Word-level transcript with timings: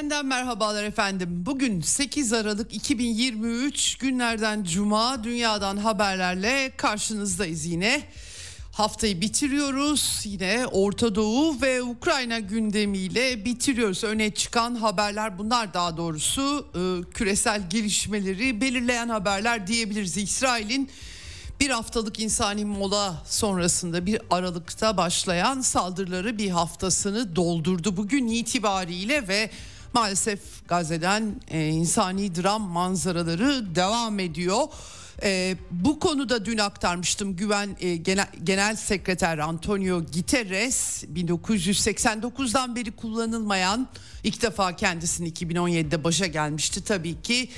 Eksenden 0.00 0.26
merhabalar 0.26 0.84
efendim. 0.84 1.28
Bugün 1.46 1.80
8 1.80 2.32
Aralık 2.32 2.74
2023 2.74 3.98
günlerden 3.98 4.64
cuma 4.64 5.24
dünyadan 5.24 5.76
haberlerle 5.76 6.72
karşınızdayız 6.76 7.66
yine. 7.66 8.02
Haftayı 8.72 9.20
bitiriyoruz. 9.20 10.22
Yine 10.24 10.66
Orta 10.66 11.14
Doğu 11.14 11.62
ve 11.62 11.82
Ukrayna 11.82 12.38
gündemiyle 12.38 13.44
bitiriyoruz. 13.44 14.04
Öne 14.04 14.30
çıkan 14.30 14.74
haberler 14.74 15.38
bunlar 15.38 15.74
daha 15.74 15.96
doğrusu 15.96 16.66
e, 16.74 17.10
küresel 17.10 17.70
gelişmeleri 17.70 18.60
belirleyen 18.60 19.08
haberler 19.08 19.66
diyebiliriz. 19.66 20.16
İsrail'in 20.16 20.90
bir 21.60 21.70
haftalık 21.70 22.20
insani 22.20 22.64
mola 22.64 23.22
sonrasında 23.26 24.06
bir 24.06 24.20
Aralık'ta 24.30 24.96
başlayan 24.96 25.60
saldırıları 25.60 26.38
bir 26.38 26.50
haftasını 26.50 27.36
doldurdu. 27.36 27.96
Bugün 27.96 28.26
itibariyle 28.26 29.28
ve 29.28 29.50
maalesef 29.94 30.68
Gazze'den 30.68 31.40
e, 31.48 31.68
insani 31.68 32.34
dram 32.34 32.62
manzaraları 32.62 33.74
devam 33.74 34.18
ediyor. 34.18 34.68
E, 35.22 35.56
bu 35.70 36.00
konuda 36.00 36.44
dün 36.44 36.58
aktarmıştım 36.58 37.36
Güven 37.36 37.76
e, 37.80 37.96
Genel, 37.96 38.28
Genel 38.44 38.76
Sekreter 38.76 39.38
Antonio 39.38 40.00
Guterres 40.00 41.04
1989'dan 41.04 42.76
beri 42.76 42.90
kullanılmayan 42.90 43.88
ilk 44.24 44.42
defa 44.42 44.76
kendisini 44.76 45.28
2017'de 45.28 46.04
başa 46.04 46.26
gelmişti 46.26 46.84
tabii 46.84 47.22
ki 47.22 47.48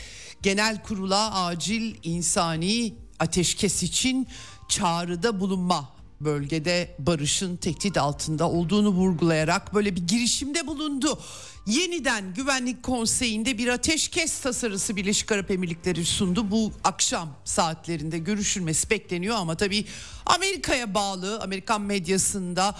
genel 0.42 0.82
kurula 0.82 1.44
acil 1.44 1.94
insani 2.02 2.94
ateşkes 3.18 3.82
için 3.82 4.28
çağrıda 4.68 5.40
bulunma 5.40 5.88
bölgede 6.20 6.96
barışın 6.98 7.56
tehdit 7.56 7.96
altında 7.98 8.50
olduğunu 8.50 8.88
vurgulayarak 8.88 9.74
böyle 9.74 9.96
bir 9.96 10.06
girişimde 10.06 10.66
bulundu. 10.66 11.18
Yeniden 11.66 12.34
Güvenlik 12.34 12.82
Konseyi'nde 12.82 13.58
bir 13.58 13.68
ateşkes 13.68 14.40
tasarısı 14.40 14.96
Birleşik 14.96 15.32
Arap 15.32 15.50
Emirlikleri 15.50 16.04
sundu. 16.04 16.50
Bu 16.50 16.72
akşam 16.84 17.36
saatlerinde 17.44 18.18
görüşülmesi 18.18 18.90
bekleniyor 18.90 19.36
ama 19.36 19.56
tabii 19.56 19.84
Amerika'ya 20.26 20.94
bağlı 20.94 21.40
Amerikan 21.40 21.82
medyasında 21.82 22.74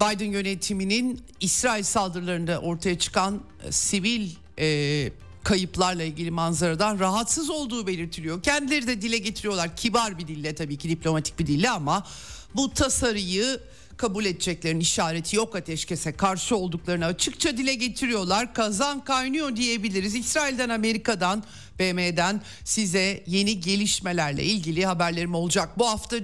Biden 0.00 0.30
yönetiminin 0.30 1.20
İsrail 1.40 1.82
saldırılarında 1.82 2.58
ortaya 2.58 2.98
çıkan 2.98 3.40
e, 3.64 3.72
sivil 3.72 4.30
e, 4.58 5.12
kayıplarla 5.44 6.02
ilgili 6.02 6.30
manzaradan 6.30 6.98
rahatsız 6.98 7.50
olduğu 7.50 7.86
belirtiliyor. 7.86 8.42
Kendileri 8.42 8.86
de 8.86 9.02
dile 9.02 9.18
getiriyorlar 9.18 9.76
kibar 9.76 10.18
bir 10.18 10.28
dille 10.28 10.54
tabii 10.54 10.76
ki 10.76 10.88
diplomatik 10.88 11.38
bir 11.38 11.46
dille 11.46 11.70
ama 11.70 12.06
bu 12.54 12.74
tasarıyı 12.74 13.60
kabul 13.96 14.24
edeceklerin 14.24 14.80
işareti 14.80 15.36
yok 15.36 15.56
ateşkese 15.56 16.12
karşı 16.12 16.56
olduklarını 16.56 17.06
açıkça 17.06 17.56
dile 17.56 17.74
getiriyorlar. 17.74 18.54
Kazan 18.54 19.04
kaynıyor 19.04 19.56
diyebiliriz. 19.56 20.14
İsrail'den, 20.14 20.68
Amerika'dan, 20.68 21.44
BM'den 21.78 22.42
size 22.64 23.24
yeni 23.26 23.60
gelişmelerle 23.60 24.44
ilgili 24.44 24.86
haberlerim 24.86 25.34
olacak. 25.34 25.78
Bu 25.78 25.88
hafta 25.88 26.16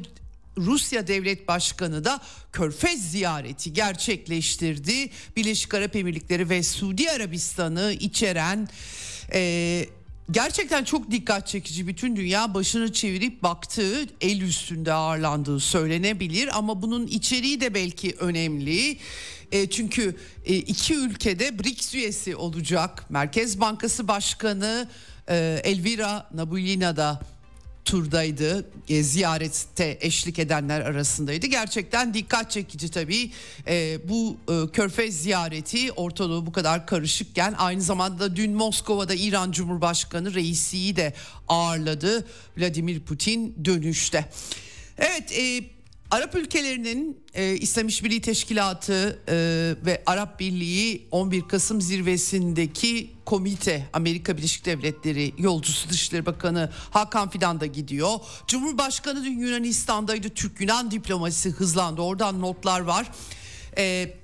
Rusya 0.56 1.06
Devlet 1.06 1.49
Başkanı 1.49 2.05
da 2.05 2.21
Körfez 2.53 3.10
ziyareti 3.10 3.72
gerçekleştirdi. 3.72 5.10
Birleşik 5.37 5.75
Arap 5.75 5.97
Emirlikleri 5.97 6.49
ve 6.49 6.62
Suudi 6.62 7.10
Arabistan'ı 7.10 7.97
içeren 8.00 8.69
e, 9.33 9.87
gerçekten 10.32 10.84
çok 10.84 11.10
dikkat 11.10 11.47
çekici 11.47 11.87
bütün 11.87 12.16
dünya 12.16 12.54
başını 12.54 12.93
çevirip 12.93 13.43
baktığı 13.43 14.06
el 14.20 14.41
üstünde 14.41 14.93
ağırlandığı 14.93 15.60
söylenebilir 15.60 16.59
ama 16.59 16.82
bunun 16.82 17.06
içeriği 17.06 17.60
de 17.60 17.75
belki 17.75 18.16
önemli. 18.19 18.98
E, 19.53 19.71
çünkü 19.71 20.16
e, 20.44 20.56
iki 20.56 20.94
ülkede 20.94 21.59
BRICS 21.59 21.94
üyesi 21.94 22.37
olacak. 22.37 23.10
Merkez 23.10 23.60
Bankası 23.60 24.09
Başkanı 24.09 24.88
e, 25.28 25.60
Elvira 25.65 26.28
Nabulina 26.34 26.97
da 26.97 27.21
turdaydı. 27.84 28.70
E, 28.88 29.03
ziyarette 29.03 29.98
eşlik 30.00 30.38
edenler 30.38 30.81
arasındaydı. 30.81 31.47
Gerçekten 31.47 32.15
dikkat 32.15 32.50
çekici 32.50 32.91
tabii. 32.91 33.31
E, 33.66 33.98
bu 34.09 34.37
e, 34.48 34.72
Körfez 34.72 35.22
ziyareti 35.22 35.92
ortalığı 35.92 36.47
bu 36.47 36.53
kadar 36.53 36.87
karışıkken 36.87 37.54
aynı 37.59 37.82
zamanda 37.82 38.37
dün 38.37 38.53
Moskova'da 38.53 39.15
İran 39.15 39.53
Cumhurbaşkanı 39.53 40.34
Reisi'yi 40.34 40.97
de 40.97 41.12
ağırladı. 41.48 42.26
Vladimir 42.59 43.00
Putin 43.00 43.54
dönüşte. 43.65 44.28
Evet 44.98 45.32
e, 45.38 45.65
Arap 46.12 46.34
ülkelerinin 46.34 47.25
e, 47.34 47.55
İslam 47.55 47.89
İşbirliği 47.89 48.21
Teşkilatı 48.21 49.19
e, 49.28 49.34
ve 49.87 50.03
Arap 50.06 50.41
Birliği 50.41 51.09
11 51.11 51.43
Kasım 51.49 51.81
zirvesindeki 51.81 53.11
komite 53.25 53.89
Amerika 53.93 54.37
Birleşik 54.37 54.65
Devletleri 54.65 55.34
yolcusu 55.39 55.89
Dışişleri 55.89 56.27
Bakanı 56.27 56.71
Hakan 56.91 57.31
Fidan 57.31 57.61
da 57.61 57.67
gidiyor. 57.67 58.19
Cumhurbaşkanı 58.47 59.25
dün 59.25 59.39
Yunanistan'daydı. 59.39 60.28
Türk-Yunan 60.28 60.91
diplomasisi 60.91 61.51
hızlandı. 61.51 62.01
Oradan 62.03 62.41
notlar 62.41 62.81
var. 62.81 63.11
E, 63.78 64.15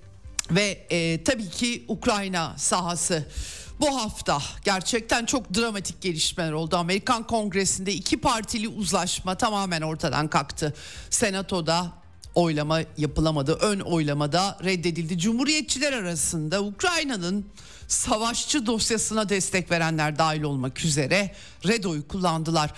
ve 0.51 0.87
e, 0.91 1.25
tabii 1.25 1.51
ki 1.51 1.85
Ukrayna 1.89 2.55
sahası. 2.59 3.27
Bu 3.81 4.01
hafta 4.01 4.43
gerçekten 4.65 5.27
çok 5.27 5.55
dramatik 5.55 6.01
gelişmeler 6.03 6.53
oldu. 6.53 6.77
Amerikan 6.77 7.27
Kongresi'nde 7.27 7.95
iki 7.95 8.21
partili 8.21 8.69
uzlaşma 8.69 9.35
tamamen 9.35 9.83
ortadan 9.83 10.29
kalktı. 10.29 10.75
Senatoda 11.11 11.93
oylama 12.35 12.81
yapılamadı. 12.97 13.53
Ön 13.53 13.81
oylamada 13.81 14.59
reddedildi. 14.65 15.19
Cumhuriyetçiler 15.19 15.93
arasında 15.93 16.63
Ukrayna'nın 16.63 17.47
savaşçı 17.89 18.67
dosyasına 18.67 19.29
destek 19.29 19.71
verenler 19.71 20.19
dahil 20.19 20.43
olmak 20.43 20.85
üzere 20.85 21.35
red 21.67 21.85
oyu 21.85 22.09
kullandılar. 22.09 22.73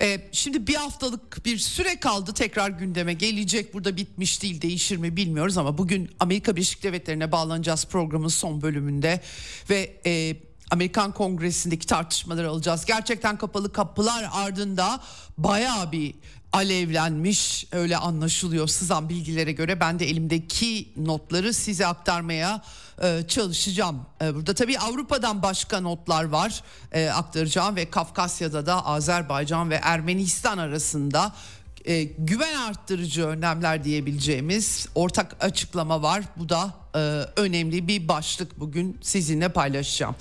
Ee, 0.00 0.28
şimdi 0.32 0.66
bir 0.66 0.74
haftalık 0.74 1.44
bir 1.44 1.58
süre 1.58 2.00
kaldı 2.00 2.34
tekrar 2.34 2.70
gündeme 2.70 3.14
gelecek. 3.14 3.74
Burada 3.74 3.96
bitmiş 3.96 4.42
değil 4.42 4.62
değişir 4.62 4.96
mi 4.96 5.16
bilmiyoruz 5.16 5.58
ama 5.58 5.78
bugün 5.78 6.10
Amerika 6.20 6.56
Birleşik 6.56 6.82
Devletleri'ne 6.82 7.32
bağlanacağız 7.32 7.84
programın 7.84 8.28
son 8.28 8.62
bölümünde 8.62 9.20
ve 9.70 10.00
e, 10.06 10.36
Amerikan 10.70 11.12
Kongresi'ndeki 11.12 11.86
tartışmaları 11.86 12.50
alacağız. 12.50 12.84
Gerçekten 12.84 13.38
kapalı 13.38 13.72
kapılar 13.72 14.28
ardında 14.32 15.00
baya 15.38 15.92
bir 15.92 16.14
alevlenmiş 16.52 17.66
öyle 17.72 17.96
anlaşılıyor 17.96 18.66
sızan 18.66 19.08
bilgilere 19.08 19.52
göre. 19.52 19.80
Ben 19.80 19.98
de 19.98 20.06
elimdeki 20.06 20.88
notları 20.96 21.54
size 21.54 21.86
aktarmaya 21.86 22.62
e, 23.02 23.22
çalışacağım. 23.28 24.06
E, 24.22 24.34
burada 24.34 24.54
tabii 24.54 24.78
Avrupa'dan 24.78 25.42
başka 25.42 25.80
notlar 25.80 26.24
var 26.24 26.62
e, 26.92 27.08
aktaracağım 27.08 27.76
ve 27.76 27.90
Kafkasya'da 27.90 28.66
da 28.66 28.86
Azerbaycan 28.86 29.70
ve 29.70 29.80
Ermenistan 29.82 30.58
arasında 30.58 31.32
e, 31.84 32.02
güven 32.02 32.54
arttırıcı 32.54 33.26
önlemler 33.26 33.84
diyebileceğimiz 33.84 34.88
ortak 34.94 35.36
açıklama 35.40 36.02
var. 36.02 36.22
Bu 36.36 36.48
da 36.48 36.74
e, 36.94 36.98
önemli 37.40 37.88
bir 37.88 38.08
başlık 38.08 38.60
bugün 38.60 38.98
sizinle 39.02 39.48
paylaşacağım. 39.48 40.16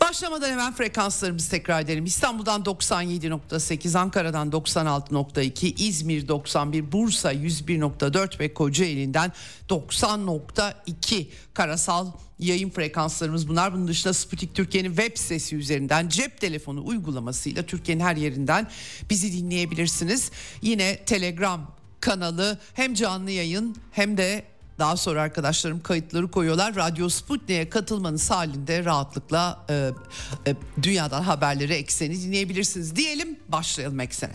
Başlamadan 0.00 0.50
hemen 0.50 0.74
frekanslarımızı 0.74 1.50
tekrar 1.50 1.80
edelim. 1.80 2.04
İstanbul'dan 2.04 2.62
97.8, 2.62 3.98
Ankara'dan 3.98 4.50
96.2, 4.50 5.74
İzmir 5.82 6.28
91, 6.28 6.92
Bursa 6.92 7.32
101.4 7.32 8.40
ve 8.40 8.54
Kocaeli'nden 8.54 9.32
90.2 9.68 11.26
karasal 11.54 12.12
yayın 12.38 12.70
frekanslarımız 12.70 13.48
bunlar. 13.48 13.74
Bunun 13.74 13.88
dışında 13.88 14.12
Sputnik 14.12 14.54
Türkiye'nin 14.54 14.96
web 14.96 15.16
sitesi 15.16 15.56
üzerinden 15.56 16.08
cep 16.08 16.40
telefonu 16.40 16.86
uygulamasıyla 16.86 17.62
Türkiye'nin 17.62 18.04
her 18.04 18.16
yerinden 18.16 18.66
bizi 19.10 19.32
dinleyebilirsiniz. 19.32 20.30
Yine 20.62 21.04
Telegram 21.04 21.74
kanalı 22.00 22.58
hem 22.74 22.94
canlı 22.94 23.30
yayın 23.30 23.76
hem 23.92 24.16
de 24.16 24.44
daha 24.78 24.96
sonra 24.96 25.22
arkadaşlarım 25.22 25.80
kayıtları 25.80 26.30
koyuyorlar. 26.30 26.76
Radyo 26.76 27.08
Sputnik'e 27.08 27.68
katılmanız 27.68 28.30
halinde 28.30 28.84
rahatlıkla 28.84 29.64
e, 29.70 29.90
e, 30.46 30.54
dünyadan 30.82 31.22
haberleri 31.22 31.72
ekseni 31.72 32.22
dinleyebilirsiniz. 32.22 32.96
Diyelim 32.96 33.38
başlayalım 33.48 34.00
eksene. 34.00 34.34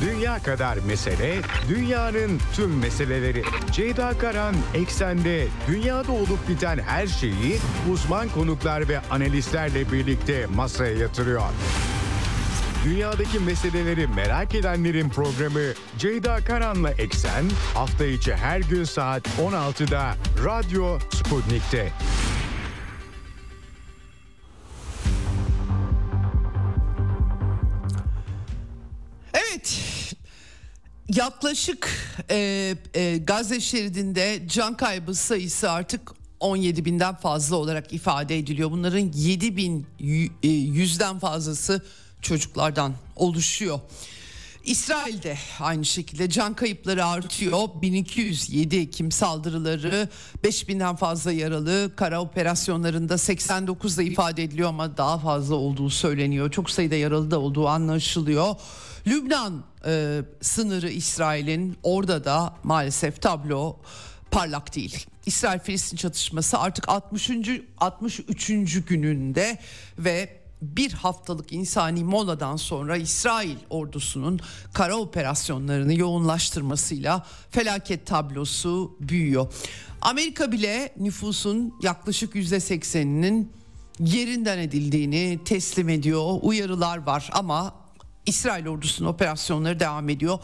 Dünya 0.00 0.38
kadar 0.38 0.76
mesele, 0.76 1.36
dünyanın 1.68 2.40
tüm 2.54 2.78
meseleleri. 2.78 3.42
Ceyda 3.72 4.18
Karan 4.18 4.54
Eksen'de 4.74 5.48
dünyada 5.68 6.12
olup 6.12 6.48
biten 6.48 6.78
her 6.78 7.06
şeyi 7.06 7.58
uzman 7.92 8.28
konuklar 8.28 8.88
ve 8.88 9.00
analistlerle 9.10 9.92
birlikte 9.92 10.46
masaya 10.46 10.96
yatırıyor. 10.96 11.42
Dünyadaki 12.84 13.38
meseleleri 13.38 14.06
merak 14.06 14.54
edenlerin 14.54 15.08
programı 15.08 15.72
Ceyda 15.98 16.44
Karan'la 16.44 16.90
Eksen 16.90 17.44
hafta 17.74 18.04
içi 18.04 18.34
her 18.34 18.60
gün 18.60 18.84
saat 18.84 19.26
16'da 19.26 20.14
Radyo 20.44 20.98
Sputnik'te. 21.14 21.92
Evet. 29.34 29.80
Yaklaşık 31.08 31.88
e, 32.30 32.74
e, 32.94 33.18
Gazze 33.18 33.60
şeridinde 33.60 34.42
can 34.48 34.76
kaybı 34.76 35.14
sayısı 35.14 35.70
artık 35.70 36.12
17 36.40 36.84
binden 36.84 37.14
fazla 37.14 37.56
olarak 37.56 37.92
ifade 37.92 38.38
ediliyor. 38.38 38.70
Bunların 38.70 39.12
7 39.14 39.56
bin 39.56 39.86
e, 40.42 40.48
yüzden 40.48 41.18
fazlası 41.18 41.82
çocuklardan 42.22 42.94
oluşuyor. 43.16 43.80
İsrail'de 44.64 45.36
aynı 45.60 45.84
şekilde 45.84 46.28
can 46.28 46.54
kayıpları 46.54 47.06
artıyor. 47.06 47.68
1207 47.82 48.76
Ekim 48.76 49.12
saldırıları 49.12 50.08
5000'den 50.44 50.96
fazla 50.96 51.32
yaralı 51.32 51.92
kara 51.96 52.20
operasyonlarında 52.20 53.14
89'da 53.14 54.02
ifade 54.02 54.42
ediliyor 54.42 54.68
ama 54.68 54.96
daha 54.96 55.18
fazla 55.18 55.54
olduğu 55.54 55.90
söyleniyor. 55.90 56.50
Çok 56.50 56.70
sayıda 56.70 56.94
yaralı 56.94 57.30
da 57.30 57.40
olduğu 57.40 57.68
anlaşılıyor. 57.68 58.54
Lübnan 59.06 59.64
e, 59.86 60.20
sınırı 60.40 60.90
İsrail'in 60.90 61.76
orada 61.82 62.24
da 62.24 62.54
maalesef 62.62 63.22
tablo 63.22 63.76
parlak 64.30 64.76
değil. 64.76 65.06
İsrail-Filistin 65.26 65.96
çatışması 65.96 66.58
artık 66.58 66.88
60. 66.88 67.30
63. 67.78 68.84
gününde 68.88 69.58
ve 69.98 70.39
bir 70.62 70.92
haftalık 70.92 71.52
insani 71.52 72.04
moladan 72.04 72.56
sonra 72.56 72.96
İsrail 72.96 73.56
ordusunun 73.70 74.40
kara 74.72 74.96
operasyonlarını 74.96 75.94
yoğunlaştırmasıyla 75.94 77.26
felaket 77.50 78.06
tablosu 78.06 78.96
büyüyor. 79.00 79.52
Amerika 80.00 80.52
bile 80.52 80.94
nüfusun 80.96 81.74
yaklaşık 81.82 82.34
%80'inin 82.34 83.52
yerinden 84.00 84.58
edildiğini 84.58 85.40
teslim 85.44 85.88
ediyor. 85.88 86.38
Uyarılar 86.42 86.98
var 86.98 87.30
ama 87.32 87.74
İsrail 88.26 88.66
ordusunun 88.66 89.08
operasyonları 89.08 89.80
devam 89.80 90.08
ediyor. 90.08 90.38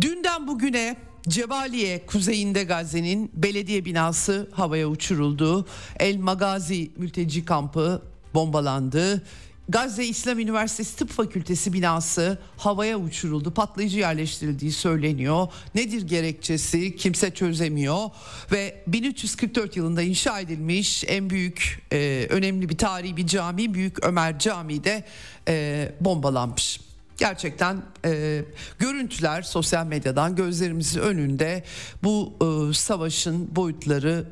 Dünden 0.00 0.46
bugüne 0.48 0.96
Cebaliye 1.28 2.06
kuzeyinde 2.06 2.64
Gazze'nin 2.64 3.30
belediye 3.34 3.84
binası 3.84 4.50
havaya 4.52 4.88
uçuruldu. 4.88 5.66
El 5.98 6.16
Magazi 6.16 6.90
mülteci 6.96 7.44
kampı 7.44 8.02
bombalandı. 8.36 9.22
Gazze 9.68 10.04
İslam 10.04 10.38
Üniversitesi 10.38 10.96
Tıp 10.96 11.10
Fakültesi 11.10 11.72
binası 11.72 12.38
havaya 12.56 12.98
uçuruldu. 12.98 13.54
Patlayıcı 13.54 13.98
yerleştirildiği 13.98 14.72
söyleniyor. 14.72 15.48
Nedir 15.74 16.02
gerekçesi 16.02 16.96
kimse 16.96 17.30
çözemiyor. 17.30 18.10
Ve 18.52 18.82
1344 18.86 19.76
yılında 19.76 20.02
inşa 20.02 20.40
edilmiş 20.40 21.04
en 21.06 21.30
büyük 21.30 21.82
e, 21.92 22.26
önemli 22.30 22.68
bir 22.68 22.78
tarihi 22.78 23.16
bir 23.16 23.26
cami 23.26 23.74
Büyük 23.74 24.04
Ömer 24.04 24.38
Camii 24.38 24.84
de 24.84 25.04
e, 25.48 25.92
bombalanmış. 26.00 26.80
Gerçekten 27.18 27.82
e, 28.04 28.42
görüntüler 28.78 29.42
sosyal 29.42 29.86
medyadan 29.86 30.36
gözlerimizin 30.36 31.00
önünde 31.00 31.64
bu 32.02 32.32
e, 32.40 32.74
savaşın 32.74 33.56
boyutları 33.56 34.24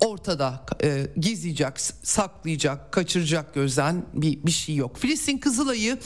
ortada 0.00 0.66
e, 0.82 1.06
gizleyecek, 1.16 1.80
saklayacak, 2.02 2.92
kaçıracak 2.92 3.54
gözden 3.54 4.04
bir, 4.14 4.44
bir 4.44 4.50
şey 4.50 4.74
yok. 4.74 4.98
Filistin 4.98 5.38
Kızılay'ı 5.38 5.98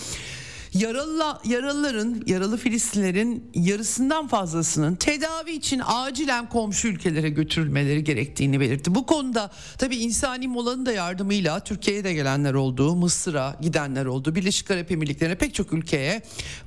Yaralı, 0.75 1.39
yaralıların, 1.45 2.23
yaralı 2.27 2.57
Filistinlerin 2.57 3.51
yarısından 3.55 4.29
fazlasının 4.29 4.95
tedavi 4.95 5.53
için 5.53 5.83
acilen 5.85 6.49
komşu 6.49 6.89
ülkelere 6.89 7.29
götürülmeleri 7.29 8.05
gerektiğini 8.05 8.61
belirtti. 8.61 8.95
Bu 8.95 9.07
konuda 9.07 9.51
tabii 9.79 9.97
insani 9.97 10.49
molanın 10.49 10.87
da 10.87 10.93
yardımıyla 10.93 11.61
Türkiye'ye 11.61 12.05
de 12.05 12.15
gelenler 12.15 12.55
oldu, 12.55 12.97
Mısır'a 12.97 13.57
gidenler 13.61 14.07
oldu, 14.07 14.35
Birleşik 14.35 14.71
Arap 14.71 14.91
Emirlikleri'ne 14.91 15.35
pek 15.35 15.55
çok 15.55 15.73
ülkeye 15.73 16.23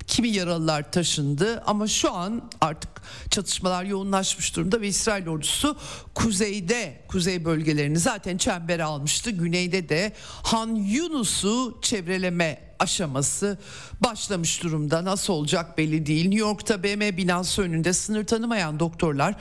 kimi 0.08 0.30
yaralılar 0.30 0.92
taşındı 0.92 1.64
ama 1.66 1.88
şu 1.88 2.14
an 2.14 2.50
artık 2.62 2.92
çatışmalar 3.30 3.84
yoğunlaşmış 3.84 4.56
durumda 4.56 4.82
ve 4.82 4.88
İsrail 4.88 5.28
ordusu 5.28 5.78
kuzeyde, 6.16 7.02
kuzey 7.08 7.46
bölgelerini 7.46 8.00
zaten 8.00 8.38
çembere 8.38 8.84
almıştı. 8.84 9.32
Güneyde 9.32 9.90
de 9.90 10.14
Han 10.44 10.76
Yunus'u 10.76 11.80
çevreleme 11.82 12.67
aşaması 12.80 13.58
başlamış 14.04 14.64
durumda. 14.64 15.06
Nasıl 15.06 15.34
olacak 15.34 15.78
belli 15.78 16.06
değil. 16.06 16.26
New 16.26 16.40
York'ta 16.40 16.84
BM 16.84 17.18
binası 17.18 17.62
önünde 17.62 17.94
sınır 17.94 18.26
tanımayan 18.26 18.80
doktorlar 18.80 19.36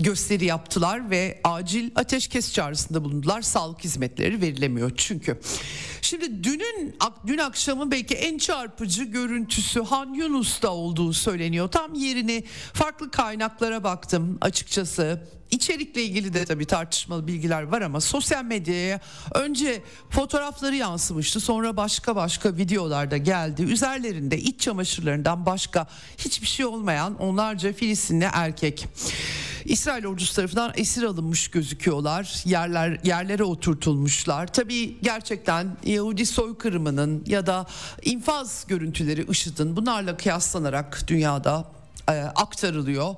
gösteri 0.00 0.44
yaptılar 0.44 1.10
ve 1.10 1.40
acil 1.44 1.90
ateşkes 1.94 2.52
çağrısında 2.52 3.04
bulundular. 3.04 3.42
Sağlık 3.42 3.84
hizmetleri 3.84 4.40
verilemiyor 4.40 4.92
çünkü. 4.96 5.40
Şimdi 6.02 6.44
dünün 6.44 6.96
dün 7.26 7.38
akşamın 7.38 7.90
belki 7.90 8.14
en 8.14 8.38
çarpıcı 8.38 9.04
görüntüsü 9.04 9.82
Han 9.82 10.14
Yunus'ta 10.14 10.68
olduğu 10.68 11.12
söyleniyor. 11.12 11.68
Tam 11.68 11.94
yerini 11.94 12.44
farklı 12.72 13.10
kaynaklara 13.10 13.84
baktım 13.84 14.38
açıkçası. 14.40 15.20
İçerikle 15.50 16.02
ilgili 16.02 16.34
de 16.34 16.44
tabii 16.44 16.66
tartışmalı 16.66 17.26
bilgiler 17.26 17.62
var 17.62 17.82
ama 17.82 18.00
sosyal 18.00 18.44
medyaya 18.44 19.00
önce 19.34 19.82
fotoğrafları 20.10 20.76
yansımıştı 20.76 21.40
sonra 21.40 21.76
başka 21.76 22.16
başka 22.16 22.56
videolarda 22.56 23.16
geldi. 23.16 23.62
Üzerlerinde 23.62 24.38
iç 24.38 24.60
çamaşırlarından 24.60 25.46
başka 25.46 25.86
hiçbir 26.18 26.46
şey 26.46 26.66
olmayan 26.66 27.18
onlarca 27.18 27.72
Filistinli 27.72 28.28
erkek. 28.32 28.88
İsrail 29.64 30.06
ordusu 30.06 30.34
tarafından 30.34 30.72
esir 30.76 31.02
alınmış 31.02 31.48
gözüküyorlar. 31.48 32.42
Yerler 32.44 33.00
yerlere 33.04 33.44
oturtulmuşlar. 33.44 34.46
Tabii 34.46 35.00
gerçekten 35.02 35.76
Yahudi 35.84 36.26
soykırımının 36.26 37.24
ya 37.26 37.46
da 37.46 37.66
infaz 38.02 38.64
görüntüleri 38.68 39.26
IŞİD'in 39.30 39.76
bunlarla 39.76 40.16
kıyaslanarak 40.16 41.04
dünyada 41.08 41.79
aktarılıyor. 42.18 43.14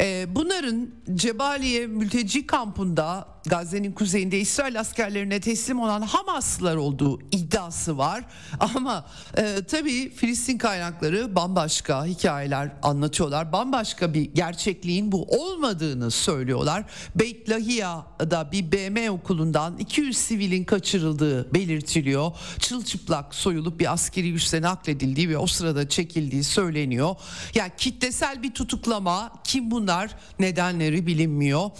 E, 0.00 0.34
bunların 0.34 0.90
Cebaliye 1.14 1.86
mülteci 1.86 2.46
kampında 2.46 3.28
Gazze'nin 3.46 3.92
kuzeyinde 3.92 4.40
İsrail 4.40 4.80
askerlerine 4.80 5.40
teslim 5.40 5.80
olan 5.80 6.02
Hamaslılar 6.02 6.76
olduğu 6.76 7.20
iddiası 7.20 7.98
var. 7.98 8.24
Ama 8.60 9.06
e, 9.36 9.56
tabii 9.70 10.10
Filistin 10.10 10.58
kaynakları 10.58 11.36
bambaşka 11.36 12.06
hikayeler 12.06 12.70
anlatıyorlar. 12.82 13.52
Bambaşka 13.52 14.14
bir 14.14 14.22
gerçekliğin 14.22 15.12
bu 15.12 15.22
olmadığını 15.22 16.10
söylüyorlar. 16.10 16.84
Beit 17.14 17.50
Lahiya'da 17.50 18.52
bir 18.52 18.72
BM 18.72 19.10
okulundan 19.10 19.78
200 19.78 20.16
sivilin 20.18 20.64
kaçırıldığı 20.64 21.54
belirtiliyor. 21.54 22.32
Çılçıplak 22.58 23.34
soyulup 23.34 23.80
bir 23.80 23.92
askeri 23.92 24.32
üste 24.32 24.62
nakledildiği 24.62 25.28
ve 25.28 25.38
o 25.38 25.46
sırada 25.46 25.88
çekildiği 25.88 26.44
söyleniyor. 26.44 27.16
Yani 27.54 27.72
kitlesel 27.76 28.42
bir 28.42 28.54
tutuklama 28.54 29.32
kim 29.44 29.70
bunlar 29.70 30.10
nedenleri 30.38 31.06
bilinmiyor. 31.06 31.70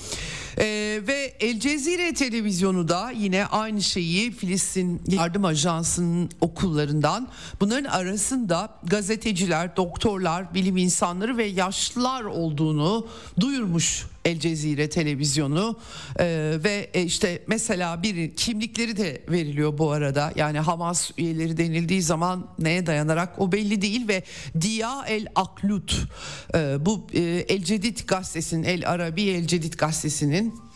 Ee, 0.59 1.00
ve 1.07 1.37
El 1.41 1.58
Cezire 1.59 2.15
televizyonu 2.15 2.88
da 2.88 3.11
yine 3.11 3.47
aynı 3.47 3.83
şeyi 3.83 4.33
Filistin 4.33 5.03
Yardım 5.09 5.45
Ajansı'nın 5.45 6.31
okullarından 6.41 7.29
bunların 7.61 7.91
arasında 7.91 8.79
gazeteciler, 8.85 9.77
doktorlar, 9.77 10.55
bilim 10.55 10.77
insanları 10.77 11.37
ve 11.37 11.45
yaşlılar 11.45 12.23
olduğunu 12.25 13.07
duyurmuş 13.41 14.07
El 14.25 14.41
Cezire 14.41 14.88
televizyonu. 14.88 15.77
Ee, 16.21 16.59
ve 16.65 16.91
e, 16.95 17.03
işte 17.03 17.43
mesela 17.47 18.03
bir 18.03 18.37
kimlikleri 18.37 18.97
de 18.97 19.23
veriliyor 19.29 19.79
bu 19.79 19.91
arada. 19.91 20.33
Yani 20.37 20.59
Hamas 20.59 21.11
üyeleri 21.19 21.57
denildiği 21.57 22.03
zaman 22.03 22.47
neye 22.59 22.87
dayanarak 22.87 23.38
o 23.38 23.53
belli 23.53 23.83
değil 23.83 24.09
ve 24.09 24.23
Dia 24.61 25.07
El 25.07 25.27
Aklut 25.35 26.07
e, 26.55 26.87
bu 26.87 27.07
e, 27.12 27.21
El 27.21 27.65
Cedid 27.65 27.99
gazetesinin 28.07 28.62
El 28.62 28.91
Arabi 28.91 29.23
El 29.23 29.47
Cedid 29.47 29.75
gazetesinin 29.75 30.68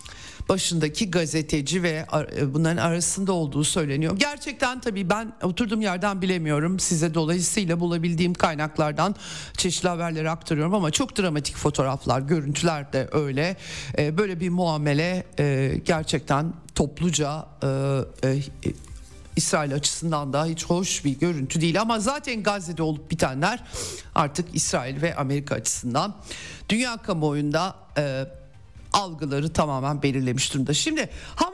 başındaki 0.48 1.10
gazeteci 1.10 1.82
ve 1.82 2.06
e, 2.36 2.54
bunların 2.54 2.76
arasında 2.76 3.32
olduğu 3.32 3.64
söyleniyor. 3.64 4.16
Gerçekten 4.16 4.80
tabii 4.80 5.10
ben 5.10 5.32
oturduğum 5.42 5.80
yerden 5.80 6.22
bilemiyorum. 6.22 6.78
Size 6.78 7.14
dolayısıyla 7.14 7.80
bulabildiğim 7.80 8.34
kaynaklardan 8.34 9.14
çeşitli 9.56 9.88
haberleri 9.88 10.30
aktarıyorum 10.30 10.74
ama 10.74 10.90
çok 10.90 11.18
dramatik 11.18 11.56
fotoğraflar, 11.56 12.20
görüntüler 12.20 12.92
de 12.92 13.08
öyle. 13.12 13.56
E, 13.98 14.18
böyle 14.18 14.40
bir 14.40 14.48
muamele 14.48 15.26
e, 15.38 15.74
gerçekten 15.84 16.52
topluca 16.74 17.46
İsrail 19.36 19.74
açısından 19.74 20.32
da 20.32 20.44
hiç 20.46 20.64
hoş 20.64 21.04
bir 21.04 21.18
görüntü 21.18 21.60
değil 21.60 21.80
ama 21.80 22.00
zaten 22.00 22.42
Gazze'de 22.42 22.82
olup 22.82 23.10
bitenler 23.10 23.62
artık 24.14 24.54
İsrail 24.54 25.02
ve 25.02 25.16
Amerika 25.16 25.54
açısından 25.54 26.14
dünya 26.68 26.96
kamuoyunda 26.96 27.76
algıları 28.92 29.52
tamamen 29.52 30.02
belirlemiş 30.02 30.54
durumda. 30.54 30.74
Şimdi 30.74 31.08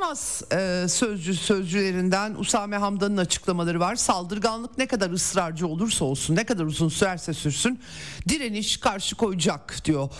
Hamas 0.08 0.42
e, 0.52 0.88
sözcü 0.88 1.34
sözcülerinden 1.34 2.34
Usame 2.34 2.76
Hamdan'ın 2.76 3.16
açıklamaları 3.16 3.80
var. 3.80 3.96
Saldırganlık 3.96 4.78
ne 4.78 4.86
kadar 4.86 5.10
ısrarcı 5.10 5.66
olursa 5.66 6.04
olsun, 6.04 6.36
ne 6.36 6.46
kadar 6.46 6.64
uzun 6.64 6.88
sürerse 6.88 7.34
sürsün 7.34 7.80
direniş 8.28 8.76
karşı 8.76 9.16
koyacak 9.16 9.84
diyor. 9.84 10.10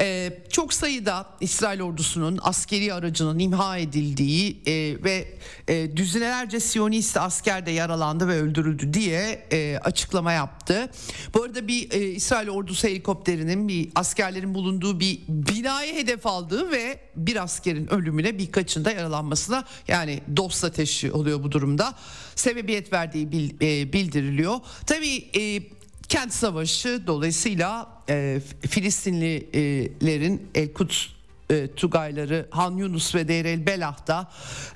Ee, 0.00 0.38
çok 0.50 0.74
sayıda 0.74 1.26
İsrail 1.40 1.82
ordusunun 1.82 2.38
askeri 2.42 2.94
aracının 2.94 3.38
imha 3.38 3.78
edildiği 3.78 4.62
e, 4.66 4.72
ve 5.04 5.38
e, 5.68 5.96
düzinelerce 5.96 6.60
Siyonist 6.60 7.16
asker 7.16 7.66
de 7.66 7.70
yaralandı 7.70 8.28
ve 8.28 8.40
öldürüldü 8.40 8.94
diye 8.94 9.46
e, 9.52 9.78
açıklama 9.78 10.32
yaptı. 10.32 10.90
Bu 11.34 11.42
arada 11.42 11.68
bir 11.68 11.92
e, 11.92 12.06
İsrail 12.06 12.48
ordusu 12.48 12.88
helikopterinin 12.88 13.68
bir 13.68 13.88
askerlerin 13.94 14.54
bulunduğu 14.54 15.00
bir 15.00 15.20
binayı 15.28 15.94
hedef 15.94 16.26
aldığı 16.26 16.70
ve 16.70 17.00
bir 17.16 17.42
askerin 17.42 17.92
ölümüne 17.92 18.38
birkaçında 18.38 18.90
yaralanmasına 19.24 19.64
yani 19.88 20.20
dost 20.36 20.64
ateşi 20.64 21.12
oluyor 21.12 21.42
bu 21.42 21.52
durumda. 21.52 21.94
Sebebiyet 22.34 22.92
verdiği 22.92 23.26
e, 23.62 23.92
bildiriliyor. 23.92 24.60
Tabii 24.86 25.16
e, 25.36 25.62
kent 26.08 26.32
savaşı 26.32 27.06
dolayısıyla 27.06 27.88
e, 28.08 28.40
Filistinlilerin 28.68 30.42
El 30.54 30.72
Kuds 30.72 31.06
e, 31.50 31.74
Tugayları 31.74 32.46
Han 32.50 32.76
Yunus 32.76 33.14
ve 33.14 33.28
Deir 33.28 33.44
el 33.44 33.66
Belah'ta 33.66 34.30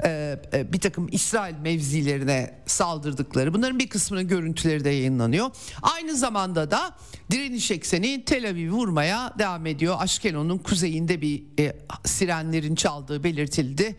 e, 0.04 0.38
e, 0.52 0.72
bir 0.72 0.80
takım 0.80 1.08
İsrail 1.12 1.54
mevzilerine 1.54 2.62
saldırdıkları 2.66 3.54
bunların 3.54 3.78
bir 3.78 3.88
kısmının 3.88 4.28
görüntüleri 4.28 4.84
de 4.84 4.90
yayınlanıyor. 4.90 5.50
Aynı 5.82 6.16
zamanda 6.16 6.70
da 6.70 6.96
direniş 7.30 7.70
ekseni 7.70 8.24
Tel 8.24 8.48
Aviv'i 8.48 8.72
vurmaya 8.72 9.34
devam 9.38 9.66
ediyor. 9.66 9.96
Aşkelon'un 9.98 10.58
kuzeyinde 10.58 11.20
bir 11.20 11.42
e, 11.58 11.76
sirenlerin 12.04 12.74
çaldığı 12.74 13.24
belirtildi. 13.24 13.96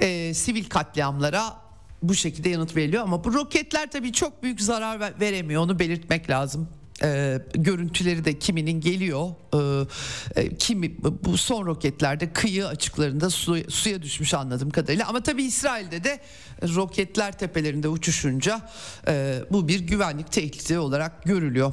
E, 0.00 0.34
sivil 0.34 0.64
katliamlara 0.64 1.64
bu 2.02 2.14
şekilde 2.14 2.48
yanıt 2.48 2.76
veriliyor 2.76 3.02
ama 3.02 3.24
bu 3.24 3.34
roketler 3.34 3.90
tabii 3.90 4.12
çok 4.12 4.42
büyük 4.42 4.60
zarar 4.60 5.20
veremiyor 5.20 5.62
onu 5.62 5.78
belirtmek 5.78 6.30
lazım. 6.30 6.68
Ee, 7.02 7.38
görüntüleri 7.54 8.24
de 8.24 8.38
kiminin 8.38 8.80
geliyor. 8.80 9.30
Ee, 9.54 10.40
e, 10.40 10.56
kimi 10.56 10.96
bu 11.24 11.36
son 11.36 11.66
roketlerde 11.66 12.32
kıyı 12.32 12.66
açıklarında 12.66 13.30
su, 13.30 13.70
suya 13.70 14.02
düşmüş 14.02 14.34
anladığım 14.34 14.70
kadarıyla. 14.70 15.08
Ama 15.08 15.22
tabii 15.22 15.42
İsrail'de 15.42 16.04
de 16.04 16.20
roketler 16.62 17.38
tepelerinde 17.38 17.88
uçuşunca 17.88 18.60
e, 19.08 19.38
bu 19.50 19.68
bir 19.68 19.80
güvenlik 19.80 20.32
tehdidi 20.32 20.78
olarak 20.78 21.24
görülüyor. 21.24 21.72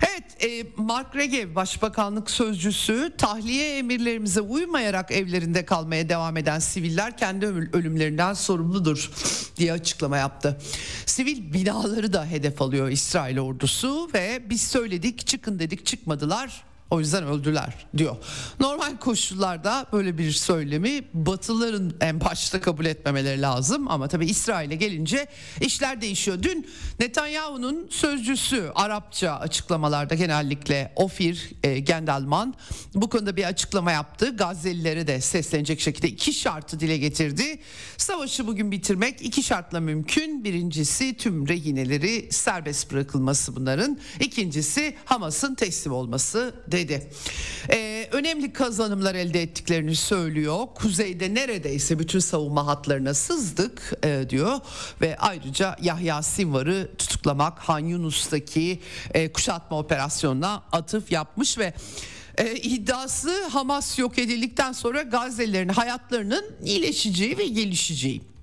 Evet 0.00 0.44
e, 0.44 0.66
Mark 0.76 1.16
Regev 1.16 1.54
Başbakanlık 1.54 2.30
Sözcüsü 2.30 3.12
tahliye 3.18 3.78
emirlerimize 3.78 4.40
uymayarak 4.40 5.10
evlerinde 5.10 5.64
kalmaya 5.64 6.08
devam 6.08 6.36
eden 6.36 6.58
siviller 6.58 7.16
kendi 7.16 7.46
ölümlerinden 7.46 8.34
sorumludur 8.34 9.10
diye 9.56 9.72
açıklama 9.72 10.16
yaptı. 10.16 10.60
Sivil 11.06 11.52
binaları 11.52 12.12
da 12.12 12.26
hedef 12.26 12.62
alıyor 12.62 12.88
İsrail 12.88 13.38
ordusu 13.38 14.10
ve 14.14 14.42
biz 14.50 14.62
söyledik 14.62 15.26
çıkın 15.26 15.58
dedik 15.58 15.86
çıkmadılar 15.86 16.64
o 16.90 17.00
yüzden 17.00 17.24
öldüler 17.24 17.86
diyor. 17.96 18.16
Normal 18.60 18.96
koşullarda 18.96 19.86
böyle 19.92 20.18
bir 20.18 20.30
söylemi 20.30 21.04
Batılıların 21.14 21.92
en 22.00 22.20
başta 22.20 22.60
kabul 22.60 22.84
etmemeleri 22.84 23.42
lazım 23.42 23.88
ama 23.88 24.08
tabii 24.08 24.26
İsrail'e 24.26 24.74
gelince 24.74 25.26
işler 25.60 26.00
değişiyor. 26.00 26.42
Dün 26.42 26.68
Netanyahu'nun 27.00 27.86
sözcüsü 27.90 28.70
Arapça 28.74 29.32
açıklamalarda 29.32 30.14
genellikle 30.14 30.92
Ofir 30.96 31.50
e, 31.62 31.78
Gendelman 31.78 32.54
bu 32.94 33.08
konuda 33.10 33.36
bir 33.36 33.44
açıklama 33.44 33.92
yaptı. 33.92 34.36
Gazelilere 34.36 35.06
de 35.06 35.20
seslenecek 35.20 35.80
şekilde 35.80 36.08
iki 36.08 36.32
şartı 36.32 36.80
dile 36.80 36.98
getirdi. 36.98 37.60
Savaşı 37.96 38.46
bugün 38.46 38.70
bitirmek 38.72 39.22
iki 39.22 39.42
şartla 39.42 39.80
mümkün. 39.80 40.44
Birincisi 40.44 41.16
tüm 41.16 41.48
rehineleri 41.48 42.28
serbest 42.32 42.92
bırakılması 42.92 43.56
bunların. 43.56 43.98
İkincisi 44.20 44.96
Hamas'ın 45.04 45.54
teslim 45.54 45.92
olması 45.92 46.54
dedi. 46.74 47.10
Ee, 47.70 48.08
önemli 48.12 48.52
kazanımlar 48.52 49.14
elde 49.14 49.42
ettiklerini 49.42 49.96
söylüyor. 49.96 50.66
Kuzeyde 50.74 51.34
neredeyse 51.34 51.98
bütün 51.98 52.18
savunma 52.18 52.66
hatlarına 52.66 53.14
sızdık 53.14 53.92
e, 54.04 54.30
diyor 54.30 54.60
ve 55.00 55.16
ayrıca 55.18 55.76
Yahya 55.82 56.22
Sinvar'ı 56.22 56.90
tutuklamak 56.98 57.58
Han 57.58 57.78
Yunus'taki 57.78 58.80
e, 59.14 59.32
kuşatma 59.32 59.78
operasyonuna 59.78 60.62
atıf 60.72 61.12
yapmış 61.12 61.58
ve 61.58 61.74
e, 62.38 62.54
iddiası 62.56 63.46
Hamas 63.46 63.98
yok 63.98 64.18
edildikten 64.18 64.72
sonra 64.72 65.02
Gazze'lilerin 65.02 65.68
hayatlarının 65.68 66.44
iyileşeceği 66.64 67.38
ve 67.38 67.46
gelişeceği. 67.46 68.33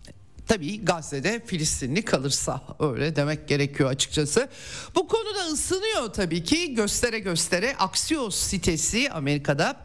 Tabii 0.51 0.85
Gazze'de 0.85 1.41
Filistinli 1.45 2.05
kalırsa 2.05 2.61
öyle 2.79 3.15
demek 3.15 3.47
gerekiyor 3.47 3.89
açıkçası. 3.89 4.49
Bu 4.95 5.07
konuda 5.07 5.45
ısınıyor 5.45 6.13
tabii 6.13 6.43
ki 6.43 6.75
göstere 6.75 7.19
göstere 7.19 7.75
Axios 7.79 8.35
sitesi 8.35 9.11
Amerika'da 9.11 9.75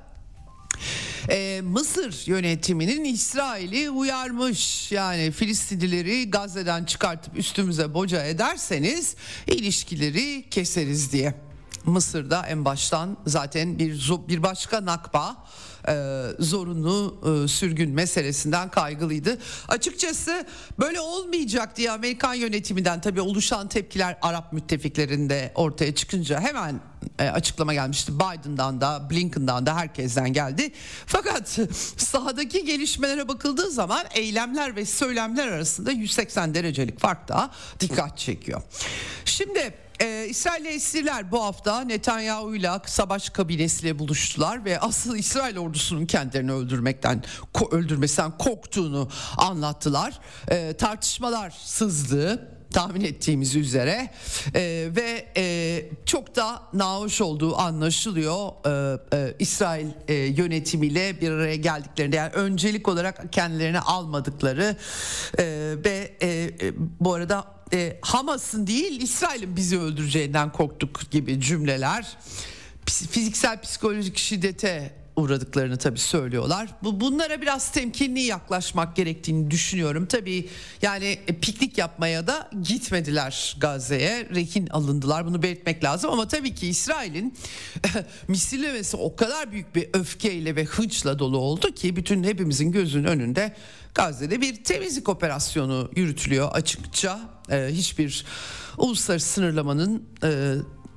ee, 1.30 1.60
Mısır 1.64 2.22
yönetiminin 2.26 3.04
İsrail'i 3.04 3.90
uyarmış. 3.90 4.92
Yani 4.92 5.30
Filistinlileri 5.30 6.30
Gazze'den 6.30 6.84
çıkartıp 6.84 7.38
üstümüze 7.38 7.94
boca 7.94 8.24
ederseniz 8.24 9.16
ilişkileri 9.46 10.50
keseriz 10.50 11.12
diye. 11.12 11.34
Mısır'da 11.84 12.46
en 12.46 12.64
baştan 12.64 13.16
zaten 13.26 13.78
bir 13.78 14.10
bir 14.28 14.42
başka 14.42 14.84
nakba 14.84 15.46
e, 15.88 16.24
zorunlu 16.38 17.20
e, 17.44 17.48
sürgün 17.48 17.90
meselesinden 17.90 18.70
kaygılıydı. 18.70 19.38
Açıkçası 19.68 20.46
böyle 20.78 21.00
olmayacak 21.00 21.76
diye 21.76 21.90
Amerikan 21.90 22.34
yönetiminden 22.34 23.00
tabii 23.00 23.20
oluşan 23.20 23.68
tepkiler 23.68 24.18
Arap 24.22 24.52
müttefiklerinde 24.52 25.52
ortaya 25.54 25.94
çıkınca 25.94 26.40
hemen 26.40 26.80
e, 27.18 27.28
açıklama 27.28 27.74
gelmişti. 27.74 28.12
Biden'dan 28.14 28.80
da 28.80 29.10
Blinken'dan 29.10 29.66
da 29.66 29.76
herkesten 29.76 30.32
geldi. 30.32 30.72
Fakat 31.06 31.58
sahadaki 31.96 32.64
gelişmelere 32.64 33.28
bakıldığı 33.28 33.70
zaman 33.70 34.04
eylemler 34.14 34.76
ve 34.76 34.86
söylemler 34.86 35.48
arasında 35.48 35.90
180 35.90 36.54
derecelik 36.54 37.00
fark 37.00 37.28
da 37.28 37.50
dikkat 37.80 38.18
çekiyor. 38.18 38.62
Şimdi 39.24 39.74
ee, 40.00 40.26
İsrail'li 40.28 40.68
esirler 40.68 41.30
bu 41.30 41.44
hafta 41.44 41.80
Netanyahu 41.80 42.54
ile 42.54 42.70
savaş 42.86 43.30
kabinesiyle 43.30 43.98
buluştular 43.98 44.64
ve 44.64 44.80
asıl 44.80 45.16
İsrail 45.16 45.58
ordusunun 45.58 46.06
kendilerini 46.06 46.52
öldürmekten 46.52 47.24
öldürmesinden 47.70 48.38
korktuğunu 48.38 49.08
anlattılar. 49.36 50.20
Ee, 50.50 50.74
tartışmalar 50.78 51.50
sızdı 51.50 52.56
tahmin 52.76 53.00
ettiğimiz 53.00 53.56
üzere 53.56 54.10
e, 54.54 54.88
ve 54.96 55.26
e, 55.36 55.84
çok 56.06 56.36
da 56.36 56.62
nahoş 56.72 57.20
olduğu 57.20 57.56
anlaşılıyor 57.56 58.48
e, 58.66 58.98
e, 59.16 59.34
İsrail 59.38 59.86
e, 60.08 60.14
yönetimiyle 60.14 61.20
bir 61.20 61.30
araya 61.30 61.56
geldiklerinde 61.56 62.16
yani 62.16 62.32
öncelik 62.32 62.88
olarak 62.88 63.32
kendilerini 63.32 63.80
almadıkları 63.80 64.76
e, 65.38 65.44
ve 65.84 66.16
e, 66.20 66.28
e, 66.28 66.72
bu 67.00 67.14
arada 67.14 67.55
e, 67.72 67.98
Hamas'ın 68.02 68.66
değil 68.66 69.00
İsrail'in 69.00 69.56
bizi 69.56 69.80
öldüreceğinden 69.80 70.52
korktuk 70.52 71.10
gibi 71.10 71.40
cümleler 71.40 72.16
fiziksel 72.86 73.60
psikolojik 73.60 74.18
şiddete 74.18 75.06
uğradıklarını 75.16 75.76
tabii 75.76 75.98
söylüyorlar. 75.98 76.68
Bu 76.82 77.00
bunlara 77.00 77.40
biraz 77.40 77.72
temkinli 77.72 78.20
yaklaşmak 78.20 78.96
gerektiğini 78.96 79.50
düşünüyorum. 79.50 80.06
Tabii 80.06 80.48
yani 80.82 81.18
e, 81.26 81.40
piknik 81.40 81.78
yapmaya 81.78 82.26
da 82.26 82.50
gitmediler 82.62 83.56
Gazze'ye. 83.60 84.28
Rehin 84.34 84.66
alındılar. 84.66 85.26
Bunu 85.26 85.42
belirtmek 85.42 85.84
lazım 85.84 86.10
ama 86.10 86.28
tabii 86.28 86.54
ki 86.54 86.68
İsrail'in 86.68 87.36
misillemesi 88.28 88.96
o 88.96 89.16
kadar 89.16 89.52
büyük 89.52 89.74
bir 89.74 89.88
öfkeyle 89.92 90.56
ve 90.56 90.64
hınçla 90.64 91.18
dolu 91.18 91.38
oldu 91.38 91.74
ki 91.74 91.96
bütün 91.96 92.24
hepimizin 92.24 92.72
gözünün 92.72 93.04
önünde 93.04 93.54
Gazze'de 93.94 94.40
bir 94.40 94.64
temizlik 94.64 95.08
operasyonu 95.08 95.90
yürütülüyor 95.96 96.48
açıkça. 96.52 97.35
Ee, 97.50 97.68
hiçbir 97.70 98.24
uluslararası 98.78 99.28
sınırlamanın 99.28 100.02
e, 100.24 100.54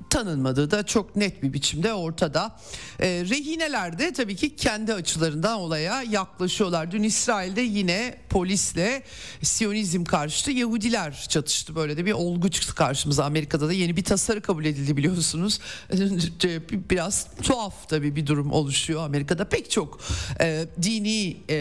tanınmadığı 0.10 0.72
da 0.72 0.86
çok 0.86 1.16
net 1.16 1.44
bir 1.44 1.54
biçimde 1.54 1.94
ortada. 1.94 2.60
E, 3.00 3.08
rehineler 3.08 4.00
de 4.00 4.14
tabii 4.14 4.36
ki 4.36 4.56
kendi 4.56 4.94
açılarından 4.94 5.60
olaya 5.60 6.04
yaklaşıyorlar. 6.04 6.92
Dün 6.92 7.04
İsrail'de 7.04 7.62
yine 7.62 8.18
polisle 8.30 9.04
Siyonizm 9.44 10.04
karşıtı 10.04 10.52
Yahudiler 10.52 11.26
çatıştı. 11.30 11.76
Böyle 11.76 11.98
de 11.98 12.06
bir 12.06 12.12
olgu 12.12 12.52
çıktı 12.52 12.76
karşımıza. 12.76 13.26
Amerika'da 13.26 13.68
da 13.68 13.74
yeni 13.74 13.96
bir 13.96 14.04
tasarı 14.04 14.42
kabul 14.42 14.66
edildi 14.66 14.98
biliyorsunuz. 14.98 15.60
Biraz 16.90 17.28
tuhaf 17.42 17.90
tabii 17.90 18.16
bir 18.16 18.28
durum 18.28 18.52
oluşuyor. 18.52 19.06
Amerika'da 19.06 19.50
pek 19.50 19.72
çok 19.72 20.00
e, 20.42 20.66
dini 20.82 21.38
e, 21.50 21.56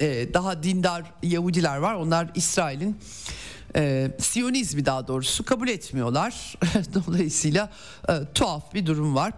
e, 0.00 0.34
daha 0.34 0.62
dindar 0.62 1.12
Yahudiler 1.22 1.76
var. 1.76 1.94
Onlar 1.94 2.30
İsrail'in 2.34 2.96
e, 3.76 4.10
Siyonizmi 4.18 4.86
daha 4.86 5.08
doğrusu 5.08 5.44
kabul 5.44 5.68
etmiyorlar. 5.68 6.54
Dolayısıyla 6.94 7.70
e, 8.08 8.12
tuhaf 8.34 8.74
bir 8.74 8.86
durum 8.86 9.14
var. 9.14 9.32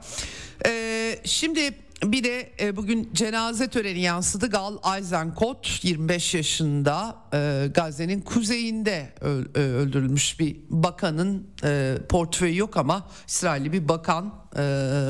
E, 0.66 1.20
şimdi 1.24 1.74
bir 2.02 2.24
de 2.24 2.50
e, 2.60 2.76
bugün 2.76 3.10
cenaze 3.14 3.68
töreni 3.68 4.00
yansıdı. 4.00 4.50
Gal 4.50 4.96
Eisenkot 4.96 5.84
25 5.84 6.34
yaşında 6.34 7.16
e, 7.34 7.68
Gazze'nin 7.74 8.20
kuzeyinde 8.20 9.12
öl, 9.20 9.44
e, 9.54 9.58
öldürülmüş 9.58 10.40
bir 10.40 10.56
bakanın 10.70 11.46
e, 11.64 11.94
portföyü 12.08 12.56
yok 12.56 12.76
ama 12.76 13.08
İsrailli 13.26 13.72
bir 13.72 13.88
bakan 13.88 14.34
e, 14.56 14.60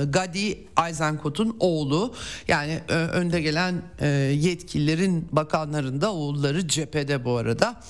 Gadi 0.09 0.67
Eisenkot'un 0.87 1.57
oğlu. 1.61 2.15
Yani 2.49 2.81
e, 2.89 2.93
önde 2.95 3.41
gelen 3.41 3.83
e, 4.01 4.07
yetkililerin 4.09 5.29
bakanlarında 5.33 6.13
oğulları 6.13 6.69
cephede 6.69 7.25
bu 7.25 7.37
arada. 7.37 7.83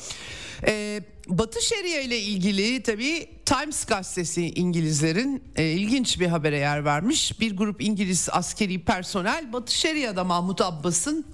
E, 0.66 1.00
Batı 1.28 1.62
Şeria 1.62 2.00
ile 2.00 2.18
ilgili 2.18 2.82
tabii 2.82 3.28
Times 3.44 3.84
gazetesi 3.84 4.50
İngilizlerin 4.50 5.42
e, 5.56 5.64
ilginç 5.64 6.20
bir 6.20 6.26
habere 6.26 6.58
yer 6.58 6.84
vermiş. 6.84 7.40
Bir 7.40 7.56
grup 7.56 7.82
İngiliz 7.82 8.28
askeri 8.32 8.84
personel 8.84 9.52
Batı 9.52 9.75
Şeria'da 9.75 10.25
Mahmut 10.25 10.61
Abbas'ın 10.61 11.26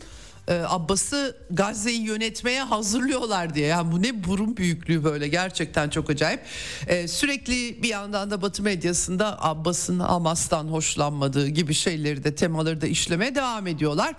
e, 0.48 0.62
Abbas'ı 0.68 1.36
Gazze'yi 1.50 2.00
yönetmeye 2.00 2.62
hazırlıyorlar 2.62 3.54
diye. 3.54 3.66
Yani 3.66 3.92
bu 3.92 4.02
ne 4.02 4.24
burun 4.24 4.56
büyüklüğü 4.56 5.04
böyle 5.04 5.28
gerçekten 5.28 5.90
çok 5.90 6.10
acayip. 6.10 6.40
E, 6.86 7.08
sürekli 7.08 7.82
bir 7.82 7.88
yandan 7.88 8.30
da 8.30 8.42
Batı 8.42 8.62
medyasında 8.62 9.44
Abbas'ın 9.44 10.00
Hamas'tan 10.00 10.68
hoşlanmadığı 10.68 11.48
gibi 11.48 11.74
şeyleri 11.74 12.24
de 12.24 12.34
temaları 12.34 12.80
da 12.80 12.86
işlemeye 12.86 13.34
devam 13.34 13.66
ediyorlar. 13.66 14.14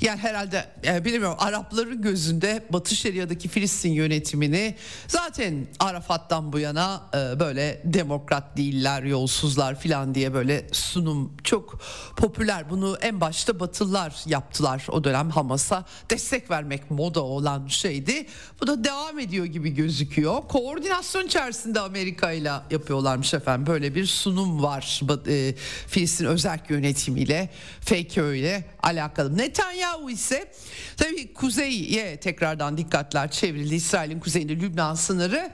Yani 0.00 0.18
herhalde 0.18 0.64
yani 0.82 1.04
bilmiyorum 1.04 1.36
Arapların 1.38 2.02
gözünde 2.02 2.66
Batı 2.70 2.96
Şeria'daki 2.96 3.48
Filistin 3.48 3.90
yönetimini 3.90 4.74
zaten 5.08 5.66
Arafat'tan 5.78 6.52
bu 6.52 6.58
yana 6.58 7.02
e, 7.14 7.40
böyle 7.40 7.82
demokrat 7.84 8.56
değiller, 8.56 9.02
yolsuzlar 9.02 9.80
filan 9.80 10.14
diye 10.14 10.34
böyle 10.34 10.66
sunum 10.72 11.32
çok 11.44 11.80
popüler. 12.16 12.70
Bunu 12.70 12.98
en 13.02 13.20
başta 13.20 13.60
Batılılar 13.60 14.14
yaptılar 14.26 14.86
o 14.88 15.04
dönem 15.04 15.30
Hamas 15.30 15.55
olmasa 15.56 15.84
destek 16.10 16.50
vermek 16.50 16.90
moda 16.90 17.22
olan 17.22 17.66
şeydi. 17.66 18.26
Bu 18.60 18.66
da 18.66 18.84
devam 18.84 19.18
ediyor 19.18 19.44
gibi 19.44 19.74
gözüküyor. 19.74 20.42
Koordinasyon 20.48 21.26
içerisinde 21.26 21.80
Amerika 21.80 22.32
ile 22.32 22.52
yapıyorlarmış 22.70 23.34
efendim. 23.34 23.66
Böyle 23.66 23.94
bir 23.94 24.06
sunum 24.06 24.62
var 24.62 25.00
e, 25.28 25.54
Filistin 25.88 26.24
özel 26.24 26.60
yönetimiyle 26.68 27.50
FKÖ 27.80 28.34
ile 28.34 28.64
alakalı. 28.82 29.38
Netanyahu 29.38 30.10
ise 30.10 30.52
tabii 30.96 31.34
kuzeye 31.34 32.16
tekrardan 32.16 32.76
dikkatler 32.76 33.30
çevrildi. 33.30 33.74
İsrail'in 33.74 34.20
kuzeyinde 34.20 34.56
Lübnan 34.56 34.94
sınırı. 34.94 35.52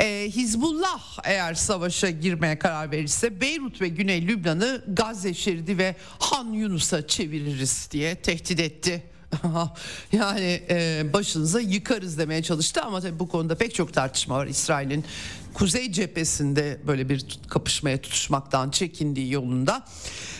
E, 0.00 0.28
Hizbullah 0.30 1.18
eğer 1.24 1.54
savaşa 1.54 2.10
girmeye 2.10 2.58
karar 2.58 2.90
verirse 2.90 3.40
Beyrut 3.40 3.80
ve 3.80 3.88
Güney 3.88 4.28
Lübnan'ı 4.28 4.84
Gazze 4.88 5.34
şeridi 5.34 5.78
ve 5.78 5.96
Han 6.18 6.52
Yunus'a 6.52 7.06
çeviririz 7.06 7.88
diye 7.90 8.14
tehdit 8.14 8.60
etti. 8.60 9.15
Yani 10.12 10.62
e, 10.70 11.04
başınıza 11.12 11.60
yıkarız 11.60 12.18
demeye 12.18 12.42
çalıştı 12.42 12.82
ama 12.82 13.00
tabii 13.00 13.18
bu 13.18 13.28
konuda 13.28 13.54
pek 13.54 13.74
çok 13.74 13.92
tartışma 13.92 14.36
var. 14.36 14.46
İsrail'in 14.46 15.04
kuzey 15.54 15.92
cephesinde 15.92 16.80
böyle 16.86 17.08
bir 17.08 17.26
kapışmaya 17.48 18.00
tutuşmaktan 18.00 18.70
çekindiği 18.70 19.32
yolunda. 19.32 19.84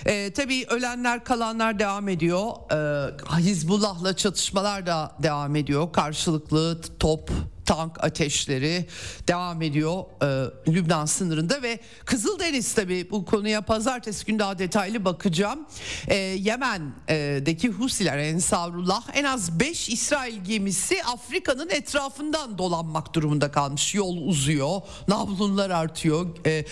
E, 0.06 0.32
tabii 0.32 0.66
ölenler 0.68 1.24
kalanlar 1.24 1.78
devam 1.78 2.08
ediyor. 2.08 2.52
E, 2.72 3.38
Hizbullah'la 3.38 4.16
çatışmalar 4.16 4.86
da 4.86 5.16
devam 5.22 5.56
ediyor. 5.56 5.92
Karşılıklı 5.92 6.80
top 6.98 7.30
tank 7.66 8.04
ateşleri 8.04 8.86
devam 9.28 9.62
ediyor 9.62 10.04
e, 10.22 10.26
Lübnan 10.72 11.06
sınırında 11.06 11.62
ve 11.62 11.78
Kızıldeniz 12.04 12.74
tabi 12.74 13.10
bu 13.10 13.24
konuya 13.24 13.60
pazartesi 13.60 14.26
günü 14.26 14.38
daha 14.38 14.58
detaylı 14.58 15.04
bakacağım. 15.04 15.66
E, 16.08 16.14
Yemen'deki 16.16 17.68
Husiler 17.68 18.18
Ensarullah 18.18 19.02
en 19.14 19.24
az 19.24 19.60
5 19.60 19.88
İsrail 19.88 20.44
gemisi 20.44 21.04
Afrika'nın 21.04 21.70
etrafından 21.70 22.58
dolanmak 22.58 23.14
durumunda 23.14 23.52
kalmış. 23.52 23.94
Yol 23.94 24.16
uzuyor, 24.16 24.80
nablunlar 25.08 25.70
artıyor, 25.70 26.26
e, 26.46 26.64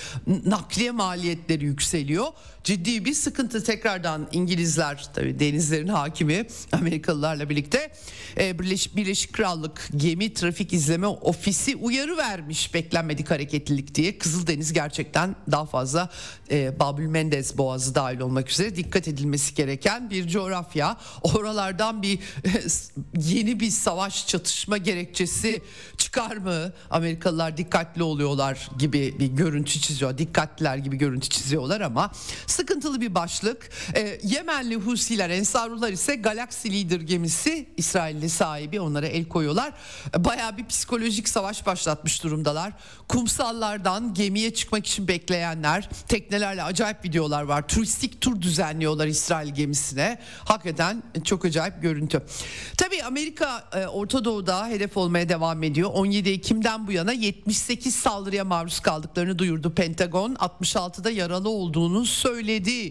nakliye 0.47 0.91
maliyetleri 0.91 1.65
yükseliyor 1.65 2.27
ciddi 2.65 3.05
bir 3.05 3.15
sıkıntı 3.15 3.65
tekrardan 3.65 4.29
İngilizler 4.33 5.09
tabi 5.15 5.41
denizlerin 5.41 5.89
hakimi 5.89 6.47
Amerikalılarla 6.73 7.51
birlikte 7.51 7.93
e, 8.39 8.59
Birleşik, 8.59 9.33
Krallık 9.33 9.89
Gemi 9.97 10.35
Trafik 10.35 10.73
İzleme 10.73 11.07
Ofisi 11.07 11.77
uyarı 11.77 12.17
vermiş 12.17 12.75
beklenmedik 12.75 13.31
hareketlilik 13.31 13.95
diye 13.95 14.19
Kızıldeniz 14.19 14.73
gerçekten 14.73 15.37
daha 15.51 15.67
fazla 15.67 16.11
e, 16.51 16.81
Babül 16.81 17.07
Mendez 17.07 17.59
Boğazı 17.59 17.95
dahil 17.95 18.21
olmak 18.21 18.51
üzere 18.51 18.77
dikkat 18.77 19.09
edilmesi 19.09 19.55
gereken 19.55 20.11
bir 20.11 20.29
coğrafya. 20.29 20.97
Oralardan 21.23 22.03
bir 22.03 22.19
yeni 23.19 23.61
bir 23.61 23.71
savaş 23.71 24.27
çatışma 24.27 24.77
gerekçesi 24.77 25.63
çıkar 25.99 26.37
mı? 26.37 26.73
Amerikalılar 26.91 27.57
dikkatli 27.57 28.03
oluyorlar 28.03 28.71
gibi 28.79 29.15
bir 29.19 29.27
görüntü 29.27 29.81
çiziyor. 29.81 30.19
Dikkatliler 30.19 30.77
gibi 30.77 30.97
görüntü 30.97 31.29
çiziyorlar 31.29 31.81
ama 31.81 32.11
sıkıntılı 32.55 33.01
bir 33.01 33.15
başlık. 33.15 33.71
E, 33.95 34.21
Yemenli 34.23 34.77
Husiler, 34.77 35.31
Ensarullah 35.31 35.89
ise 35.89 36.17
Galaxy 36.17 36.69
Leader 36.69 37.01
gemisi 37.01 37.69
İsrailli 37.77 38.31
sahibi 38.31 38.81
onlara 38.81 39.07
el 39.07 39.29
koyuyorlar. 39.29 39.73
Baya 40.17 40.57
bir 40.57 40.67
psikolojik 40.67 41.29
savaş 41.29 41.67
başlatmış 41.67 42.23
durumdalar. 42.23 42.73
Kumsallardan 43.09 44.15
gemiye 44.15 44.55
çıkmak 44.55 44.87
için 44.87 45.09
bekleyenler, 45.09 45.89
teknelerle 46.09 46.63
acayip 46.63 47.05
videolar 47.05 47.43
var. 47.43 47.69
Turistik 47.69 48.21
tur 48.21 48.43
düzenliyorlar 48.43 49.07
İsrail 49.07 49.55
gemisine. 49.55 50.19
Hakikaten 50.45 51.03
çok 51.25 51.45
acayip 51.45 51.83
görüntü. 51.83 52.23
Tabii 52.77 53.03
Amerika 53.03 53.65
e, 53.75 53.87
Orta 53.87 54.25
Doğu'da 54.25 54.69
hedef 54.69 54.97
olmaya 54.97 55.29
devam 55.29 55.63
ediyor. 55.63 55.91
17 55.95 56.31
Ekim'den 56.31 56.87
bu 56.87 56.93
yana 56.93 57.13
78 57.13 57.95
saldırıya 57.95 58.45
maruz 58.45 58.81
kaldıklarını 58.81 59.39
duyurdu 59.39 59.75
Pentagon. 59.75 60.35
66'da 60.35 61.11
yaralı 61.11 61.49
olduğunu 61.49 62.07
söyledi 62.07 62.44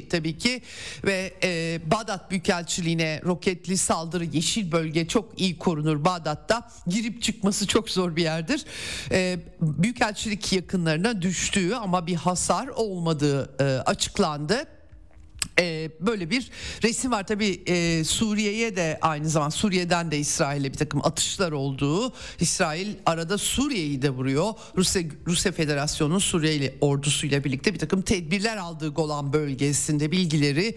tabii 0.09 0.37
ki 0.37 0.61
ve 1.05 1.33
e, 1.43 1.79
Bağdat 1.91 2.31
Büyükelçiliğine 2.31 3.21
roketli 3.25 3.77
saldırı 3.77 4.23
yeşil 4.25 4.71
bölge 4.71 5.07
çok 5.07 5.41
iyi 5.41 5.57
korunur 5.57 6.05
Bağdat'ta. 6.05 6.71
Girip 6.87 7.21
çıkması 7.21 7.67
çok 7.67 7.89
zor 7.89 8.15
bir 8.15 8.23
yerdir. 8.23 8.65
E, 9.11 9.39
Büyükelçilik 9.61 10.53
yakınlarına 10.53 11.21
düştüğü 11.21 11.75
ama 11.75 12.07
bir 12.07 12.15
hasar 12.15 12.67
olmadığı 12.67 13.55
e, 13.59 13.63
açıklandı 13.63 14.65
e, 15.59 15.91
böyle 15.99 16.29
bir 16.29 16.49
resim 16.83 17.11
var. 17.11 17.27
Tabi 17.27 17.63
e, 17.67 18.03
Suriye'ye 18.03 18.75
de 18.75 18.99
aynı 19.01 19.29
zaman 19.29 19.49
Suriye'den 19.49 20.11
de 20.11 20.19
İsrail'e 20.19 20.73
bir 20.73 20.77
takım 20.77 21.05
atışlar 21.05 21.51
olduğu 21.51 22.13
İsrail 22.39 22.87
arada 23.05 23.37
Suriye'yi 23.37 24.01
de 24.01 24.09
vuruyor. 24.09 24.53
Rusya, 24.77 25.01
Rusya 25.27 25.51
Federasyonu 25.51 26.19
Suriyeli 26.19 26.75
ordusuyla 26.81 27.43
birlikte 27.43 27.73
bir 27.73 27.79
takım 27.79 28.01
tedbirler 28.01 28.57
aldığı 28.57 28.89
Golan 28.89 29.33
bölgesinde 29.33 30.11
bilgileri 30.11 30.75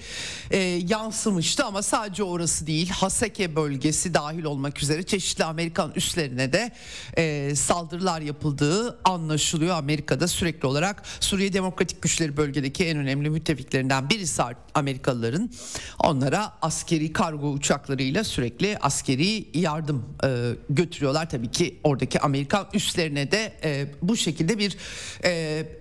e, 0.50 0.58
yansımıştı. 0.88 1.64
Ama 1.64 1.82
sadece 1.82 2.22
orası 2.22 2.66
değil 2.66 2.88
Haseke 2.88 3.56
bölgesi 3.56 4.14
dahil 4.14 4.44
olmak 4.44 4.82
üzere 4.82 5.02
çeşitli 5.02 5.44
Amerikan 5.44 5.92
üslerine 5.96 6.52
de 6.52 6.72
e, 7.16 7.54
saldırılar 7.54 8.20
yapıldığı 8.20 8.98
anlaşılıyor. 9.04 9.76
Amerika'da 9.76 10.28
sürekli 10.28 10.66
olarak 10.66 11.02
Suriye 11.20 11.52
Demokratik 11.52 12.02
Güçleri 12.02 12.36
bölgedeki 12.36 12.84
en 12.84 12.98
önemli 12.98 13.30
müttefiklerinden 13.30 14.10
birisi 14.10 14.42
Amerikalıların 14.76 15.50
onlara 15.98 16.52
askeri 16.62 17.12
kargo 17.12 17.50
uçaklarıyla 17.50 18.24
sürekli 18.24 18.78
askeri 18.78 19.58
yardım 19.58 20.04
e, 20.24 20.28
götürüyorlar. 20.70 21.30
Tabii 21.30 21.50
ki 21.50 21.78
oradaki 21.84 22.20
Amerikan 22.20 22.66
üslerine 22.72 23.30
de 23.30 23.52
e, 23.64 23.86
bu 24.02 24.16
şekilde 24.16 24.58
bir 24.58 24.76
e, 25.24 25.30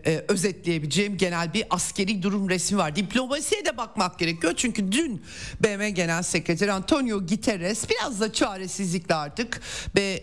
e, 0.06 0.26
özetleyebileceğim 0.28 1.18
genel 1.18 1.54
bir 1.54 1.66
askeri 1.70 2.24
durum 2.24 2.50
resmi 2.50 2.78
var. 2.78 2.96
Diplomasiye 2.96 3.66
de 3.66 3.78
bakmak 3.78 4.20
gerekiyor 4.20 4.54
çünkü 4.58 4.92
dün 4.92 5.22
BM 5.64 5.90
Genel 5.90 6.24
Sekreteri 6.24 6.72
Antonio 6.72 7.20
Guterres 7.20 7.90
biraz 7.90 8.22
da 8.22 8.34
çaresizlikle 8.34 9.16
artık 9.16 9.62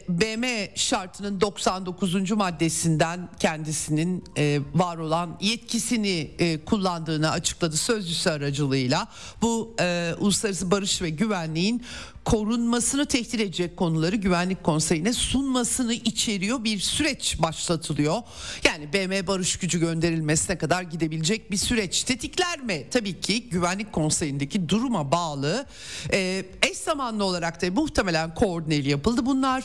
BM 0.09 0.69
şartının 0.75 1.41
99. 1.41 2.31
maddesinden 2.31 3.29
kendisinin 3.39 4.25
e, 4.39 4.61
var 4.75 4.97
olan 4.97 5.39
yetkisini 5.41 6.31
e, 6.39 6.65
kullandığını 6.65 7.31
açıkladı 7.31 7.77
sözcüsü 7.77 8.31
aracılığıyla 8.43 9.09
bu 9.43 9.75
e, 9.81 10.15
uluslararası 10.19 10.71
barış 10.71 11.03
ve 11.03 11.11
güvenliğin 11.11 11.83
korunmasını 12.25 13.07
tehdit 13.07 13.35
edecek 13.35 13.77
konuları 13.77 14.17
Güvenlik 14.17 14.65
Konseyi'ne 14.65 15.13
sunmasını 15.13 15.95
içeriyor 15.95 16.65
bir 16.65 16.79
süreç 16.79 17.37
başlatılıyor. 17.43 18.23
Yani 18.65 18.93
BM 18.93 19.27
barış 19.27 19.57
gücü 19.57 19.81
gönderilmesine 19.81 20.59
kadar 20.59 20.83
gidebilecek 20.83 21.51
bir 21.51 21.57
süreç 21.57 22.05
tetikler 22.05 22.61
mi? 22.61 22.85
Tabii 22.91 23.21
ki 23.21 23.49
Güvenlik 23.49 23.93
Konseyi'ndeki 23.93 24.69
duruma 24.69 25.13
bağlı. 25.13 25.67
Ee, 26.13 26.45
eş 26.63 26.77
zamanlı 26.77 27.25
olarak 27.25 27.63
da 27.63 27.71
muhtemelen 27.71 28.35
koordineli 28.35 28.89
yapıldı. 28.89 29.27
Bunlar 29.27 29.65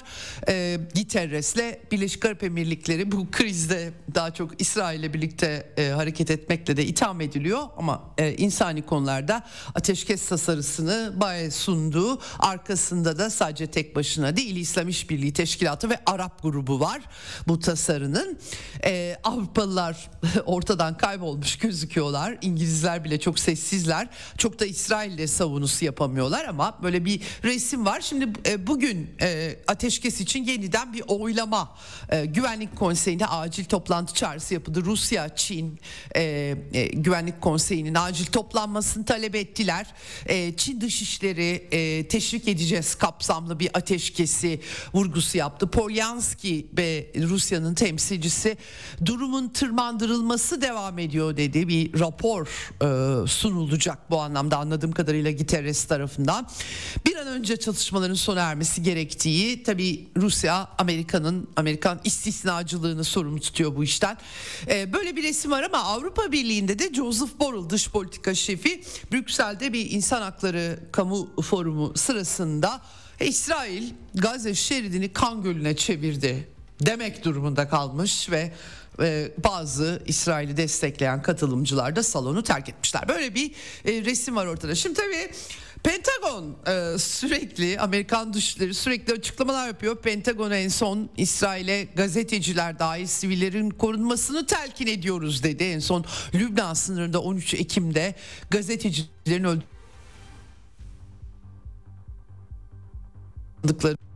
e, 0.49 0.79
Giteres'le 0.93 1.91
Birleşik 1.91 2.25
Arap 2.25 2.43
Emirlikleri 2.43 3.11
bu 3.11 3.31
krizde 3.31 3.93
daha 4.15 4.33
çok 4.33 4.61
İsrail 4.61 4.99
ile 4.99 5.13
birlikte 5.13 5.73
e, 5.77 5.89
hareket 5.89 6.31
etmekle 6.31 6.77
de 6.77 6.85
itham 6.85 7.21
ediliyor 7.21 7.63
ama 7.77 8.03
e, 8.17 8.33
insani 8.33 8.81
konularda 8.81 9.43
ateşkes 9.75 10.27
tasarısını 10.27 11.13
Baye 11.15 11.51
sunduğu 11.51 12.19
arkasında 12.47 13.19
da 13.19 13.29
sadece 13.29 13.67
tek 13.67 13.95
başına 13.95 14.37
değil 14.37 14.55
İslam 14.55 14.89
İşbirliği 14.89 15.33
Teşkilatı 15.33 15.89
ve 15.89 15.99
Arap 16.05 16.43
grubu 16.43 16.79
var 16.79 17.01
bu 17.47 17.59
tasarının. 17.59 18.39
E, 18.83 19.17
Avrupalılar 19.23 20.09
ortadan 20.45 20.97
kaybolmuş 20.97 21.57
gözüküyorlar. 21.57 22.37
İngilizler 22.41 23.03
bile 23.03 23.19
çok 23.19 23.39
sessizler. 23.39 24.07
Çok 24.37 24.59
da 24.59 24.65
İsrail'de 24.65 25.27
savunusu 25.27 25.85
yapamıyorlar 25.85 26.45
ama 26.45 26.77
böyle 26.83 27.05
bir 27.05 27.21
resim 27.43 27.85
var. 27.85 28.01
Şimdi 28.01 28.27
e, 28.45 28.67
bugün 28.67 29.09
e, 29.21 29.59
ateşkes 29.67 30.21
için 30.21 30.43
yeniden 30.43 30.93
bir 30.93 31.03
oylama 31.07 31.77
e, 32.09 32.25
Güvenlik 32.25 32.75
Konseyi'nde 32.75 33.25
acil 33.25 33.65
toplantı 33.65 34.13
çağrısı 34.13 34.53
yapıldı. 34.53 34.81
Rusya, 34.85 35.35
Çin 35.35 35.79
e, 36.15 36.21
e, 36.73 36.87
Güvenlik 36.87 37.41
Konseyi'nin 37.41 37.95
acil 37.95 38.25
toplanmasını 38.25 39.05
talep 39.05 39.35
ettiler. 39.35 39.87
E, 40.25 40.57
Çin 40.57 40.81
Dışişleri 40.81 41.67
e, 41.71 42.07
teşvik 42.07 42.36
edeceğiz 42.45 42.95
kapsamlı 42.95 43.59
bir 43.59 43.69
ateşkesi 43.73 44.61
vurgusu 44.93 45.37
yaptı. 45.37 45.67
Polyanski 45.67 46.67
ve 46.77 47.11
Rusya'nın 47.15 47.73
temsilcisi 47.73 48.57
durumun 49.05 49.49
tırmandırılması 49.49 50.61
devam 50.61 50.99
ediyor 50.99 51.37
dedi. 51.37 51.67
Bir 51.67 51.99
rapor 51.99 52.47
e, 52.81 53.27
sunulacak 53.27 54.11
bu 54.11 54.21
anlamda 54.21 54.57
anladığım 54.57 54.91
kadarıyla 54.91 55.31
Guterres 55.31 55.85
tarafından. 55.85 56.47
Bir 57.05 57.15
an 57.15 57.27
önce 57.27 57.57
çatışmaların 57.57 58.15
sona 58.15 58.41
ermesi 58.41 58.83
gerektiği 58.83 59.63
tabi 59.63 60.07
Rusya 60.17 60.67
Amerika'nın 60.77 61.47
Amerikan 61.55 61.99
istisnacılığını 62.03 63.03
sorumlu 63.03 63.39
tutuyor 63.39 63.75
bu 63.75 63.83
işten. 63.83 64.17
E, 64.67 64.93
böyle 64.93 65.15
bir 65.15 65.23
resim 65.23 65.51
var 65.51 65.63
ama 65.63 65.77
Avrupa 65.77 66.31
Birliği'nde 66.31 66.79
de 66.79 66.93
Joseph 66.93 67.39
Borrell 67.39 67.69
dış 67.69 67.89
politika 67.89 68.35
şefi 68.35 68.83
Brüksel'de 69.11 69.73
bir 69.73 69.91
insan 69.91 70.21
hakları 70.21 70.79
kamu 70.91 71.41
forumu 71.41 71.93
sırasında 71.95 72.26
İsrail 73.19 73.93
Gazze 74.15 74.55
şeridini 74.55 75.13
kan 75.13 75.43
gölüne 75.43 75.75
çevirdi 75.75 76.47
demek 76.85 77.25
durumunda 77.25 77.69
kalmış 77.69 78.29
ve 78.31 78.51
e, 79.01 79.31
bazı 79.43 80.03
İsrail'i 80.05 80.57
destekleyen 80.57 81.21
katılımcılar 81.21 81.95
da 81.95 82.03
salonu 82.03 82.43
terk 82.43 82.69
etmişler. 82.69 83.07
Böyle 83.07 83.35
bir 83.35 83.51
e, 83.85 84.05
resim 84.05 84.35
var 84.35 84.45
ortada. 84.45 84.75
Şimdi 84.75 84.99
tabii 84.99 85.31
Pentagon 85.83 86.55
e, 86.67 86.97
sürekli 86.97 87.79
Amerikan 87.79 88.33
dışişleri 88.33 88.73
sürekli 88.73 89.13
açıklamalar 89.13 89.67
yapıyor. 89.67 90.01
Pentagon 90.01 90.51
en 90.51 90.67
son 90.67 91.09
İsrail'e 91.17 91.83
gazeteciler 91.83 92.79
dahil 92.79 93.07
sivillerin 93.07 93.69
korunmasını 93.69 94.45
telkin 94.45 94.87
ediyoruz 94.87 95.43
dedi. 95.43 95.63
En 95.63 95.79
son 95.79 96.05
Lübnan 96.33 96.73
sınırında 96.73 97.21
13 97.21 97.53
Ekim'de 97.53 98.15
gazetecilerin 98.49 99.43
öldürdükleri 99.43 99.76
Evet 103.67 104.06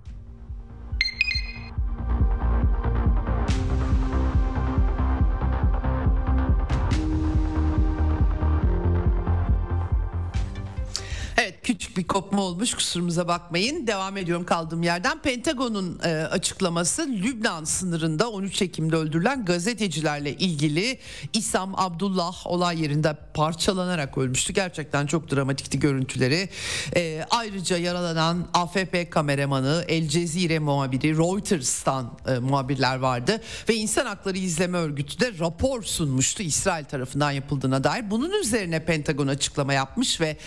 küçük 11.63 11.97
bir 11.97 12.03
kopma 12.07 12.41
olmuş 12.41 12.73
kusurumuza 12.73 13.27
bakmayın. 13.27 13.87
Devam 13.87 14.17
ediyorum 14.17 14.45
kaldığım 14.45 14.83
yerden. 14.83 15.21
Pentagon'un 15.21 15.99
e, 16.03 16.07
açıklaması 16.07 17.07
Lübnan 17.07 17.63
sınırında 17.63 18.31
13 18.31 18.61
Ekim'de 18.61 18.95
öldürülen 18.95 19.45
gazetecilerle 19.45 20.33
ilgili 20.33 20.99
İsam 21.33 21.73
Abdullah 21.77 22.47
olay 22.47 22.81
yerinde 22.81 23.17
parçalanarak 23.33 24.17
ölmüştü. 24.17 24.53
Gerçekten 24.53 25.05
çok 25.05 25.31
dramatikti 25.31 25.79
görüntüleri. 25.79 26.49
E, 26.95 27.25
ayrıca 27.29 27.77
yaralanan 27.77 28.47
AFP 28.53 29.09
kameramanı, 29.09 29.85
El 29.87 30.07
Cezire 30.07 30.59
muhabiri, 30.59 31.17
Reuters'tan 31.17 32.17
e, 32.27 32.39
muhabirler 32.39 32.95
vardı 32.95 33.41
ve 33.69 33.75
İnsan 33.75 34.05
Hakları 34.05 34.37
İzleme 34.37 34.77
Örgütü 34.77 35.19
de 35.19 35.39
rapor 35.39 35.83
sunmuştu 35.83 36.43
İsrail 36.43 36.85
tarafından 36.85 37.31
yapıldığına 37.31 37.83
dair. 37.83 38.11
Bunun 38.11 38.41
üzerine 38.41 38.85
Pentagon 38.85 39.27
açıklama 39.27 39.73
yapmış 39.73 40.21
ve 40.21 40.37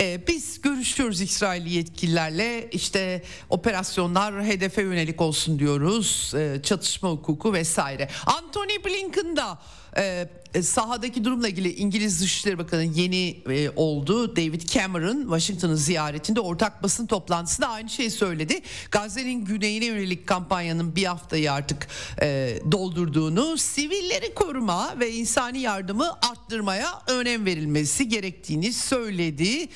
e, 0.00 0.26
biz 0.28 0.56
görüşüyoruz 0.66 1.20
İsrailli 1.20 1.72
yetkililerle 1.72 2.68
işte 2.70 3.22
operasyonlar 3.50 4.44
hedefe 4.44 4.82
yönelik 4.82 5.20
olsun 5.20 5.58
diyoruz 5.58 6.32
e, 6.36 6.62
çatışma 6.62 7.10
hukuku 7.10 7.52
vesaire. 7.52 8.08
Anthony 8.26 8.84
Blinken 8.84 9.36
da 9.36 9.58
e, 9.96 10.28
sahadaki 10.62 11.24
durumla 11.24 11.48
ilgili 11.48 11.74
İngiliz 11.74 12.20
Dışişleri 12.20 12.58
Bakanı 12.58 12.84
yeni 12.84 13.42
e, 13.50 13.70
oldu. 13.76 14.36
David 14.36 14.62
Cameron 14.62 15.22
Washington'ın 15.22 15.74
ziyaretinde 15.74 16.40
ortak 16.40 16.82
basın 16.82 17.06
toplantısında 17.06 17.68
aynı 17.68 17.90
şeyi 17.90 18.10
söyledi. 18.10 18.60
Gazze'nin 18.90 19.44
güneyine 19.44 19.84
yönelik 19.84 20.26
kampanyanın 20.26 20.96
bir 20.96 21.04
haftayı 21.04 21.52
artık 21.52 21.88
e, 22.22 22.58
doldurduğunu, 22.72 23.58
sivilleri 23.58 24.34
koruma 24.34 25.00
ve 25.00 25.12
insani 25.12 25.58
yardımı 25.58 26.12
arttırmaya 26.30 27.02
önem 27.06 27.46
verilmesi 27.46 28.08
gerektiğini 28.08 28.72
söyledi. 28.72 29.68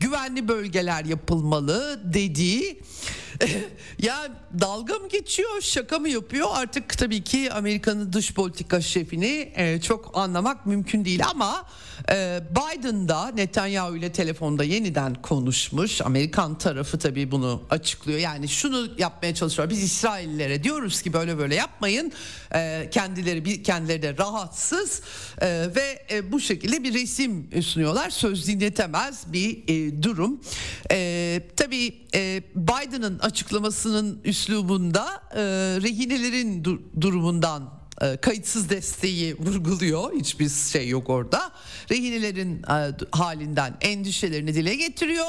Güvenli 0.00 0.48
bölgeler 0.48 1.04
yapılmalı 1.04 2.00
dedi. 2.14 2.78
ya 4.02 4.28
dalga 4.60 4.94
mı 4.94 5.08
geçiyor 5.08 5.60
şaka 5.60 5.98
mı 5.98 6.08
yapıyor? 6.08 6.48
Artık 6.52 6.98
tabii 6.98 7.24
ki 7.24 7.52
Amerika'nın 7.52 8.12
dış 8.12 8.34
politika 8.34 8.80
şefini 8.80 9.52
e, 9.56 9.80
çok 9.80 10.18
anlamak 10.18 10.66
mümkün 10.66 11.04
değil 11.04 11.22
ama 11.30 11.66
e, 12.10 12.40
Biden 12.50 13.08
da 13.08 13.28
Netanyahu 13.28 13.96
ile 13.96 14.12
telefonda 14.12 14.64
yeniden 14.64 15.14
konuşmuş. 15.14 16.00
Amerikan 16.00 16.58
tarafı 16.58 16.98
tabii 16.98 17.30
bunu 17.30 17.62
açıklıyor. 17.70 18.18
Yani 18.18 18.48
şunu 18.48 18.88
yapmaya 18.98 19.34
çalışıyor 19.34 19.70
biz 19.70 19.82
İsraillilere 19.82 20.64
diyoruz 20.64 21.02
ki 21.02 21.12
böyle 21.12 21.38
böyle 21.38 21.54
yapmayın. 21.54 22.12
E, 22.54 22.88
kendileri 22.90 23.62
kendileri 23.62 24.02
de 24.02 24.16
rahatsız. 24.18 25.02
E, 25.40 25.46
ve 25.76 26.06
e, 26.10 26.32
bu 26.32 26.40
şekilde 26.40 26.82
bir 26.82 26.94
resim 26.94 27.50
sunuyorlar. 27.62 28.10
Söz 28.10 28.46
dinletemez 28.48 29.32
bir 29.32 29.62
e, 29.68 30.02
durum. 30.02 30.40
E, 30.90 31.42
tabii 31.56 31.94
e, 32.14 32.42
Biden'ın 32.54 33.18
açıklamasının 33.28 34.20
üslubunda 34.24 35.22
e, 35.34 35.40
rehinelerin 35.82 36.64
dur- 36.64 36.80
durumundan 37.00 37.70
e, 38.02 38.16
kayıtsız 38.16 38.70
desteği 38.70 39.36
vurguluyor. 39.38 40.12
Hiçbir 40.12 40.48
şey 40.48 40.88
yok 40.88 41.10
orada. 41.10 41.50
Rehinelerin 41.90 42.62
e, 42.62 42.92
halinden 43.10 43.76
endişelerini 43.80 44.54
dile 44.54 44.74
getiriyor. 44.74 45.26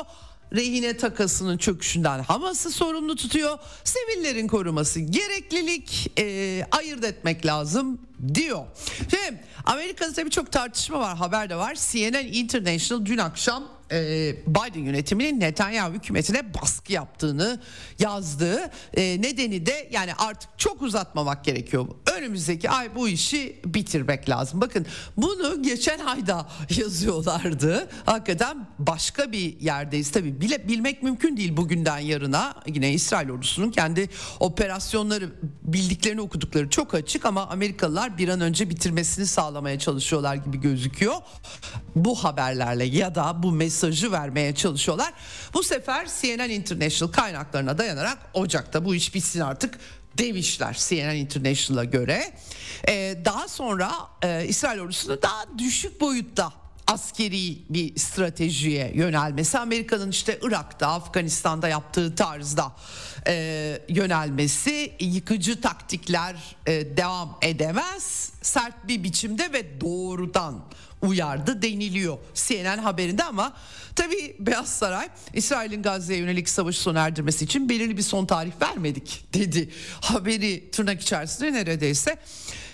Rehine 0.54 0.98
takasının 0.98 1.58
çöküşünden 1.58 2.20
Hamas'ı 2.20 2.72
sorumlu 2.72 3.16
tutuyor. 3.16 3.58
Sivillerin 3.84 4.48
koruması 4.48 5.00
gereklilik 5.00 6.12
e, 6.20 6.66
ayırt 6.72 7.04
etmek 7.04 7.46
lazım 7.46 8.02
diyor. 8.34 8.66
Şimdi 9.10 9.44
Amerika'da 9.66 10.14
tabii 10.14 10.30
çok 10.30 10.52
tartışma 10.52 11.00
var 11.00 11.18
haber 11.18 11.50
de 11.50 11.56
var. 11.56 11.76
CNN 11.92 12.26
International 12.28 13.06
dün 13.06 13.18
akşam 13.18 13.79
e, 13.92 14.36
Biden 14.48 14.80
yönetiminin 14.80 15.40
Netanyahu 15.40 15.94
hükümetine 15.94 16.54
baskı 16.54 16.94
yaptığını 16.94 17.60
yazdı. 18.00 18.72
E, 18.94 19.22
nedeni 19.22 19.66
de 19.66 19.90
yani 19.92 20.14
artık 20.14 20.50
çok 20.58 20.82
uzatmamak 20.82 21.46
gerekiyor. 21.46 21.88
Önümüzdeki 22.18 22.70
ay 22.70 22.96
bu 22.96 23.08
işi 23.08 23.62
bitirmek 23.66 24.30
lazım. 24.30 24.62
Bakın 24.62 24.86
bunu 25.18 25.64
geçen 25.64 26.00
ayda 26.00 26.50
yazıyorlardı. 26.78 27.90
Hakikaten 28.06 28.68
başka 28.80 29.32
bir 29.32 29.60
yerdeyiz. 29.60 30.12
Tabii 30.12 30.42
bile, 30.42 30.68
bilmek 30.68 31.04
mümkün 31.04 31.38
değil 31.38 31.58
bugünden 31.58 32.00
yarına. 32.00 32.56
Yine 32.68 32.94
İsrail 32.94 33.30
ordusunun 33.30 33.72
kendi 33.72 34.10
operasyonları 34.40 35.30
bildiklerini 35.62 36.22
okudukları 36.22 36.70
çok 36.70 36.94
açık 36.94 37.26
ama 37.26 37.48
Amerikalılar 37.48 38.18
bir 38.18 38.30
an 38.30 38.42
önce 38.42 38.70
bitirmesini 38.70 39.26
sağlamaya 39.26 39.80
çalışıyorlar 39.80 40.36
gibi 40.36 40.62
gözüküyor. 40.62 41.16
Bu 41.96 42.16
haberlerle 42.16 42.86
ya 42.86 43.16
da 43.16 43.44
bu 43.44 43.52
mesajı 43.84 44.12
vermeye 44.12 44.56
çalışıyorlar. 44.56 45.14
Bu 45.54 45.64
sefer 45.64 46.08
CNN 46.22 46.50
International 46.50 47.12
kaynaklarına 47.12 47.78
dayanarak 47.78 48.18
Ocak'ta 48.34 48.86
bu 48.86 48.96
iş 48.96 49.16
bitsin 49.16 49.40
artık 49.40 49.80
demişler 50.18 50.78
CNN 50.80 51.16
International'a 51.16 51.84
göre. 51.84 52.34
Ee, 52.88 53.18
daha 53.26 53.48
sonra 53.48 53.92
e, 54.24 54.46
İsrail 54.48 54.80
ordusunu 54.80 55.22
daha 55.22 55.46
düşük 55.58 56.02
boyutta 56.02 56.54
askeri 56.90 57.58
bir 57.70 58.00
stratejiye 58.00 58.92
yönelmesi 58.96 59.58
Amerika'nın 59.58 60.10
işte 60.12 60.40
Irak'ta 60.42 60.88
Afganistan'da 60.88 61.68
yaptığı 61.68 62.16
tarzda 62.16 62.76
e, 63.28 63.82
yönelmesi 63.90 64.94
yıkıcı 65.00 65.62
taktikler 65.62 66.36
e, 66.66 66.98
devam 66.98 67.38
edemez 67.42 68.32
sert 68.42 68.88
bir 68.88 69.04
biçimde 69.04 69.54
ve 69.54 69.82
doğrudan 69.82 70.64
uyardı 71.02 71.62
deniliyor 71.62 72.18
CNN 72.34 72.78
haberinde 72.78 73.24
ama 73.24 73.54
tabi 73.96 74.36
Beyaz 74.40 74.70
Saray 74.70 75.10
İsrail'in 75.34 75.84
Gazze'ye 75.84 76.20
yönelik 76.20 76.50
savaşı 76.50 76.82
sona 76.82 77.00
erdirmesi 77.00 77.46
için 77.46 77.70
belirli 77.70 77.98
bir 77.98 78.02
son 78.02 78.26
tarih 78.26 78.52
vermedik 78.62 79.26
dedi. 79.34 79.70
Haberi 80.02 80.72
tırnak 80.72 81.02
içerisinde 81.02 81.54
neredeyse 81.54 82.18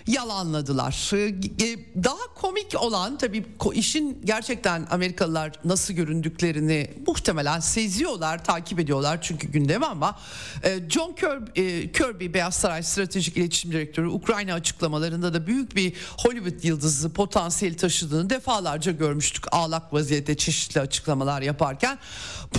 yalanladılar. 0.08 1.12
Ee, 1.14 2.04
daha 2.04 2.34
komik 2.36 2.82
olan 2.82 3.18
tabii 3.18 3.46
işin 3.74 4.22
gerçekten 4.26 4.88
Amerikalılar 4.92 5.52
nasıl 5.64 5.94
göründüklerini 5.94 6.94
muhtemelen 7.08 7.60
seziyorlar, 7.60 8.44
takip 8.44 8.80
ediyorlar 8.80 9.22
çünkü 9.22 9.48
gündem 9.48 9.84
ama 9.84 10.20
e, 10.64 10.90
John 10.90 11.16
Kirby, 11.16 11.62
e, 11.62 11.92
Kirby 11.92 12.34
Beyaz 12.34 12.56
Saray 12.56 12.84
Stratejik 12.84 13.38
İletişim 13.38 13.72
Direktörü 13.72 14.08
Ukrayna 14.08 14.54
açıklamalarında 14.54 15.34
da 15.34 15.48
büyük 15.48 15.76
bir 15.76 15.94
Hollywood 16.18 16.64
yıldızı 16.64 17.14
potansiyeli 17.14 17.78
taşıdığını 17.78 18.30
defalarca 18.30 18.92
görmüştük. 18.92 19.46
Ağlak 19.52 19.94
vaziyette 19.94 20.38
çeşitli 20.38 20.82
açıklamalar 20.82 21.42
yaparken. 21.42 21.98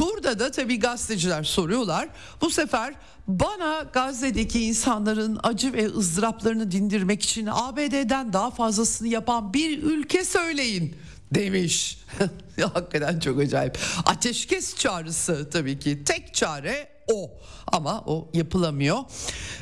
Burada 0.00 0.38
da 0.38 0.50
tabii 0.50 0.78
gazeteciler 0.78 1.44
soruyorlar. 1.44 2.08
Bu 2.40 2.50
sefer 2.50 2.94
bana 3.28 3.82
Gazze'deki 3.92 4.64
insanların 4.64 5.38
acı 5.42 5.72
ve 5.72 5.86
ızdıraplarını 5.86 6.70
dindirmek 6.70 7.22
için 7.22 7.48
ABD'den 7.52 8.32
daha 8.32 8.50
fazlasını 8.50 9.08
yapan 9.08 9.54
bir 9.54 9.82
ülke 9.82 10.24
söyleyin 10.24 10.96
demiş. 11.34 11.98
Hakikaten 12.74 13.20
çok 13.20 13.40
acayip. 13.40 13.78
Ateşkes 14.06 14.76
çağrısı 14.76 15.50
tabii 15.50 15.78
ki 15.78 16.04
tek 16.04 16.34
çare 16.34 16.95
o 17.12 17.30
ama 17.72 18.02
o 18.06 18.28
yapılamıyor. 18.34 18.98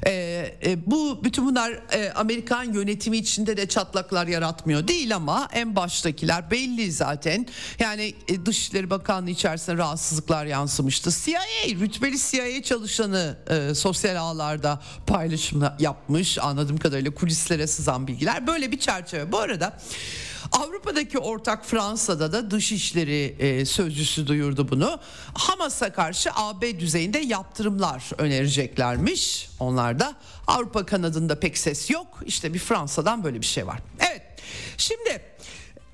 Ee, 0.07 0.55
e, 0.67 0.91
bu 0.91 1.25
bütün 1.25 1.47
bunlar 1.47 1.71
e, 1.93 2.13
Amerikan 2.13 2.73
yönetimi 2.73 3.17
içinde 3.17 3.57
de 3.57 3.69
çatlaklar 3.69 4.27
yaratmıyor 4.27 4.89
değil 4.89 5.17
ama 5.17 5.49
en 5.53 5.77
baştakiler 5.77 6.51
belli 6.51 6.93
zaten. 6.93 7.47
Yani 7.79 8.15
e, 8.29 8.47
Dışişleri 8.47 8.91
Bakanlığı 8.91 9.31
içerisinde 9.31 9.77
rahatsızlıklar 9.77 10.47
yansımıştı. 10.47 11.11
CIA 11.25 11.41
rütbeli 11.81 12.19
CIA 12.19 12.63
çalışanı 12.63 13.37
e, 13.51 13.75
sosyal 13.75 14.17
ağlarda 14.17 14.83
paylaşım 15.07 15.65
yapmış 15.79 16.39
anladığım 16.39 16.77
kadarıyla 16.77 17.15
kulislere 17.15 17.67
sızan 17.67 18.07
bilgiler 18.07 18.47
böyle 18.47 18.73
bir 18.73 18.79
çerçeve. 18.79 19.33
Bu 19.33 19.39
arada 19.39 19.79
Avrupa'daki 20.55 21.19
ortak 21.19 21.67
Fransa'da 21.67 22.33
da 22.33 22.51
dışişleri 22.51 23.37
e, 23.39 23.65
sözcüsü 23.65 24.27
duyurdu 24.27 24.69
bunu. 24.69 25.01
Hamas'a 25.35 25.93
karşı 25.93 26.31
AB 26.35 26.81
düzeyinde 26.81 27.19
yaptırımlar 27.19 28.11
önereceklermiş. 28.19 29.51
Onlar 29.61 29.99
da 29.99 30.15
Avrupa 30.47 30.87
kanadında 30.87 31.41
pek 31.41 31.59
ses 31.59 31.91
yok. 31.91 32.21
İşte 32.27 32.55
bir 32.55 32.59
Fransa'dan 32.59 33.25
böyle 33.25 33.41
bir 33.41 33.47
şey 33.47 33.67
var. 33.67 33.79
Evet. 34.01 34.23
Şimdi 34.77 35.21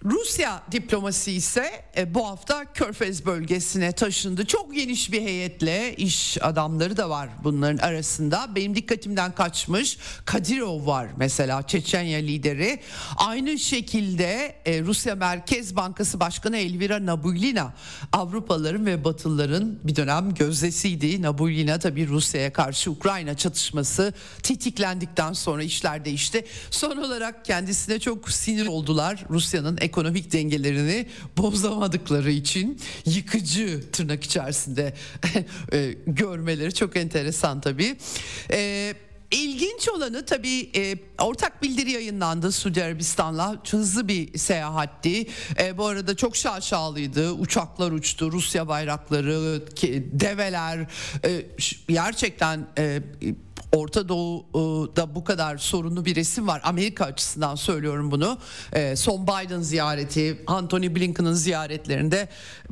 Rusya 0.05 0.63
diplomasi 0.73 1.33
ise 1.33 1.85
e, 1.97 2.15
bu 2.15 2.29
hafta 2.29 2.73
Körfez 2.73 3.27
bölgesine 3.27 3.93
taşındı. 3.93 4.47
Çok 4.47 4.75
geniş 4.75 5.13
bir 5.13 5.21
heyetle 5.21 5.97
iş 5.97 6.39
adamları 6.43 6.97
da 6.97 7.11
var 7.11 7.29
bunların 7.45 7.79
arasında. 7.79 8.51
Benim 8.55 8.75
dikkatimden 8.75 9.35
kaçmış 9.35 9.99
Kadirov 10.25 10.87
var 10.87 11.09
mesela 11.17 11.63
Çeçenya 11.67 12.19
lideri. 12.19 12.81
Aynı 13.17 13.59
şekilde 13.59 14.55
e, 14.67 14.81
Rusya 14.81 15.15
Merkez 15.15 15.77
Bankası 15.77 16.21
Başkanı 16.21 16.57
Elvira 16.57 17.07
Nabulina 17.07 17.73
Avrupalıların 18.13 18.87
ve 18.87 19.05
Batılıların 19.05 19.79
bir 19.85 19.97
dönem 19.97 20.35
gözdesiydi. 20.35 21.23
Nabulina 21.23 21.79
tabii 21.79 22.09
Rusya'ya 22.09 22.53
karşı 22.53 22.91
Ukrayna 22.91 23.37
çatışması 23.37 24.13
titiklendikten 24.43 25.33
sonra 25.33 25.63
işler 25.63 26.05
değişti. 26.05 26.45
Son 26.71 26.97
olarak 26.97 27.45
kendisine 27.45 27.99
çok 27.99 28.31
sinir 28.31 28.67
oldular 28.67 29.25
Rusya'nın 29.31 29.79
ekonomik 29.91 30.33
dengelerini 30.33 31.07
bozamadıkları 31.37 32.31
için 32.31 32.81
yıkıcı 33.07 33.91
tırnak 33.93 34.25
içerisinde 34.25 34.95
e, 35.73 35.95
görmeleri 36.07 36.75
çok 36.75 36.97
enteresan 36.97 37.61
tabii. 37.61 37.97
Ee, 38.51 38.95
İlginç 39.31 39.89
olanı 39.89 40.27
tabii 40.27 40.71
e, 40.77 40.95
ortak 41.19 41.63
bildiri 41.63 41.91
yayınlandı 41.91 42.53
Suudi 42.53 42.85
Arabistan'la 42.85 43.63
hızlı 43.71 44.09
bir 44.09 44.39
seyahatti. 44.39 45.27
E, 45.59 45.79
bu 45.79 45.87
arada 45.87 46.17
çok 46.17 46.37
şaşalıydı. 46.37 47.33
Uçaklar 47.33 47.93
uçtu, 47.93 48.33
Rusya 48.33 48.69
bayrakları, 48.69 49.63
develer 50.21 50.87
e, 51.25 51.47
gerçekten 51.89 52.67
e, 52.79 53.03
Orta 53.73 54.09
Doğu'da 54.09 55.15
bu 55.15 55.25
kadar 55.25 55.59
sorunlu 55.59 56.05
bir 56.05 56.17
resim 56.17 56.49
var. 56.49 56.61
Amerika 56.65 57.05
açısından 57.05 57.55
söylüyorum 57.55 58.11
bunu. 58.11 58.39
Ee, 58.73 58.97
son 58.97 59.27
Biden 59.27 59.61
ziyareti, 59.61 60.43
Anthony 60.47 60.95
Blinken'ın 60.95 61.33
ziyaretlerinde 61.33 62.29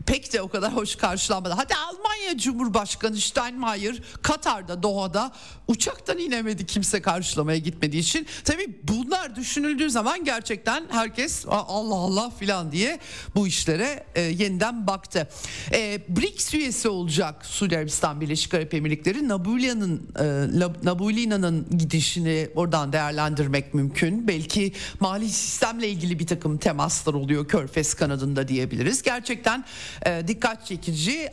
pek 0.07 0.33
de 0.33 0.43
o 0.43 0.49
kadar 0.49 0.77
hoş 0.77 0.97
karşılanmadı. 0.97 1.55
Hadi 1.55 1.75
Almanya 1.75 2.39
Cumhurbaşkanı 2.39 3.17
Steinmeier 3.17 4.03
Katar'da 4.23 4.83
Doha'da 4.83 5.33
uçaktan 5.69 6.19
inemedi 6.19 6.67
kimse 6.67 7.03
karşılamaya 7.03 7.59
gitmediği 7.59 8.03
için. 8.03 8.27
Tabii 8.45 8.81
bunlar 8.83 9.37
düşünüldüğü 9.37 9.91
zaman 9.91 10.25
gerçekten 10.25 10.85
herkes 10.91 11.45
Allah 11.49 11.95
Allah 11.95 12.31
filan 12.31 12.73
diye 12.73 12.99
bu 13.35 13.47
işlere 13.47 14.05
e, 14.15 14.21
yeniden 14.21 14.87
baktı. 14.87 15.29
E, 15.73 16.01
BRICS 16.09 16.55
üyesi 16.55 16.89
olacak 16.89 17.47
Suudi 17.47 17.77
Arabistan 17.77 18.21
Birleşik 18.21 18.55
Arap 18.55 18.75
Emirlikleri 18.75 19.29
Nabulya'nın 19.29 20.11
e, 20.19 20.59
Nabulina'nın 20.89 21.67
gidişini 21.79 22.49
oradan 22.55 22.93
değerlendirmek 22.93 23.75
mümkün. 23.75 24.29
Belki 24.29 24.73
mali 25.01 25.29
sistemle 25.29 25.89
ilgili 25.89 26.19
bir 26.19 26.27
takım 26.27 26.59
temaslar 26.59 27.15
oluyor 27.15 27.49
Körfez 27.49 27.95
kanadında 27.95 28.49
diyebiliriz. 28.49 29.03
Gerçekten 29.03 29.65
e, 30.07 30.29
dikkat 30.29 30.67
çekici. 30.67 31.29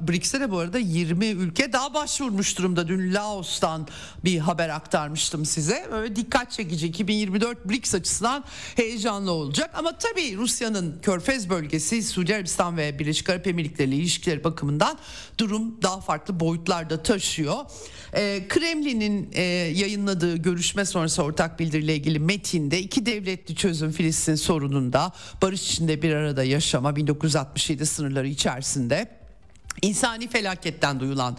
BRICS'e 0.00 0.40
de 0.40 0.50
bu 0.50 0.58
arada 0.58 0.78
20 0.78 1.26
ülke 1.26 1.72
daha 1.72 1.94
başvurmuş 1.94 2.58
durumda. 2.58 2.88
Dün 2.88 3.14
Laos'tan 3.14 3.88
bir 4.24 4.38
haber 4.38 4.68
aktarmıştım 4.68 5.44
size. 5.44 5.88
Böyle 5.92 6.16
dikkat 6.16 6.50
çekici 6.50 6.86
2024 6.86 7.68
BRICS 7.68 7.94
açısından 7.94 8.44
heyecanlı 8.76 9.30
olacak. 9.30 9.70
Ama 9.74 9.98
tabii 9.98 10.36
Rusya'nın 10.36 10.98
Körfez 11.02 11.50
bölgesi 11.50 12.02
Suudi 12.02 12.34
Arabistan 12.34 12.76
ve 12.76 12.98
Birleşik 12.98 13.30
Arap 13.30 13.46
Emirlikleri 13.46 13.88
ile 13.88 13.96
ilişkileri 13.96 14.44
bakımından 14.44 14.98
durum 15.38 15.82
daha 15.82 16.00
farklı 16.00 16.40
boyutlarda 16.40 17.02
taşıyor. 17.02 17.56
E, 18.14 18.48
Kremlin'in 19.00 19.30
e, 19.32 19.42
yayınladığı 19.74 20.36
görüşme 20.36 20.84
sonrası 20.84 21.22
ortak 21.22 21.60
bildiriyle 21.60 21.94
ilgili 21.94 22.18
metinde 22.18 22.80
iki 22.80 23.06
devletli 23.06 23.54
çözüm 23.54 23.92
Filistin 23.92 24.34
sorununda 24.34 25.12
barış 25.42 25.70
içinde 25.70 26.02
bir 26.02 26.12
arada 26.12 26.44
yaşama 26.44 26.96
1967 26.96 27.86
sınırları 27.86 28.28
içerisinde 28.28 29.08
İnsani 29.82 30.28
felaketten 30.28 31.00
duyulan 31.00 31.36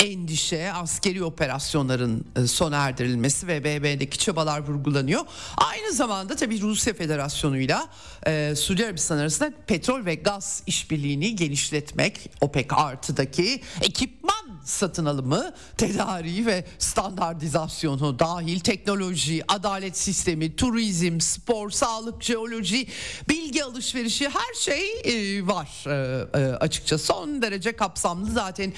endişe, 0.00 0.72
askeri 0.72 1.24
operasyonların 1.24 2.24
e, 2.36 2.46
sona 2.46 2.76
erdirilmesi 2.76 3.46
ve 3.46 3.64
BB'deki 3.64 4.18
çabalar 4.18 4.60
vurgulanıyor. 4.60 5.20
Aynı 5.56 5.92
zamanda 5.92 6.36
tabii 6.36 6.60
Rusya 6.60 6.94
Federasyonu'yla 6.94 7.88
e, 8.26 8.54
Suudi 8.56 8.86
Arabistan 8.86 9.18
arasında 9.18 9.52
petrol 9.66 10.04
ve 10.04 10.14
gaz 10.14 10.62
işbirliğini 10.66 11.36
genişletmek, 11.36 12.30
OPEC 12.40 12.66
artıdaki 12.70 13.60
ekipman 13.80 14.51
satın 14.64 15.04
alımı, 15.04 15.52
tedariği 15.76 16.46
ve 16.46 16.64
standartizasyonu 16.78 18.18
dahil 18.18 18.60
teknoloji, 18.60 19.44
adalet 19.48 19.98
sistemi, 19.98 20.56
turizm, 20.56 21.20
spor, 21.20 21.70
sağlık, 21.70 22.22
jeoloji, 22.22 22.86
bilgi 23.28 23.64
alışverişi 23.64 24.28
her 24.28 24.54
şey 24.60 24.92
e, 25.04 25.46
var 25.46 25.84
e, 25.86 26.56
açıkça. 26.56 26.98
Son 26.98 27.42
derece 27.42 27.72
kapsamlı. 27.72 28.30
Zaten 28.30 28.72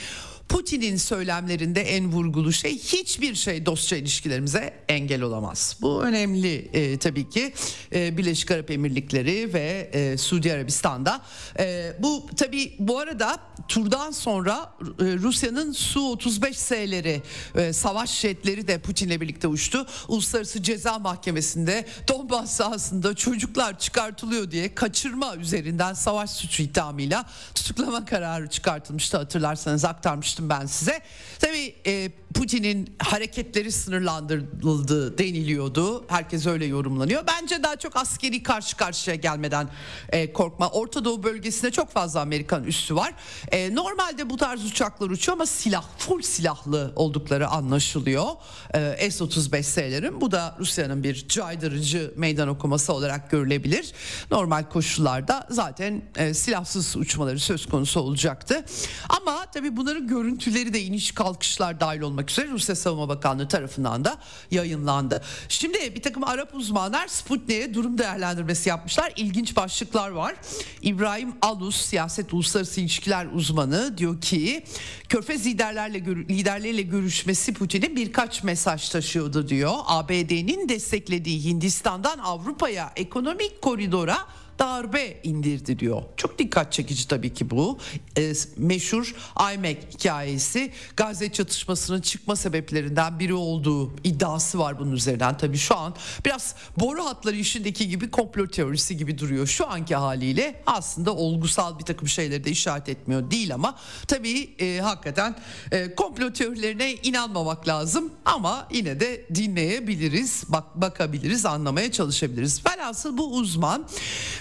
Putin'in 0.48 0.96
söylemlerinde 0.96 1.80
en 1.80 2.12
vurgulu 2.12 2.52
şey 2.52 2.78
hiçbir 2.78 3.34
şey 3.34 3.66
dostça 3.66 3.96
ilişkilerimize 3.96 4.74
engel 4.88 5.22
olamaz. 5.22 5.76
Bu 5.80 6.02
önemli 6.02 6.54
e, 6.72 6.98
tabii 6.98 7.28
ki 7.28 7.52
e, 7.94 8.16
Birleşik 8.18 8.50
Arap 8.50 8.70
Emirlikleri 8.70 9.54
ve 9.54 9.90
e, 9.92 10.18
Suudi 10.18 10.52
Arabistan'da. 10.52 11.20
E, 11.58 11.92
bu 11.98 12.26
tabii 12.36 12.74
bu 12.78 12.98
arada 12.98 13.38
turdan 13.68 14.10
sonra 14.10 14.72
e, 14.82 15.04
Rusya'nın 15.04 15.72
Su-35S'leri 15.72 17.20
e, 17.56 17.72
savaş 17.72 18.20
jetleri 18.20 18.68
de 18.68 18.78
Putin'le 18.78 19.20
birlikte 19.20 19.48
uçtu. 19.48 19.86
Uluslararası 20.08 20.62
Ceza 20.62 20.98
Mahkemesi'nde 20.98 21.86
Donbas 22.08 22.56
sahasında 22.56 23.14
çocuklar 23.14 23.78
çıkartılıyor 23.78 24.50
diye 24.50 24.74
kaçırma 24.74 25.36
üzerinden 25.36 25.94
savaş 25.94 26.30
suçu 26.30 26.62
ithamıyla 26.62 27.24
tutuklama 27.54 28.04
kararı 28.04 28.48
çıkartılmıştı 28.50 29.16
hatırlarsanız 29.16 29.84
aktarmıştım 29.84 30.33
aktarmıştım 30.34 30.48
ben 30.48 30.66
size. 30.66 31.00
Tabii 31.38 31.74
e, 31.86 32.10
Putin'in 32.34 32.96
hareketleri 32.98 33.72
sınırlandırıldı 33.72 35.18
deniliyordu. 35.18 36.04
Herkes 36.08 36.46
öyle 36.46 36.64
yorumlanıyor. 36.64 37.22
Bence 37.26 37.62
daha 37.62 37.76
çok 37.76 37.96
askeri 37.96 38.42
karşı 38.42 38.76
karşıya 38.76 39.16
gelmeden 39.16 39.68
e, 40.08 40.32
korkma. 40.32 40.70
Orta 40.70 41.04
Doğu 41.04 41.22
bölgesinde 41.22 41.70
çok 41.70 41.90
fazla 41.90 42.20
Amerikan 42.20 42.64
üssü 42.64 42.96
var. 42.96 43.14
E, 43.52 43.74
normalde 43.74 44.30
bu 44.30 44.36
tarz 44.36 44.64
uçaklar 44.64 45.10
uçuyor 45.10 45.36
ama 45.36 45.46
silah, 45.46 45.84
full 45.98 46.22
silahlı 46.22 46.92
oldukları 46.96 47.48
anlaşılıyor. 47.48 48.26
E, 48.74 49.10
S-35S'lerin. 49.10 50.20
Bu 50.20 50.30
da 50.30 50.56
Rusya'nın 50.58 51.02
bir 51.02 51.28
caydırıcı 51.28 52.12
meydan 52.16 52.48
okuması 52.48 52.92
olarak 52.92 53.30
görülebilir. 53.30 53.92
Normal 54.30 54.64
koşullarda 54.64 55.46
zaten 55.50 56.02
e, 56.16 56.34
silahsız 56.34 56.96
uçmaları 56.96 57.38
söz 57.38 57.66
konusu 57.66 58.00
olacaktı. 58.00 58.64
Ama 59.08 59.46
tabii 59.54 59.76
bunların 59.76 60.06
görüntüleri 60.24 60.72
de 60.72 60.82
iniş 60.82 61.12
kalkışlar 61.12 61.80
dahil 61.80 62.00
olmak 62.00 62.30
üzere 62.30 62.48
Rusya 62.48 62.76
Savunma 62.76 63.08
Bakanlığı 63.08 63.48
tarafından 63.48 64.04
da 64.04 64.18
yayınlandı. 64.50 65.22
Şimdi 65.48 65.94
bir 65.94 66.02
takım 66.02 66.24
Arap 66.24 66.54
uzmanlar 66.54 67.06
Sputnik'e 67.06 67.74
durum 67.74 67.98
değerlendirmesi 67.98 68.68
yapmışlar. 68.68 69.12
İlginç 69.16 69.56
başlıklar 69.56 70.10
var. 70.10 70.34
İbrahim 70.82 71.32
Alus 71.42 71.76
siyaset 71.76 72.34
uluslararası 72.34 72.80
ilişkiler 72.80 73.26
uzmanı 73.34 73.98
diyor 73.98 74.20
ki 74.20 74.64
Körfez 75.08 75.46
liderlerle 75.46 75.98
liderleriyle 76.04 76.82
görüşmesi 76.82 77.54
Putin'in 77.54 77.96
birkaç 77.96 78.42
mesaj 78.42 78.88
taşıyordu 78.88 79.48
diyor. 79.48 79.72
ABD'nin 79.86 80.68
desteklediği 80.68 81.44
Hindistan'dan 81.44 82.18
Avrupa'ya 82.18 82.92
ekonomik 82.96 83.62
koridora 83.62 84.18
darbe 84.58 85.20
indirdi 85.22 85.78
diyor. 85.78 86.02
Çok 86.16 86.38
dikkat 86.38 86.72
çekici 86.72 87.08
tabii 87.08 87.34
ki 87.34 87.50
bu. 87.50 87.78
E, 88.18 88.32
meşhur 88.56 89.14
IMEC 89.54 89.78
hikayesi 89.92 90.72
Gazze 90.96 91.32
çatışmasının 91.32 92.00
çıkma 92.00 92.36
sebeplerinden 92.36 93.18
biri 93.18 93.34
olduğu 93.34 93.96
iddiası 94.04 94.58
var 94.58 94.78
bunun 94.78 94.92
üzerinden. 94.92 95.38
Tabii 95.38 95.56
şu 95.56 95.76
an 95.76 95.94
biraz 96.24 96.54
boru 96.76 97.04
hatları 97.04 97.36
işindeki 97.36 97.88
gibi 97.88 98.10
komplo 98.10 98.46
teorisi 98.46 98.96
gibi 98.96 99.18
duruyor. 99.18 99.46
Şu 99.46 99.70
anki 99.70 99.94
haliyle 99.94 100.62
aslında 100.66 101.14
olgusal 101.14 101.78
bir 101.78 101.84
takım 101.84 102.08
şeyleri 102.08 102.44
de 102.44 102.50
işaret 102.50 102.88
etmiyor 102.88 103.30
değil 103.30 103.54
ama 103.54 103.78
tabii 104.08 104.54
e, 104.58 104.80
hakikaten 104.80 105.36
e, 105.72 105.94
komplo 105.94 106.32
teorilerine 106.32 106.94
inanmamak 106.94 107.68
lazım 107.68 108.12
ama 108.24 108.68
yine 108.72 109.00
de 109.00 109.26
dinleyebiliriz, 109.34 110.44
bak 110.48 110.74
bakabiliriz, 110.74 111.46
anlamaya 111.46 111.92
çalışabiliriz. 111.92 112.66
Velhasıl 112.66 113.18
bu 113.18 113.36
uzman 113.36 113.86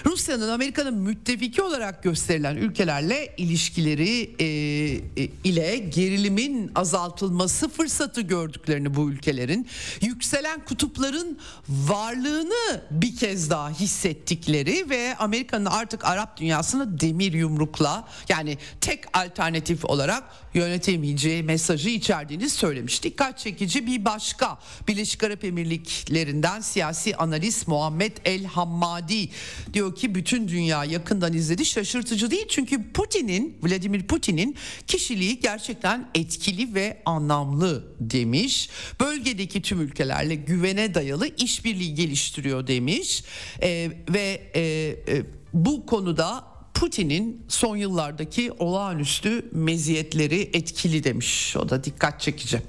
Rusya'nın 0.06 0.48
Amerika'nın 0.48 0.94
müttefiki 0.94 1.62
olarak 1.62 2.02
gösterilen 2.02 2.56
ülkelerle 2.56 3.34
ilişkileri 3.36 4.34
e, 4.38 4.44
e, 4.44 5.28
ile 5.44 5.78
gerilimin 5.78 6.70
azaltılması 6.74 7.68
fırsatı 7.68 8.20
gördüklerini 8.20 8.94
bu 8.94 9.10
ülkelerin 9.10 9.66
yükselen 10.00 10.64
kutupların 10.64 11.38
varlığını 11.68 12.82
bir 12.90 13.16
kez 13.16 13.50
daha 13.50 13.70
hissettikleri 13.70 14.90
ve 14.90 15.16
Amerika'nın 15.18 15.66
artık 15.66 16.04
Arap 16.04 16.36
dünyasını 16.36 17.00
demir 17.00 17.32
yumrukla 17.32 18.08
yani 18.28 18.58
tek 18.80 19.18
alternatif 19.18 19.84
olarak 19.84 20.24
yönetemeyeceği 20.54 21.42
mesajı 21.42 21.88
içerdiğini 21.88 22.50
söylemiş. 22.50 23.02
Dikkat 23.02 23.38
çekici 23.38 23.86
bir 23.86 24.04
başka 24.04 24.58
Birleşik 24.88 25.24
Arap 25.24 25.44
Emirlikleri'nden 25.44 26.60
siyasi 26.60 27.16
analist 27.16 27.68
Muhammed 27.68 28.12
El 28.24 28.44
Hammadi 28.44 29.28
diyor 29.72 29.94
ki 29.94 30.14
bütün 30.14 30.48
dünya 30.48 30.84
yakından 30.84 31.32
izledi. 31.32 31.64
Şaşırtıcı 31.64 32.30
değil 32.30 32.46
çünkü 32.48 32.92
Putin'in 32.92 33.58
Vladimir 33.62 34.06
Putin'in 34.06 34.56
kişiliği 34.86 35.40
gerçekten 35.40 36.10
etkili 36.14 36.74
ve 36.74 37.02
anlamlı 37.04 37.84
demiş. 38.00 38.70
Bölgedeki 39.00 39.62
tüm 39.62 39.80
ülkelerle 39.80 40.34
güvene 40.34 40.94
dayalı 40.94 41.28
işbirliği 41.36 41.94
geliştiriyor 41.94 42.66
demiş. 42.66 43.24
Ee, 43.62 43.90
ve 44.08 44.50
e, 44.54 44.62
e, 45.08 45.22
bu 45.54 45.86
konuda 45.86 46.53
Putin'in 46.74 47.42
son 47.48 47.76
yıllardaki 47.76 48.52
olağanüstü 48.52 49.48
meziyetleri 49.52 50.50
etkili 50.52 51.04
demiş. 51.04 51.56
O 51.56 51.68
da 51.68 51.84
dikkat 51.84 52.20
çekici. 52.20 52.62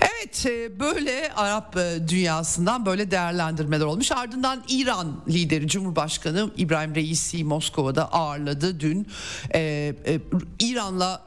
Evet 0.00 0.15
e, 0.46 0.80
böyle 0.80 1.32
Arap 1.36 1.76
e, 1.76 2.08
dünyasından 2.08 2.86
böyle 2.86 3.10
değerlendirmeler 3.10 3.84
olmuş. 3.84 4.12
Ardından 4.12 4.62
İran 4.68 5.22
lideri 5.28 5.68
Cumhurbaşkanı 5.68 6.50
İbrahim 6.56 6.94
Reisi 6.94 7.44
Moskova'da 7.44 8.12
ağırladı 8.12 8.80
dün. 8.80 9.06
Ee, 9.54 9.94
İran'la 10.60 11.24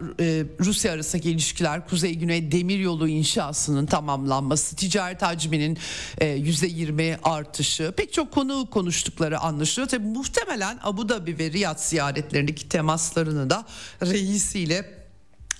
Rusya 0.60 0.94
arasındaki 0.94 1.32
ilişkiler 1.32 1.88
Kuzey 1.88 2.16
Güney 2.16 2.52
Demiryolu 2.52 3.08
inşasının 3.08 3.86
tamamlanması, 3.86 4.76
ticaret 4.76 5.22
hacminin 5.22 5.78
e, 6.18 6.38
%20 6.38 7.18
artışı 7.24 7.94
pek 7.98 8.14
çok 8.14 8.32
konu 8.32 8.68
konuştukları 8.72 9.40
anlaşılıyor. 9.40 9.90
Tabii 9.90 10.08
muhtemelen 10.08 10.80
Abu 10.84 11.10
Dhabi 11.10 11.40
ve 11.40 11.52
Riyad 11.52 11.80
ziyaretlerindeki 11.80 12.70
temaslarını 12.70 13.50
da 13.50 13.66
reisiyle 14.02 14.99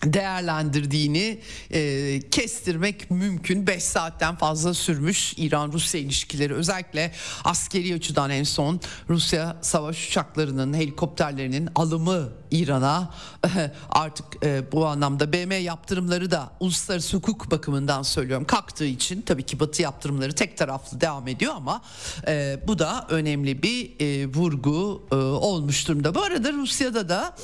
değerlendirdiğini 0.06 1.40
e, 1.72 2.20
kestirmek 2.32 3.12
mümkün. 3.12 3.68
5 3.68 3.84
saatten 3.84 4.36
fazla 4.36 4.74
sürmüş 4.74 5.34
İran-Rusya 5.38 6.02
ilişkileri 6.02 6.54
özellikle 6.54 7.12
askeri 7.44 7.96
açıdan 7.96 8.30
en 8.30 8.44
son 8.44 8.82
Rusya 9.10 9.58
savaş 9.62 10.08
uçaklarının 10.10 10.74
helikopterlerinin 10.74 11.70
alımı 11.76 12.30
İran'a 12.52 13.14
artık 13.90 14.26
e, 14.46 14.72
bu 14.72 14.88
anlamda 14.88 15.34
BM 15.34 15.56
yaptırımları 15.56 16.32
da 16.32 16.52
uluslararası 16.60 17.18
hukuk 17.18 17.52
bakımından 17.52 18.04
söylüyorum 18.04 18.46
kalktığı 18.46 18.86
için 18.86 19.22
tabii 19.22 19.44
ki 19.44 19.60
Batı 19.60 19.82
yaptırımları 19.82 20.34
tek 20.36 20.58
taraflı 20.58 21.02
devam 21.02 21.28
ediyor 21.28 21.54
ama 21.56 21.82
e, 22.28 22.60
bu 22.68 22.80
da 22.80 23.06
önemli 23.10 23.64
bir 23.64 24.00
e, 24.00 24.28
vurgu 24.28 25.08
olmuş 25.42 25.88
durumda. 25.88 26.16
Bu 26.16 26.22
arada 26.22 26.54
Rusya'da 26.54 27.10
da 27.10 27.36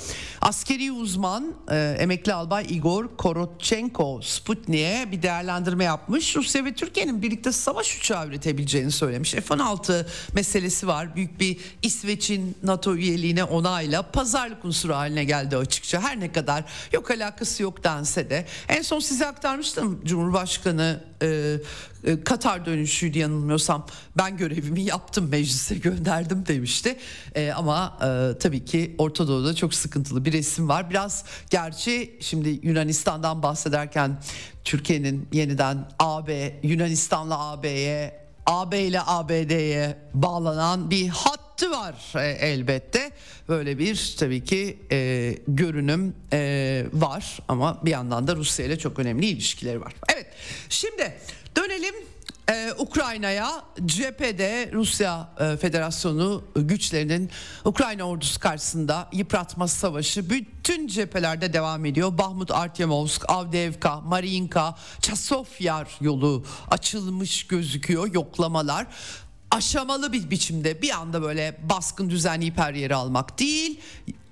askeri 0.42 0.92
uzman 0.92 1.54
emekli 2.00 2.34
albay 2.34 2.66
Igor 2.70 3.18
Korotchenko 3.18 4.20
Sputnik'e 4.24 5.12
bir 5.12 5.22
değerlendirme 5.22 5.84
yapmış. 5.84 6.36
Rusya 6.36 6.66
ve 6.66 6.74
Türkiye'nin 6.74 7.22
birlikte 7.22 7.52
savaş 7.52 7.98
uçağı 7.98 8.28
üretebileceğini 8.28 8.92
söylemiş. 8.92 9.32
F-16 9.32 10.06
meselesi 10.34 10.88
var. 10.88 11.16
Büyük 11.16 11.40
bir 11.40 11.58
İsveç'in 11.82 12.58
NATO 12.64 12.96
üyeliğine 12.96 13.44
onayla 13.44 14.02
pazarlık 14.02 14.66
unsuru 14.66 14.95
haline 14.96 15.24
geldi 15.24 15.58
açıkça. 15.58 16.02
Her 16.02 16.20
ne 16.20 16.32
kadar 16.32 16.64
yok 16.94 17.12
alakası 17.12 17.64
yok 17.64 17.84
dense 17.84 18.30
de. 18.30 18.46
En 18.68 18.82
son 18.82 19.00
size 19.00 19.28
aktarmıştım 19.28 20.02
Cumhurbaşkanı 20.06 21.04
e, 21.22 21.58
e, 22.04 22.24
Katar 22.24 22.66
dönüşüydü 22.66 23.20
yanılmıyorsam 23.20 23.88
ben 24.18 24.38
görevimi 24.38 24.82
yaptım 24.82 25.30
meclise 25.30 25.76
gönderdim 25.76 26.46
demişti. 26.48 26.98
E, 27.36 27.52
ama 27.52 27.98
e, 28.02 28.38
tabii 28.40 28.66
ki 28.66 28.96
Orta 28.98 29.28
Doğu'da 29.28 29.56
çok 29.56 29.74
sıkıntılı 29.74 30.26
bir 30.26 30.34
resim 30.34 30.70
var. 30.70 30.90
Biraz 30.90 31.26
gerçi 31.50 32.18
şimdi 32.22 32.60
Yunanistan'dan 32.64 33.44
bahsederken 33.44 34.18
Türkiye'nin 34.64 35.28
yeniden 35.32 35.88
AB 36.00 36.60
Yunanistan'la 36.64 37.40
AB'ye 37.40 38.26
AB 38.46 38.82
ile 38.82 39.02
ABD'ye 39.06 39.98
bağlanan 40.14 40.92
bir 40.92 41.08
hattı 41.56 41.72
var 41.72 41.96
e, 42.16 42.28
elbette. 42.30 43.12
Böyle 43.50 43.78
bir 43.78 44.16
tabii 44.20 44.44
ki 44.44 44.78
e, 44.92 45.38
görünüm 45.48 46.16
e, 46.34 46.86
var 46.94 47.40
ama 47.48 47.80
bir 47.86 47.92
yandan 47.92 48.28
da 48.28 48.36
Rusya 48.36 48.66
ile 48.66 48.80
çok 48.80 49.00
önemli 49.00 49.26
ilişkileri 49.26 49.82
var. 49.82 49.94
Evet 50.14 50.28
şimdi 50.70 51.14
dönelim 51.56 51.96
ee, 52.50 52.74
Ukrayna'ya 52.78 53.64
cephede 53.86 54.70
Rusya 54.74 55.30
e, 55.40 55.58
Federasyonu 55.58 56.44
güçlerinin 56.56 57.32
Ukrayna 57.66 58.04
ordusu 58.04 58.40
karşısında 58.40 59.10
yıpratma 59.12 59.68
savaşı 59.68 60.30
bütün 60.30 60.88
cephelerde 60.88 61.54
devam 61.54 61.86
ediyor. 61.86 62.18
Bahmut, 62.18 62.52
Artyomovsk, 62.52 63.26
Avdevka, 63.28 64.02
Mariinka, 64.02 64.76
Çasofyar 65.02 65.98
yolu 66.02 66.46
açılmış 66.72 67.48
gözüküyor 67.48 68.14
yoklamalar 68.14 68.88
aşamalı 69.56 70.14
bir 70.14 70.30
biçimde 70.30 70.82
bir 70.82 70.90
anda 70.90 71.22
böyle 71.22 71.58
baskın 71.70 72.10
düzenleyip 72.10 72.58
her 72.58 72.74
yeri 72.74 72.96
almak 72.96 73.40
değil 73.40 73.80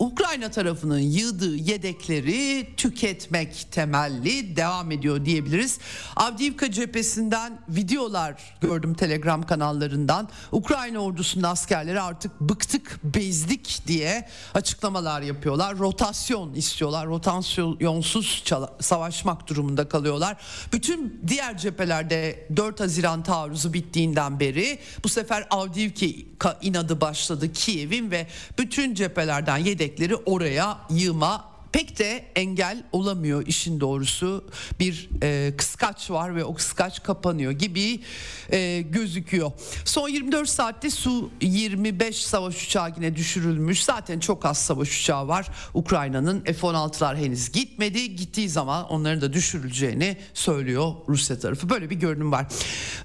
Ukrayna 0.04 0.52
tarafının 0.52 1.00
yığdığı 1.00 1.56
yedekleri 1.56 2.68
tüketmek 2.78 3.68
temelli 3.72 4.56
devam 4.56 4.92
ediyor 4.92 5.26
diyebiliriz. 5.26 5.80
Avdiivka 6.16 6.72
cephesinden 6.72 7.62
videolar 7.70 8.56
gördüm 8.62 8.94
Telegram 8.94 9.44
kanallarından. 9.44 10.30
Ukrayna 10.52 11.00
ordusunun 11.00 11.44
askerleri 11.44 12.02
artık 12.02 12.42
bıktık, 12.42 13.00
bezdik 13.04 13.82
diye 13.88 14.28
açıklamalar 14.54 15.22
yapıyorlar. 15.22 15.78
Rotasyon 15.78 16.54
istiyorlar. 16.54 17.08
Rotasyonsuz 17.08 18.44
savaşmak 18.80 19.48
durumunda 19.48 19.90
kalıyorlar. 19.90 20.38
Bütün 20.74 21.22
diğer 21.28 21.58
cephelerde 21.58 22.48
4 22.56 22.80
Haziran 22.80 23.24
taarruzu 23.24 23.74
bittiğinden 23.74 24.40
beri 24.40 24.80
bu 25.04 25.10
sefer 25.10 25.48
Avdiivka 25.50 26.60
inadı 26.62 27.02
başladı 27.02 27.54
Kiev'in 27.54 28.12
ve 28.12 28.28
bütün 28.58 28.94
cephelerden 28.94 29.58
yedek 29.58 29.93
yedekleri 29.94 30.16
oraya 30.26 30.78
yığma 30.90 31.46
pek 31.74 32.00
de 32.00 32.26
engel 32.36 32.84
olamıyor 32.92 33.48
işin 33.48 33.80
doğrusu. 33.80 34.46
Bir 34.80 35.10
e, 35.24 35.54
kıskaç 35.58 36.12
var 36.12 36.36
ve 36.36 36.44
o 36.44 36.54
kıskaç 36.54 37.04
kapanıyor 37.04 37.52
gibi 37.52 38.00
e, 38.52 38.82
gözüküyor. 38.82 39.52
Son 39.86 40.10
24 40.10 40.50
saatte 40.50 40.90
Su 40.90 41.30
25 41.42 42.24
savaş 42.24 42.66
uçağı 42.66 42.94
yine 42.96 43.16
düşürülmüş. 43.16 43.84
Zaten 43.84 44.20
çok 44.20 44.46
az 44.46 44.58
savaş 44.58 45.02
uçağı 45.02 45.28
var. 45.28 45.48
Ukrayna'nın 45.74 46.42
F-16'lar 46.42 47.18
henüz 47.18 47.52
gitmedi. 47.52 48.16
Gittiği 48.16 48.50
zaman 48.50 48.90
onların 48.90 49.22
da 49.22 49.34
düşürüleceğini 49.34 50.18
söylüyor 50.34 50.94
Rusya 51.08 51.40
tarafı. 51.40 51.70
Böyle 51.70 51.90
bir 51.90 51.96
görünüm 51.96 52.32
var. 52.32 52.46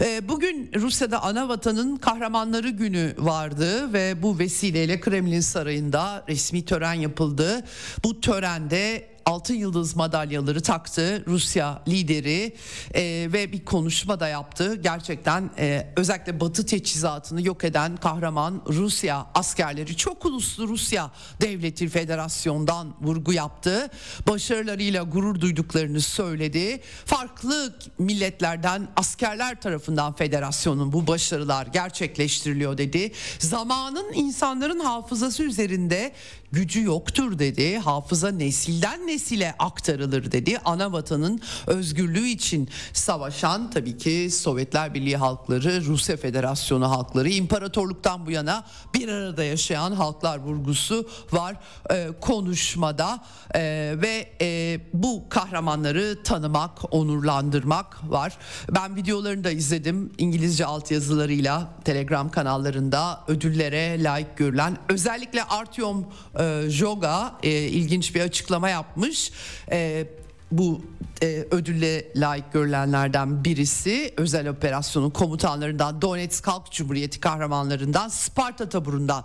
E, 0.00 0.28
bugün 0.28 0.70
Rusya'da 0.74 1.22
ana 1.22 1.48
vatanın 1.48 1.96
kahramanları 1.96 2.68
günü 2.68 3.14
vardı 3.18 3.92
ve 3.92 4.22
bu 4.22 4.38
vesileyle 4.38 5.00
Kremlin 5.00 5.40
Sarayı'nda 5.40 6.24
resmi 6.28 6.64
tören 6.64 6.94
yapıldı. 6.94 7.64
Bu 8.04 8.20
törende 8.58 9.08
altın 9.28 9.54
yıldız 9.54 9.96
madalyaları 9.96 10.60
taktı 10.60 11.24
Rusya 11.26 11.82
lideri 11.88 12.56
e, 12.94 13.28
ve 13.32 13.52
bir 13.52 13.64
konuşma 13.64 14.20
da 14.20 14.28
yaptı. 14.28 14.74
Gerçekten 14.74 15.50
e, 15.58 15.92
özellikle 15.96 16.40
Batı 16.40 16.66
teçhizatını 16.66 17.46
yok 17.46 17.64
eden 17.64 17.96
kahraman 17.96 18.62
Rusya 18.68 19.26
askerleri 19.34 19.96
çok 19.96 20.24
uluslu 20.24 20.68
Rusya 20.68 21.10
Devleti 21.40 21.88
Federasyon'dan 21.88 22.94
vurgu 23.00 23.32
yaptı. 23.32 23.90
Başarılarıyla 24.28 25.02
gurur 25.02 25.40
duyduklarını 25.40 26.00
söyledi. 26.00 26.80
Farklı 27.04 27.78
milletlerden 27.98 28.88
askerler 28.96 29.60
tarafından 29.60 30.12
federasyonun 30.12 30.92
bu 30.92 31.06
başarılar 31.06 31.66
gerçekleştiriliyor 31.66 32.78
dedi. 32.78 33.12
Zamanın 33.38 34.12
insanların 34.12 34.80
hafızası 34.80 35.42
üzerinde 35.42 36.12
gücü 36.52 36.82
yoktur 36.82 37.38
dedi. 37.38 37.78
Hafıza 37.78 38.30
nesilden 38.30 39.06
nesile 39.06 39.54
aktarılır 39.58 40.32
dedi. 40.32 40.58
Ana 40.64 40.92
vatanın 40.92 41.40
özgürlüğü 41.66 42.26
için 42.28 42.68
savaşan 42.92 43.70
tabii 43.70 43.96
ki 43.96 44.28
Sovyetler 44.30 44.94
Birliği 44.94 45.16
halkları, 45.16 45.84
Rusya 45.84 46.16
Federasyonu 46.16 46.90
halkları, 46.90 47.28
imparatorluktan 47.28 48.26
bu 48.26 48.30
yana 48.30 48.64
bir 48.94 49.08
arada 49.08 49.44
yaşayan 49.44 49.92
halklar 49.92 50.38
vurgusu 50.38 51.08
var 51.32 51.56
e, 51.90 52.08
konuşmada 52.20 53.24
e, 53.54 53.60
ve 53.96 54.28
e, 54.40 54.80
bu 54.92 55.24
kahramanları 55.28 56.22
tanımak, 56.24 56.94
onurlandırmak 56.94 58.10
var. 58.10 58.38
Ben 58.70 58.96
videolarını 58.96 59.44
da 59.44 59.50
izledim 59.50 60.12
İngilizce 60.18 60.66
altyazılarıyla 60.66 61.68
Telegram 61.84 62.30
kanallarında 62.30 63.20
ödüllere 63.28 64.02
layık 64.02 64.36
görülen 64.36 64.76
özellikle 64.88 65.44
Artyom 65.44 66.06
e, 66.38 66.70
Joga 66.70 67.34
e, 67.42 67.50
ilginç 67.50 68.14
bir 68.14 68.20
açıklama 68.20 68.68
yapmış. 68.68 69.32
E, 69.70 70.06
bu 70.52 70.82
e, 71.22 71.46
ödülle 71.50 72.12
layık 72.16 72.52
görülenlerden 72.52 73.44
birisi 73.44 74.14
özel 74.16 74.48
operasyonun 74.48 75.10
komutanlarından 75.10 76.02
Donetsk 76.02 76.46
Halk 76.48 76.72
Cumhuriyeti 76.72 77.20
kahramanlarından 77.20 78.08
Sparta 78.08 78.68
taburundan 78.68 79.24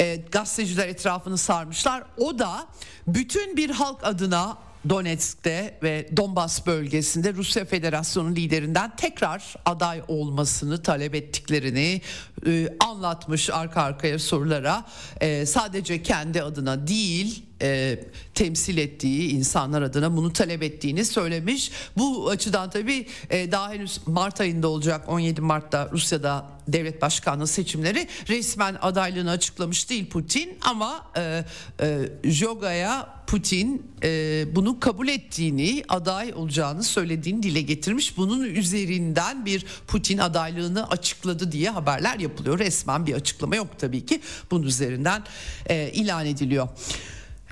e, 0.00 0.16
gazeteciler 0.16 0.88
etrafını 0.88 1.38
sarmışlar. 1.38 2.04
O 2.16 2.38
da 2.38 2.66
bütün 3.06 3.56
bir 3.56 3.70
halk 3.70 4.04
adına 4.04 4.58
Donetsk'te 4.88 5.78
ve 5.82 6.08
Donbas 6.16 6.66
bölgesinde 6.66 7.34
Rusya 7.34 7.64
Federasyonu 7.64 8.36
liderinden 8.36 8.96
tekrar 8.96 9.54
aday 9.64 10.02
olmasını 10.08 10.82
talep 10.82 11.14
ettiklerini 11.14 12.00
e, 12.46 12.68
anlatmış 12.80 13.50
arka 13.50 13.82
arkaya 13.82 14.18
sorulara. 14.18 14.84
E, 15.20 15.46
sadece 15.46 16.02
kendi 16.02 16.42
adına 16.42 16.88
değil 16.88 17.45
e, 17.62 18.00
temsil 18.34 18.78
ettiği 18.78 19.30
insanlar 19.30 19.82
adına 19.82 20.16
bunu 20.16 20.32
talep 20.32 20.62
ettiğini 20.62 21.04
söylemiş. 21.04 21.70
Bu 21.96 22.28
açıdan 22.28 22.70
tabii 22.70 23.06
e, 23.30 23.52
daha 23.52 23.72
henüz 23.72 24.00
Mart 24.06 24.40
ayında 24.40 24.68
olacak 24.68 25.08
17 25.08 25.40
Mart'ta 25.40 25.90
Rusya'da 25.92 26.56
devlet 26.68 27.02
başkanlığı 27.02 27.46
seçimleri 27.46 28.08
resmen 28.28 28.76
adaylığını 28.80 29.30
açıklamış 29.30 29.90
değil 29.90 30.10
Putin 30.10 30.58
ama 30.60 31.06
e, 31.16 31.44
e, 31.80 32.08
Joga'ya 32.24 33.16
Putin 33.26 33.86
e, 34.02 34.44
bunu 34.54 34.80
kabul 34.80 35.08
ettiğini 35.08 35.84
aday 35.88 36.32
olacağını 36.34 36.82
söylediğini 36.82 37.42
dile 37.42 37.60
getirmiş. 37.60 38.16
Bunun 38.16 38.44
üzerinden 38.44 39.46
bir 39.46 39.66
Putin 39.86 40.18
adaylığını 40.18 40.90
açıkladı 40.90 41.52
diye 41.52 41.70
haberler 41.70 42.18
yapılıyor. 42.18 42.58
Resmen 42.58 43.06
bir 43.06 43.14
açıklama 43.14 43.56
yok 43.56 43.68
tabii 43.78 44.06
ki 44.06 44.20
bunun 44.50 44.66
üzerinden 44.66 45.22
e, 45.66 45.90
ilan 45.92 46.26
ediliyor. 46.26 46.68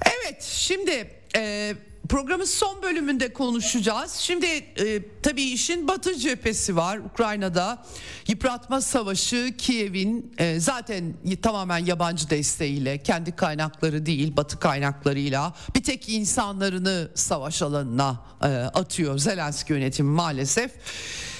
Evet 0.02 0.42
şimdi 0.42 1.10
e, 1.36 1.74
programın 2.08 2.44
son 2.44 2.82
bölümünde 2.82 3.32
konuşacağız. 3.32 4.12
Şimdi 4.12 4.46
e, 4.46 5.02
tabii 5.22 5.42
işin 5.42 5.88
batı 5.88 6.14
cephesi 6.14 6.76
var 6.76 6.98
Ukrayna'da. 6.98 7.84
Yıpratma 8.28 8.80
savaşı 8.80 9.54
Kiev'in 9.58 10.34
e, 10.38 10.60
zaten 10.60 11.14
tamamen 11.42 11.78
yabancı 11.78 12.30
desteğiyle 12.30 12.98
kendi 12.98 13.36
kaynakları 13.36 14.06
değil 14.06 14.36
batı 14.36 14.58
kaynaklarıyla 14.58 15.54
bir 15.74 15.82
tek 15.82 16.08
insanlarını 16.08 17.10
savaş 17.14 17.62
alanına 17.62 18.20
e, 18.42 18.46
atıyor 18.48 19.18
Zelenski 19.18 19.72
yönetimi 19.72 20.10
maalesef. 20.10 20.70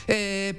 Eee 0.09 0.55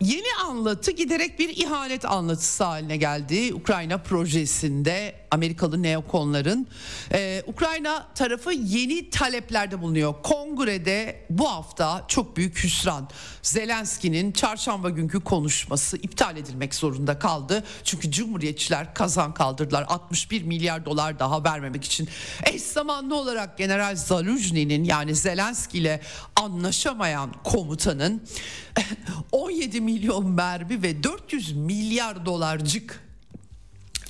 Yeni 0.00 0.34
anlatı 0.46 0.90
giderek 0.90 1.38
bir 1.38 1.48
ihanet 1.48 2.04
anlatısı 2.04 2.64
haline 2.64 2.96
geldi. 2.96 3.54
Ukrayna 3.54 3.98
projesinde 3.98 5.14
Amerikalı 5.30 5.82
neokonların 5.82 6.66
e, 7.12 7.42
Ukrayna 7.46 8.08
tarafı 8.14 8.52
yeni 8.52 9.10
taleplerde 9.10 9.82
bulunuyor. 9.82 10.14
Kongrede 10.22 11.26
bu 11.30 11.50
hafta 11.50 12.04
çok 12.08 12.36
büyük 12.36 12.64
hüsran. 12.64 13.08
Zelenski'nin 13.42 14.32
çarşamba 14.32 14.90
günkü 14.90 15.20
konuşması 15.20 15.96
iptal 15.96 16.36
edilmek 16.36 16.74
zorunda 16.74 17.18
kaldı. 17.18 17.64
Çünkü 17.84 18.10
Cumhuriyetçiler 18.10 18.94
kazan 18.94 19.34
kaldırdılar. 19.34 19.84
61 19.88 20.42
milyar 20.42 20.84
dolar 20.84 21.18
daha 21.18 21.44
vermemek 21.44 21.84
için. 21.84 22.08
Eş 22.44 22.62
zamanlı 22.62 23.16
olarak 23.16 23.58
General 23.58 23.96
Zaluzny'nin 23.96 24.84
yani 24.84 25.14
Zelenski 25.14 25.78
ile 25.78 26.00
anlaşamayan 26.36 27.32
komutanın 27.44 28.22
17 29.32 29.80
milyon 29.80 30.26
mermi 30.26 30.82
ve 30.82 31.02
400 31.02 31.52
milyar 31.52 32.26
dolarcık 32.26 33.07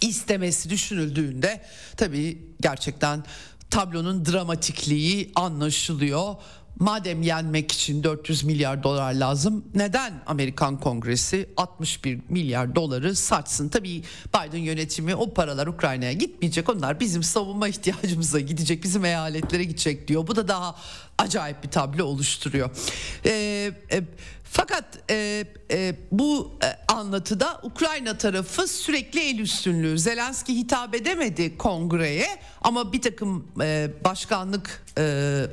istemesi 0.00 0.70
düşünüldüğünde 0.70 1.62
tabii 1.96 2.38
gerçekten 2.60 3.24
tablonun 3.70 4.24
dramatikliği 4.24 5.32
anlaşılıyor. 5.34 6.34
Madem 6.78 7.22
yenmek 7.22 7.72
için 7.72 8.04
400 8.04 8.44
milyar 8.44 8.82
dolar 8.82 9.14
lazım 9.14 9.64
neden 9.74 10.22
Amerikan 10.26 10.80
Kongresi 10.80 11.48
61 11.56 12.20
milyar 12.28 12.74
doları 12.74 13.16
saçsın? 13.16 13.68
Tabii 13.68 14.02
Biden 14.28 14.58
yönetimi 14.58 15.14
o 15.14 15.34
paralar 15.34 15.66
Ukrayna'ya 15.66 16.12
gitmeyecek 16.12 16.68
onlar 16.68 17.00
bizim 17.00 17.22
savunma 17.22 17.68
ihtiyacımıza 17.68 18.40
gidecek 18.40 18.82
bizim 18.82 19.04
eyaletlere 19.04 19.64
gidecek 19.64 20.08
diyor. 20.08 20.26
Bu 20.26 20.36
da 20.36 20.48
daha 20.48 20.76
acayip 21.18 21.64
bir 21.64 21.70
tablo 21.70 22.04
oluşturuyor. 22.04 22.70
Ee, 23.24 23.72
e, 23.92 24.02
fakat 24.50 24.84
e, 25.10 25.44
e, 25.70 25.94
bu 26.12 26.58
e, 26.64 26.92
anlatıda 26.92 27.60
Ukrayna 27.62 28.18
tarafı 28.18 28.68
sürekli 28.68 29.20
el 29.20 29.38
üstünlüğü. 29.38 29.98
Zelenski 29.98 30.56
hitap 30.56 30.94
edemedi 30.94 31.58
kongreye 31.58 32.26
ama 32.62 32.92
bir 32.92 33.02
takım 33.02 33.48
e, 33.60 33.90
başkanlık 34.04 34.84
e, 34.98 35.02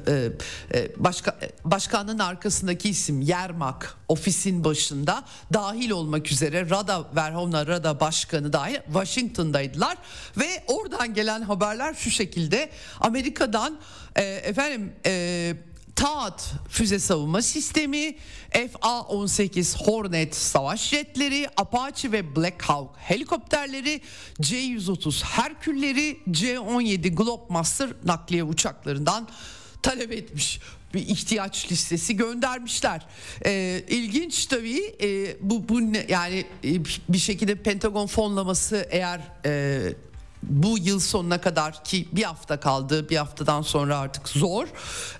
e, 0.08 0.32
e 0.74 0.91
başka, 0.98 1.38
e, 1.41 1.72
başkanın 1.72 2.20
arkasındaki 2.20 2.89
isim 2.89 3.22
Yermak 3.22 3.98
ofisin 4.08 4.64
başında 4.64 5.24
dahil 5.54 5.89
olmak 5.89 6.32
üzere 6.32 6.70
Rada 6.70 7.16
Verhovna 7.16 7.68
Rada 7.68 8.00
Başkanı 8.00 8.54
dahil 8.54 8.80
Washington'daydılar 8.86 9.98
ve 10.38 10.64
oradan 10.68 11.14
gelen 11.14 11.41
haberler 11.41 11.93
şu 11.93 12.12
şekilde 12.12 12.70
Amerika'dan 13.00 13.80
e, 14.16 14.24
efendim 14.24 14.93
e, 15.06 15.54
TAAT 15.96 16.54
füze 16.70 17.00
savunma 17.00 17.41
sistemi, 17.41 18.16
FA-18 18.52 19.78
Hornet 19.78 20.36
savaş 20.36 20.89
jetleri, 20.89 21.48
Apache 21.58 22.12
ve 22.12 22.36
Black 22.36 22.62
Hawk 22.62 22.89
helikopterleri, 22.98 24.02
C-130 24.41 25.24
Herkülleri, 25.24 26.18
C-17 26.32 27.10
Globemaster 27.10 27.89
nakliye 28.06 28.43
uçaklarından 28.43 29.28
talep 29.82 30.12
etmiş 30.12 30.60
bir 30.93 31.08
ihtiyaç 31.08 31.72
listesi 31.72 32.18
göndermişler. 32.18 33.06
Ee, 33.46 33.84
ilginç 33.89 34.46
tabii 34.46 34.96
e, 35.02 35.38
bu 35.41 35.70
bu 35.70 35.93
ne, 35.93 36.06
yani 36.10 36.46
e, 36.64 36.86
bir 37.10 37.18
şekilde 37.18 37.56
Pentagon 37.56 38.08
fonlaması 38.08 38.88
eğer 38.89 39.22
e, 39.46 39.82
bu 40.50 40.78
yıl 40.78 41.00
sonuna 41.00 41.41
kadar 41.41 41.84
ki 41.84 42.08
bir 42.12 42.24
hafta 42.24 42.60
kaldı 42.60 43.10
bir 43.10 43.18
haftadan 43.18 43.62
sonra 43.62 43.98
artık 43.98 44.30
zor. 44.30 44.68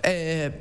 Ee, 0.06 0.52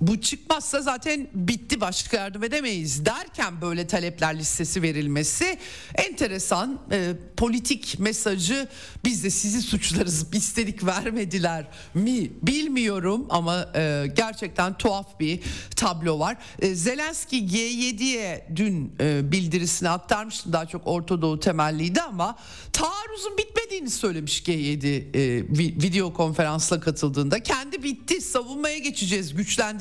bu 0.00 0.20
çıkmazsa 0.20 0.80
zaten 0.80 1.28
bitti 1.34 1.80
başka 1.80 2.16
yardım 2.16 2.44
edemeyiz 2.44 3.06
derken 3.06 3.60
böyle 3.60 3.86
talepler 3.86 4.38
listesi 4.38 4.82
verilmesi 4.82 5.58
enteresan 5.94 6.80
e, 6.92 7.12
politik 7.36 7.98
mesajı 7.98 8.68
biz 9.04 9.24
de 9.24 9.30
sizi 9.30 9.62
suçlarız 9.62 10.34
istedik 10.34 10.86
vermediler 10.86 11.66
mi 11.94 12.30
bilmiyorum 12.42 13.26
ama 13.30 13.68
e, 13.74 14.06
gerçekten 14.16 14.78
tuhaf 14.78 15.20
bir 15.20 15.40
tablo 15.76 16.18
var. 16.18 16.36
E, 16.58 16.74
Zelenski 16.74 17.36
G7'ye 17.36 18.48
dün 18.56 18.92
e, 19.00 19.32
bildirisini 19.32 19.88
aktarmıştım 19.88 20.52
daha 20.52 20.66
çok 20.66 20.86
Orta 20.86 21.22
Doğu 21.22 21.40
temelliydi 21.40 22.02
ama 22.02 22.36
taarruzun 22.72 23.38
bitmediğini 23.38 23.90
söylemiş 23.90 24.40
G7 24.40 24.86
e, 24.86 25.42
video 25.82 26.12
konferansla 26.12 26.80
katıldığında 26.80 27.42
kendi 27.42 27.82
bitti 27.82 28.20
savunmaya 28.20 28.78
geçeceğiz 28.78 29.36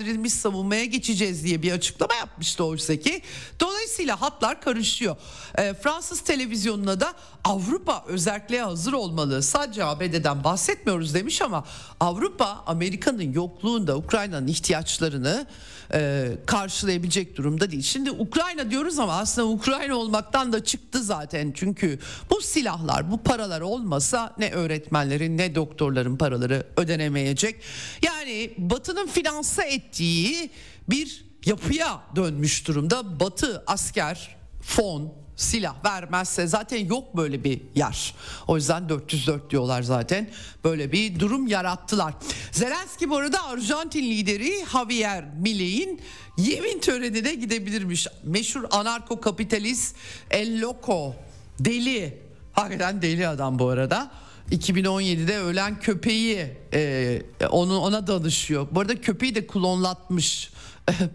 güçlendirilmiş 0.10 0.34
savunmaya 0.34 0.86
geçeceğiz 0.86 1.43
diye 1.43 1.62
bir 1.62 1.72
açıklama 1.72 2.14
yapmıştı 2.14 2.64
oysa 2.64 2.95
ki 2.95 3.22
dolayısıyla 3.60 4.22
hatlar 4.22 4.62
karışıyor. 4.62 5.16
E, 5.57 5.74
Fransız 5.74 6.22
televizyonuna 6.22 6.99
da 6.99 7.14
Avrupa 7.43 8.03
özelliğe 8.07 8.62
hazır 8.62 8.93
olmalı 8.93 9.43
sadece 9.43 9.86
ABD'den 9.86 10.43
bahsetmiyoruz 10.43 11.14
demiş 11.14 11.41
ama 11.41 11.64
Avrupa 11.99 12.64
Amerika'nın 12.68 13.34
yokluğunda 13.34 13.97
Ukrayna'nın 13.97 14.47
ihtiyaçlarını 14.47 15.47
e, 15.94 16.32
karşılayabilecek 16.46 17.38
durumda 17.38 17.72
değil. 17.72 17.84
Şimdi 17.84 18.12
Ukrayna 18.12 18.72
diyoruz 18.72 19.00
ama 19.00 19.14
aslında 19.14 19.48
Ukrayna 19.48 19.96
olmaktan 19.96 20.54
da 20.54 20.64
çıktı 20.64 21.04
zaten. 21.04 21.52
Çünkü 21.56 22.00
bu 22.30 22.42
silahlar, 22.42 23.12
bu 23.12 23.24
paralar 23.24 23.62
olmasa 23.62 24.36
ne 24.38 24.52
öğretmenlerin 24.52 25.38
ne 25.38 25.56
doktorların 25.56 26.18
paraları 26.18 26.68
ödenemeyecek. 26.78 27.56
Yani 28.04 28.54
Batı'nın 28.58 29.08
finanse 29.08 29.64
ettiği 29.64 30.50
bir 30.90 31.26
yapıya 31.46 32.02
dönmüş 32.16 32.68
durumda. 32.68 33.20
Batı 33.20 33.64
asker, 33.68 34.36
fon, 34.62 35.14
silah 35.40 35.76
vermezse 35.86 36.48
zaten 36.48 36.86
yok 36.86 37.18
böyle 37.18 37.44
bir 37.44 37.62
yer. 37.76 38.14
O 38.48 38.56
yüzden 38.56 38.90
404 38.90 39.50
diyorlar 39.50 39.82
zaten. 39.82 40.30
Böyle 40.64 40.92
bir 40.92 41.20
durum 41.20 41.48
yarattılar. 41.48 42.14
Zelenski 42.52 43.10
bu 43.10 43.18
arada 43.18 43.44
Arjantin 43.44 44.04
lideri 44.04 44.66
Javier 44.74 45.26
Milei'in 45.42 46.02
yemin 46.38 46.80
törenine 46.80 47.34
gidebilirmiş. 47.34 48.08
Meşhur 48.24 48.64
anarko 48.72 49.22
kapitalist 49.22 49.96
El 50.32 50.62
Loco 50.62 51.16
deli. 51.60 52.18
Hakikaten 52.54 53.02
deli 53.02 53.28
adam 53.28 53.60
bu 53.60 53.70
arada. 53.70 54.12
2017'de 54.52 55.38
ölen 55.40 55.80
köpeği 55.80 56.48
e, 56.74 57.22
onu 57.50 57.80
ona 57.80 58.08
danışıyor. 58.08 58.68
Bu 58.72 58.80
arada 58.80 59.02
köpeği 59.02 59.36
de 59.36 59.48
klonlatmış. 59.48 60.52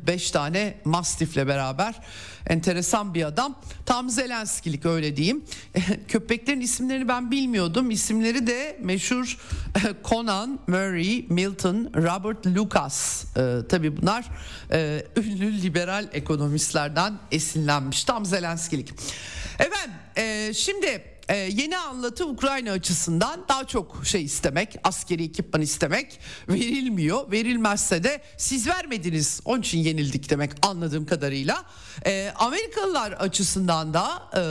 5 0.07 0.31
tane 0.31 0.75
mastifle 0.85 1.47
beraber 1.47 1.95
enteresan 2.47 3.15
bir 3.15 3.25
adam. 3.25 3.61
Tam 3.87 4.11
Zelenskilik 4.11 4.87
öyle 4.87 5.17
diyeyim. 5.17 5.45
Köpeklerin 6.09 6.61
isimlerini 6.61 7.09
ben 7.09 7.31
bilmiyordum. 7.31 7.91
İsimleri 7.91 8.47
de 8.47 8.79
meşhur 8.81 9.39
Conan, 10.05 10.61
Murray, 10.67 11.27
Milton, 11.29 11.91
Robert 11.97 12.47
Lucas. 12.47 13.25
Ee, 13.37 13.59
tabii 13.69 13.97
bunlar 13.97 14.25
e, 14.73 15.07
ünlü 15.17 15.63
liberal 15.63 16.09
ekonomistlerden 16.13 17.19
esinlenmiş. 17.31 18.05
Tam 18.05 18.27
Zelenskilik. 18.27 18.93
Efendim 19.59 19.95
e, 20.17 20.53
şimdi 20.55 21.03
ee, 21.29 21.37
yeni 21.37 21.79
anlatı 21.79 22.27
Ukrayna 22.27 22.71
açısından 22.73 23.45
daha 23.49 23.65
çok 23.65 24.07
şey 24.07 24.25
istemek, 24.25 24.77
askeri 24.85 25.25
ekipman 25.25 25.63
istemek 25.63 26.21
verilmiyor. 26.49 27.33
Verilmezse 27.33 28.05
de 28.05 28.23
siz 28.39 28.69
vermediniz, 28.69 29.41
onun 29.45 29.61
için 29.61 29.79
yenildik 29.79 30.31
demek 30.31 30.51
anladığım 30.63 31.07
kadarıyla. 31.07 31.65
Ee, 32.07 32.33
Amerikalılar 32.37 33.13
açısından 33.13 33.95
da 33.95 34.23
e, 34.37 34.43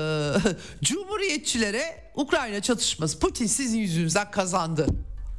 Cumhuriyetçilere 0.86 2.12
Ukrayna 2.16 2.62
çatışması 2.62 3.20
Putin 3.20 3.48
sizin 3.48 3.80
yüzünüzden 3.80 4.32
kazandı 4.32 4.88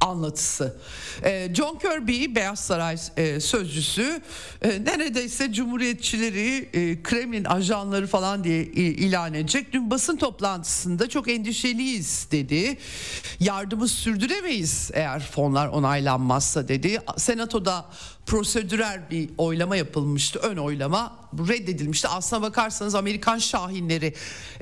anlatısı. 0.01 0.77
Ee, 1.23 1.49
John 1.53 1.79
Kirby 1.79 2.35
Beyaz 2.35 2.59
Saray 2.59 2.97
e, 3.17 3.39
sözcüsü 3.39 4.21
e, 4.61 4.69
neredeyse 4.69 5.53
cumhuriyetçileri 5.53 6.69
e, 6.73 7.03
Kremlin 7.03 7.43
ajanları 7.43 8.07
falan 8.07 8.43
diye 8.43 8.63
ilan 8.63 9.33
edecek. 9.33 9.73
Dün 9.73 9.91
basın 9.91 10.17
toplantısında 10.17 11.09
çok 11.09 11.29
endişeliyiz 11.29 12.27
dedi. 12.31 12.77
Yardımı 13.39 13.87
sürdüremeyiz 13.87 14.91
eğer 14.93 15.19
fonlar 15.19 15.67
onaylanmazsa 15.67 16.67
dedi. 16.67 16.99
Senatoda 17.17 17.85
prosedürel 18.25 19.01
bir 19.11 19.29
oylama 19.37 19.75
yapılmıştı. 19.75 20.39
Ön 20.39 20.57
oylama 20.57 21.17
reddedilmişti. 21.33 22.07
Aslına 22.07 22.41
bakarsanız 22.41 22.95
Amerikan 22.95 23.37
şahinleri 23.37 24.13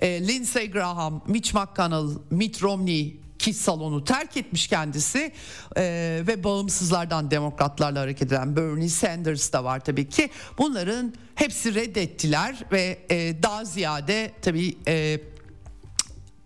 Lindsey 0.04 0.72
Graham, 0.72 1.22
Mitch 1.28 1.54
McConnell, 1.54 2.18
Mitt 2.30 2.64
Romney 2.64 3.23
ki 3.44 3.54
salonu 3.54 4.04
terk 4.04 4.38
etmiş 4.38 4.68
kendisi 4.68 5.32
e, 5.78 5.84
ve 6.28 6.44
bağımsızlardan 6.44 7.32
demokratlarla 7.32 8.00
hareket 8.00 8.32
eden 8.32 8.56
Bernie 8.56 8.90
Sanders 8.90 9.54
da 9.54 9.64
var 9.64 9.80
tabii 9.80 10.10
ki. 10.10 10.30
Bunların 10.58 11.14
hepsi 11.36 11.76
reddettiler 11.76 12.56
ve 12.72 13.00
e, 13.12 13.44
daha 13.44 13.66
ziyade 13.66 14.32
tabii 14.42 14.78
e, 14.88 15.22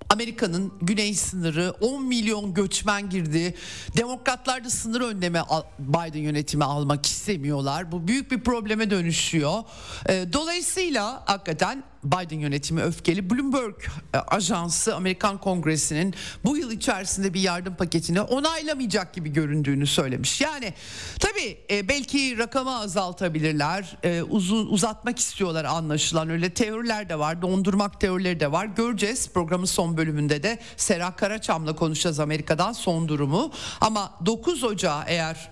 Amerika'nın 0.09 0.73
güney 0.81 1.13
sınırı 1.13 1.73
10 1.81 2.05
milyon 2.05 2.53
göçmen 2.53 3.09
girdi. 3.09 3.55
Demokratlar 3.97 4.63
da 4.63 4.69
sınır 4.69 5.01
önleme 5.01 5.41
Biden 5.79 6.19
yönetimi 6.19 6.63
almak 6.63 7.05
istemiyorlar. 7.05 7.91
Bu 7.91 8.07
büyük 8.07 8.31
bir 8.31 8.39
probleme 8.39 8.89
dönüşüyor. 8.89 9.63
E, 10.09 10.33
dolayısıyla 10.33 11.23
hakikaten 11.25 11.83
Biden 12.11 12.39
yönetimi 12.39 12.81
öfkeli. 12.81 13.29
Bloomberg 13.29 13.75
e, 14.13 14.17
ajansı 14.17 14.95
Amerikan 14.95 15.37
Kongresi'nin 15.37 16.13
bu 16.45 16.57
yıl 16.57 16.71
içerisinde 16.71 17.33
bir 17.33 17.41
yardım 17.41 17.75
paketini 17.75 18.21
onaylamayacak 18.21 19.13
gibi 19.13 19.33
göründüğünü 19.33 19.87
söylemiş. 19.87 20.41
Yani 20.41 20.73
tabii 21.19 21.57
e, 21.71 21.89
belki 21.89 22.37
rakamı 22.37 22.79
azaltabilirler. 22.79 23.97
E, 24.03 24.21
uzun 24.21 24.67
uzatmak 24.67 25.19
istiyorlar 25.19 25.65
anlaşılan. 25.65 26.29
Öyle 26.29 26.49
teoriler 26.49 27.09
de 27.09 27.19
var. 27.19 27.41
Dondurmak 27.41 28.01
teorileri 28.01 28.39
de 28.39 28.51
var. 28.51 28.65
Göreceğiz. 28.65 29.29
Programın 29.33 29.65
son 29.65 29.97
bölümünde 29.97 30.43
de 30.43 30.59
Serap 30.77 31.17
Karaçam'la 31.17 31.75
konuşacağız 31.75 32.19
Amerika'dan 32.19 32.73
son 32.73 33.07
durumu. 33.07 33.51
Ama 33.81 34.11
9 34.25 34.63
Ocağı 34.63 35.03
eğer 35.07 35.51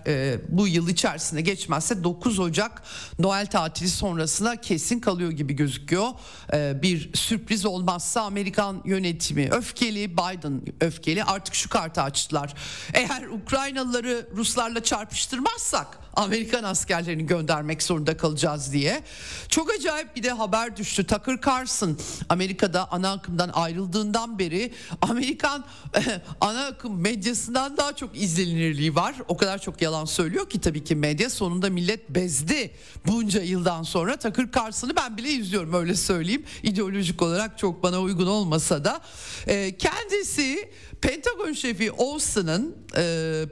bu 0.49 0.67
yıl 0.67 0.89
içerisinde 0.89 1.41
geçmezse 1.41 2.03
9 2.03 2.39
Ocak 2.39 2.83
Noel 3.19 3.45
tatili 3.45 3.89
sonrasına 3.89 4.55
kesin 4.55 4.99
kalıyor 4.99 5.31
gibi 5.31 5.53
gözüküyor. 5.53 6.07
E, 6.53 6.81
bir 6.81 7.13
sürpriz 7.13 7.65
olmazsa 7.65 8.21
Amerikan 8.21 8.81
yönetimi 8.85 9.49
öfkeli, 9.51 10.13
Biden 10.13 10.61
öfkeli 10.81 11.23
artık 11.23 11.55
şu 11.55 11.69
kartı 11.69 12.01
açtılar. 12.01 12.53
Eğer 12.93 13.23
Ukraynalıları 13.23 14.27
Ruslarla 14.35 14.83
çarpıştırmazsak 14.83 16.05
Amerikan 16.15 16.63
askerlerini 16.63 17.25
göndermek 17.25 17.83
zorunda 17.83 18.17
kalacağız 18.17 18.73
diye. 18.73 19.03
Çok 19.49 19.71
acayip 19.71 20.15
bir 20.15 20.23
de 20.23 20.31
haber 20.31 20.77
düştü. 20.77 21.03
Tucker 21.03 21.39
Carlson 21.47 21.97
Amerika'da 22.29 22.91
ana 22.91 23.11
akımdan 23.11 23.49
ayrıldığından 23.53 24.39
beri 24.39 24.73
Amerikan 25.01 25.65
ana 26.41 26.65
akım 26.65 27.01
medyasından 27.01 27.77
daha 27.77 27.95
çok 27.95 28.21
izlenirliği 28.21 28.95
var. 28.95 29.15
O 29.27 29.37
kadar 29.37 29.61
çok 29.61 29.81
yalan 29.81 30.05
söylüyor 30.05 30.49
ki 30.49 30.61
tabii 30.61 30.83
ki 30.83 30.95
medya 30.95 31.29
sonunda 31.29 31.69
millet 31.69 32.09
bezdi. 32.09 32.71
Bunca 33.07 33.41
yıldan 33.41 33.83
sonra 33.83 34.17
Tucker 34.17 34.47
Carlson'ı 34.57 34.95
ben 34.95 35.17
bile 35.17 35.29
izliyorum 35.29 35.73
öyle 35.73 35.95
söyleyeyim. 35.95 36.34
İdeolojik 36.63 37.21
olarak 37.21 37.57
çok 37.57 37.83
bana 37.83 38.01
uygun 38.01 38.27
olmasa 38.27 38.85
da. 38.85 39.01
E, 39.47 39.77
kendisi 39.77 40.69
Pentagon 41.01 41.53
şefi 41.53 41.91
Austin'ın 41.91 42.75
e, 42.97 43.43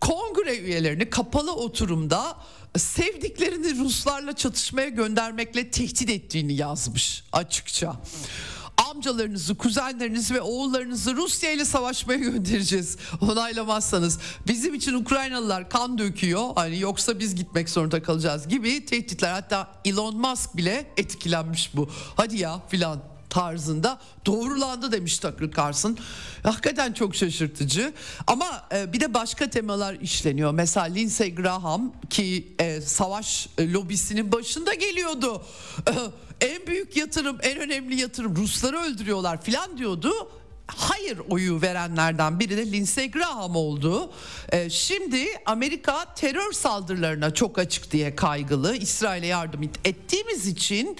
kongre 0.00 0.58
üyelerini 0.58 1.10
kapalı 1.10 1.54
oturumda 1.54 2.36
sevdiklerini 2.76 3.78
Ruslarla 3.78 4.36
çatışmaya 4.36 4.88
göndermekle 4.88 5.70
tehdit 5.70 6.10
ettiğini 6.10 6.54
yazmış 6.54 7.24
açıkça. 7.32 7.96
Amcalarınızı, 8.76 9.54
kuzenlerinizi 9.54 10.34
ve 10.34 10.40
oğullarınızı 10.40 11.16
Rusya 11.16 11.52
ile 11.52 11.64
savaşmaya 11.64 12.18
göndereceğiz. 12.18 12.96
Onaylamazsanız 13.20 14.18
bizim 14.46 14.74
için 14.74 14.94
Ukraynalılar 14.94 15.70
kan 15.70 15.98
döküyor. 15.98 16.48
Hani 16.54 16.78
yoksa 16.78 17.18
biz 17.18 17.34
gitmek 17.34 17.70
zorunda 17.70 18.02
kalacağız 18.02 18.48
gibi 18.48 18.86
tehditler. 18.86 19.32
Hatta 19.32 19.68
Elon 19.84 20.16
Musk 20.16 20.56
bile 20.56 20.86
etkilenmiş 20.96 21.76
bu. 21.76 21.90
Hadi 22.16 22.38
ya 22.38 22.60
filan 22.68 23.12
tarzında 23.32 23.98
doğrulandı 24.26 24.92
demiş 24.92 25.18
Tucker 25.18 25.50
Carlson. 25.56 25.98
Hakikaten 26.42 26.92
çok 26.92 27.14
şaşırtıcı. 27.14 27.92
Ama 28.26 28.68
e, 28.74 28.92
bir 28.92 29.00
de 29.00 29.14
başka 29.14 29.50
temalar 29.50 29.94
işleniyor. 29.94 30.52
Mesela 30.52 30.86
Lindsey 30.86 31.34
Graham 31.34 31.92
ki 32.10 32.54
e, 32.58 32.80
savaş 32.80 33.48
e, 33.58 33.72
lobisinin 33.72 34.32
başında 34.32 34.74
geliyordu. 34.74 35.42
En 36.42 36.66
büyük 36.66 36.96
yatırım, 36.96 37.38
en 37.42 37.58
önemli 37.58 38.00
yatırım 38.00 38.36
Rusları 38.36 38.78
öldürüyorlar 38.78 39.42
filan 39.42 39.78
diyordu. 39.78 40.30
hayır 40.66 41.18
oyu 41.30 41.62
verenlerden 41.62 42.40
biri 42.40 42.56
de 42.56 42.72
Lindsey 42.72 43.10
Graham 43.10 43.56
oldu. 43.56 44.12
Ee, 44.52 44.70
şimdi 44.70 45.26
Amerika 45.46 46.14
terör 46.14 46.52
saldırılarına 46.52 47.34
çok 47.34 47.58
açık 47.58 47.90
diye 47.90 48.16
kaygılı. 48.16 48.76
İsrail'e 48.76 49.26
yardım 49.26 49.62
ettiğimiz 49.84 50.46
için 50.46 50.96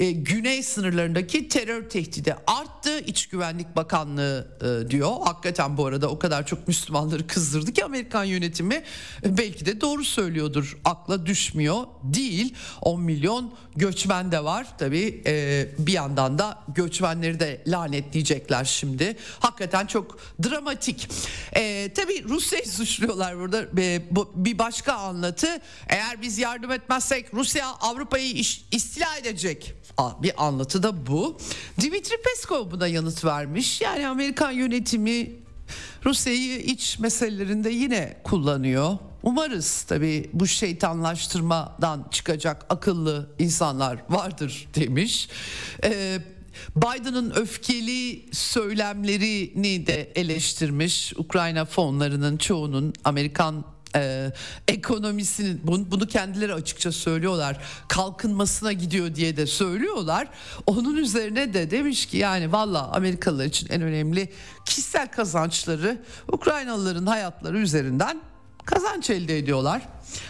e, 0.00 0.10
güney 0.10 0.62
sınırlarındaki 0.62 1.48
terör 1.48 1.88
tehdidi 1.88 2.36
arttı. 2.46 3.00
İç 3.00 3.26
Güvenlik 3.26 3.76
Bakanlığı 3.76 4.48
e, 4.60 4.90
diyor. 4.90 5.12
Hakikaten 5.24 5.76
bu 5.76 5.86
arada 5.86 6.08
o 6.08 6.18
kadar 6.18 6.46
çok 6.46 6.68
Müslümanları 6.68 7.26
kızdırdı 7.26 7.72
ki 7.72 7.84
Amerikan 7.84 8.24
yönetimi 8.24 8.82
e, 9.24 9.38
belki 9.38 9.66
de 9.66 9.80
doğru 9.80 10.04
söylüyordur. 10.04 10.78
Akla 10.84 11.26
düşmüyor 11.26 11.84
değil. 12.02 12.54
10 12.80 13.02
milyon 13.02 13.54
göçmen 13.76 14.32
de 14.32 14.44
var. 14.44 14.66
Tabii 14.78 15.22
e, 15.26 15.66
bir 15.78 15.92
yandan 15.92 16.38
da 16.38 16.58
göçmenleri 16.74 17.40
de 17.40 17.62
lanetleyecekler 17.66 18.64
şimdi. 18.64 19.16
Hakikaten 19.40 19.86
çok 19.86 20.18
dramatik. 20.44 21.08
E, 21.56 21.92
tabii 21.94 22.24
Rusya'yı 22.28 22.66
suçluyorlar 22.66 23.38
burada. 23.38 23.66
E, 23.78 24.02
bu, 24.10 24.32
bir 24.34 24.58
başka 24.58 24.92
anlatı. 24.92 25.60
Eğer 25.88 26.22
biz 26.22 26.38
yardım 26.38 26.72
etmezsek 26.72 27.34
Rusya 27.34 27.68
Avrupa'yı 27.80 28.34
istila 28.70 29.16
edecek 29.16 29.74
bir 29.98 30.46
anlatı 30.46 30.82
da 30.82 31.06
bu. 31.06 31.38
Dimitri 31.80 32.14
Peskov 32.22 32.70
buna 32.70 32.86
yanıt 32.86 33.24
vermiş. 33.24 33.80
Yani 33.80 34.08
Amerikan 34.08 34.50
yönetimi 34.50 35.32
Rusya'yı 36.04 36.58
iç 36.60 36.98
meselelerinde 36.98 37.70
yine 37.70 38.20
kullanıyor. 38.24 38.98
Umarız 39.22 39.82
tabii 39.82 40.30
bu 40.32 40.46
şeytanlaştırmadan 40.46 42.06
çıkacak 42.10 42.66
akıllı 42.68 43.30
insanlar 43.38 43.98
vardır 44.08 44.68
demiş. 44.74 45.28
Ee, 45.84 46.18
Biden'ın 46.76 47.30
öfkeli 47.30 48.24
söylemlerini 48.32 49.86
de 49.86 50.12
eleştirmiş. 50.14 51.12
Ukrayna 51.16 51.64
fonlarının 51.64 52.36
çoğunun 52.36 52.92
Amerikan 53.04 53.64
e, 53.96 54.32
ekonomisinin 54.68 55.60
bunu, 55.64 55.90
bunu 55.90 56.06
kendileri 56.06 56.54
açıkça 56.54 56.92
söylüyorlar 56.92 57.56
kalkınmasına 57.88 58.72
gidiyor 58.72 59.14
diye 59.14 59.36
de 59.36 59.46
söylüyorlar 59.46 60.28
onun 60.66 60.96
üzerine 60.96 61.54
de 61.54 61.70
demiş 61.70 62.06
ki 62.06 62.16
yani 62.16 62.52
valla 62.52 62.92
Amerikalılar 62.92 63.44
için 63.44 63.68
en 63.70 63.82
önemli 63.82 64.32
kişisel 64.64 65.10
kazançları 65.10 66.02
Ukraynalıların 66.32 67.06
hayatları 67.06 67.58
üzerinden 67.58 68.20
kazanç 68.64 69.10
elde 69.10 69.38
ediyorlar. 69.38 69.82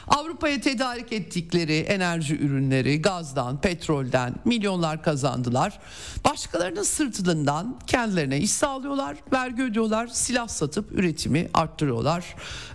Avrupa'ya 0.08 0.60
tedarik 0.60 1.12
ettikleri 1.12 1.78
enerji 1.78 2.36
ürünleri 2.38 3.02
gazdan, 3.02 3.60
petrolden 3.60 4.34
milyonlar 4.44 5.02
kazandılar. 5.02 5.78
Başkalarının 6.24 6.82
sırtından 6.82 7.78
kendilerine 7.86 8.38
iş 8.38 8.50
sağlıyorlar, 8.50 9.16
vergi 9.32 9.62
ödüyorlar, 9.62 10.06
silah 10.06 10.48
satıp 10.48 10.92
üretimi 10.92 11.48
arttırıyorlar. 11.54 12.24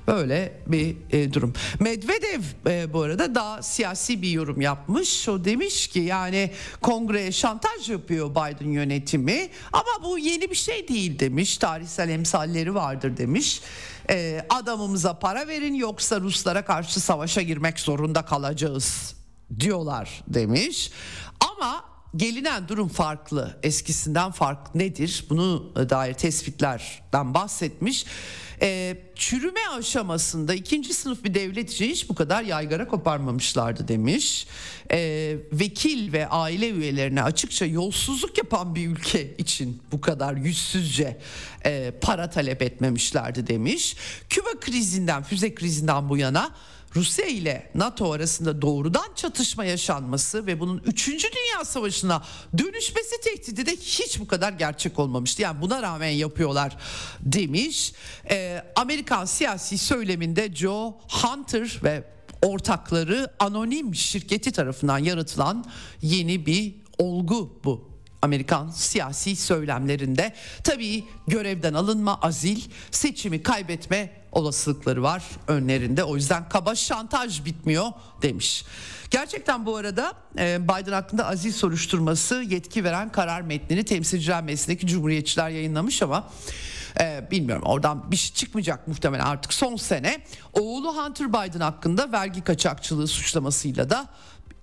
Böyle 0.07 0.61
bir 0.67 0.97
e, 1.11 1.33
durum. 1.33 1.53
Medvedev 1.79 2.41
e, 2.67 2.93
bu 2.93 3.01
arada 3.01 3.35
daha 3.35 3.61
siyasi 3.61 4.21
bir 4.21 4.29
yorum 4.29 4.61
yapmış. 4.61 5.29
O 5.29 5.45
demiş 5.45 5.87
ki 5.87 5.99
yani 5.99 6.51
kongreye 6.81 7.31
şantaj 7.31 7.89
yapıyor 7.89 8.31
Biden 8.31 8.71
yönetimi 8.71 9.49
ama 9.73 10.03
bu 10.03 10.17
yeni 10.19 10.49
bir 10.49 10.55
şey 10.55 10.87
değil 10.87 11.19
demiş. 11.19 11.57
Tarihsel 11.57 12.09
emsalleri 12.09 12.75
vardır 12.75 13.17
demiş. 13.17 13.61
E, 14.09 14.45
adamımıza 14.49 15.19
para 15.19 15.47
verin 15.47 15.73
yoksa 15.73 16.21
Ruslara 16.21 16.65
karşı 16.65 16.99
savaşa 16.99 17.41
girmek 17.41 17.79
zorunda 17.79 18.21
kalacağız 18.25 19.15
diyorlar 19.59 20.23
demiş. 20.27 20.91
Ama 21.39 21.85
gelinen 22.15 22.67
durum 22.67 22.87
farklı. 22.87 23.59
Eskisinden 23.63 24.31
fark 24.31 24.75
nedir? 24.75 25.25
Bunu 25.29 25.71
dair 25.89 26.13
tespitlerden 26.13 27.33
bahsetmiş. 27.33 28.05
E, 28.61 28.97
çürüme 29.15 29.67
aşamasında 29.77 30.53
ikinci 30.53 30.93
sınıf 30.93 31.23
bir 31.23 31.33
devlet 31.33 31.71
için 31.71 31.85
hiç 31.85 32.09
bu 32.09 32.15
kadar 32.15 32.43
yaygara 32.43 32.87
koparmamışlardı 32.87 33.87
demiş. 33.87 34.47
E, 34.91 34.97
vekil 35.51 36.13
ve 36.13 36.27
aile 36.27 36.69
üyelerine 36.69 37.23
açıkça 37.23 37.65
yolsuzluk 37.65 38.37
yapan 38.37 38.75
bir 38.75 38.87
ülke 38.87 39.35
için 39.37 39.81
bu 39.91 40.01
kadar 40.01 40.35
yüzsüzce 40.35 41.17
e, 41.65 41.93
para 42.01 42.29
talep 42.29 42.61
etmemişlerdi 42.61 43.47
demiş. 43.47 43.95
Küba 44.29 44.59
krizinden, 44.61 45.23
füze 45.23 45.55
krizinden 45.55 46.09
bu 46.09 46.17
yana 46.17 46.51
Rusya 46.95 47.25
ile 47.25 47.71
NATO 47.75 48.11
arasında 48.11 48.61
doğrudan 48.61 49.13
çatışma 49.15 49.65
yaşanması 49.65 50.47
ve 50.47 50.59
bunun 50.59 50.81
3. 50.85 51.07
Dünya 51.07 51.65
Savaşı'na 51.65 52.23
dönüşmesi 52.57 53.21
tehdidi 53.23 53.65
de 53.65 53.71
hiç 53.75 54.19
bu 54.19 54.27
kadar 54.27 54.53
gerçek 54.53 54.99
olmamıştı. 54.99 55.41
Yani 55.41 55.61
buna 55.61 55.81
rağmen 55.81 56.09
yapıyorlar 56.09 56.77
demiş. 57.19 57.93
Ee, 58.29 58.63
Amerikan 58.75 59.25
siyasi 59.25 59.77
söyleminde 59.77 60.55
Joe 60.55 60.97
Hunter 61.09 61.79
ve 61.83 62.03
ortakları 62.41 63.33
anonim 63.39 63.95
şirketi 63.95 64.51
tarafından 64.51 64.97
yaratılan 64.97 65.65
yeni 66.01 66.45
bir 66.45 66.75
olgu 66.97 67.59
bu 67.63 67.95
Amerikan 68.21 68.69
siyasi 68.69 69.35
söylemlerinde. 69.35 70.33
Tabii 70.63 71.03
görevden 71.27 71.73
alınma, 71.73 72.21
azil, 72.21 72.61
seçimi 72.91 73.43
kaybetme 73.43 74.24
olasılıkları 74.35 75.03
var 75.03 75.23
önlerinde. 75.47 76.03
O 76.03 76.15
yüzden 76.15 76.49
kaba 76.49 76.75
şantaj 76.75 77.45
bitmiyor 77.45 77.87
demiş. 78.21 78.65
Gerçekten 79.09 79.65
bu 79.65 79.75
arada 79.75 80.13
e, 80.37 80.59
Biden 80.63 80.91
hakkında 80.91 81.27
azil 81.27 81.51
soruşturması 81.51 82.35
yetki 82.35 82.83
veren 82.83 83.11
karar 83.11 83.41
metnini 83.41 83.85
temsilciler 83.85 84.43
meclisindeki 84.43 84.87
cumhuriyetçiler 84.87 85.49
yayınlamış 85.49 86.01
ama 86.01 86.29
ee, 87.01 87.27
bilmiyorum 87.31 87.63
oradan 87.65 88.11
bir 88.11 88.15
şey 88.15 88.33
çıkmayacak 88.33 88.87
muhtemelen 88.87 89.25
artık 89.25 89.53
son 89.53 89.75
sene. 89.75 90.21
Oğlu 90.53 90.97
Hunter 90.97 91.29
Biden 91.29 91.59
hakkında 91.59 92.11
vergi 92.11 92.41
kaçakçılığı 92.41 93.07
suçlamasıyla 93.07 93.89
da 93.89 94.07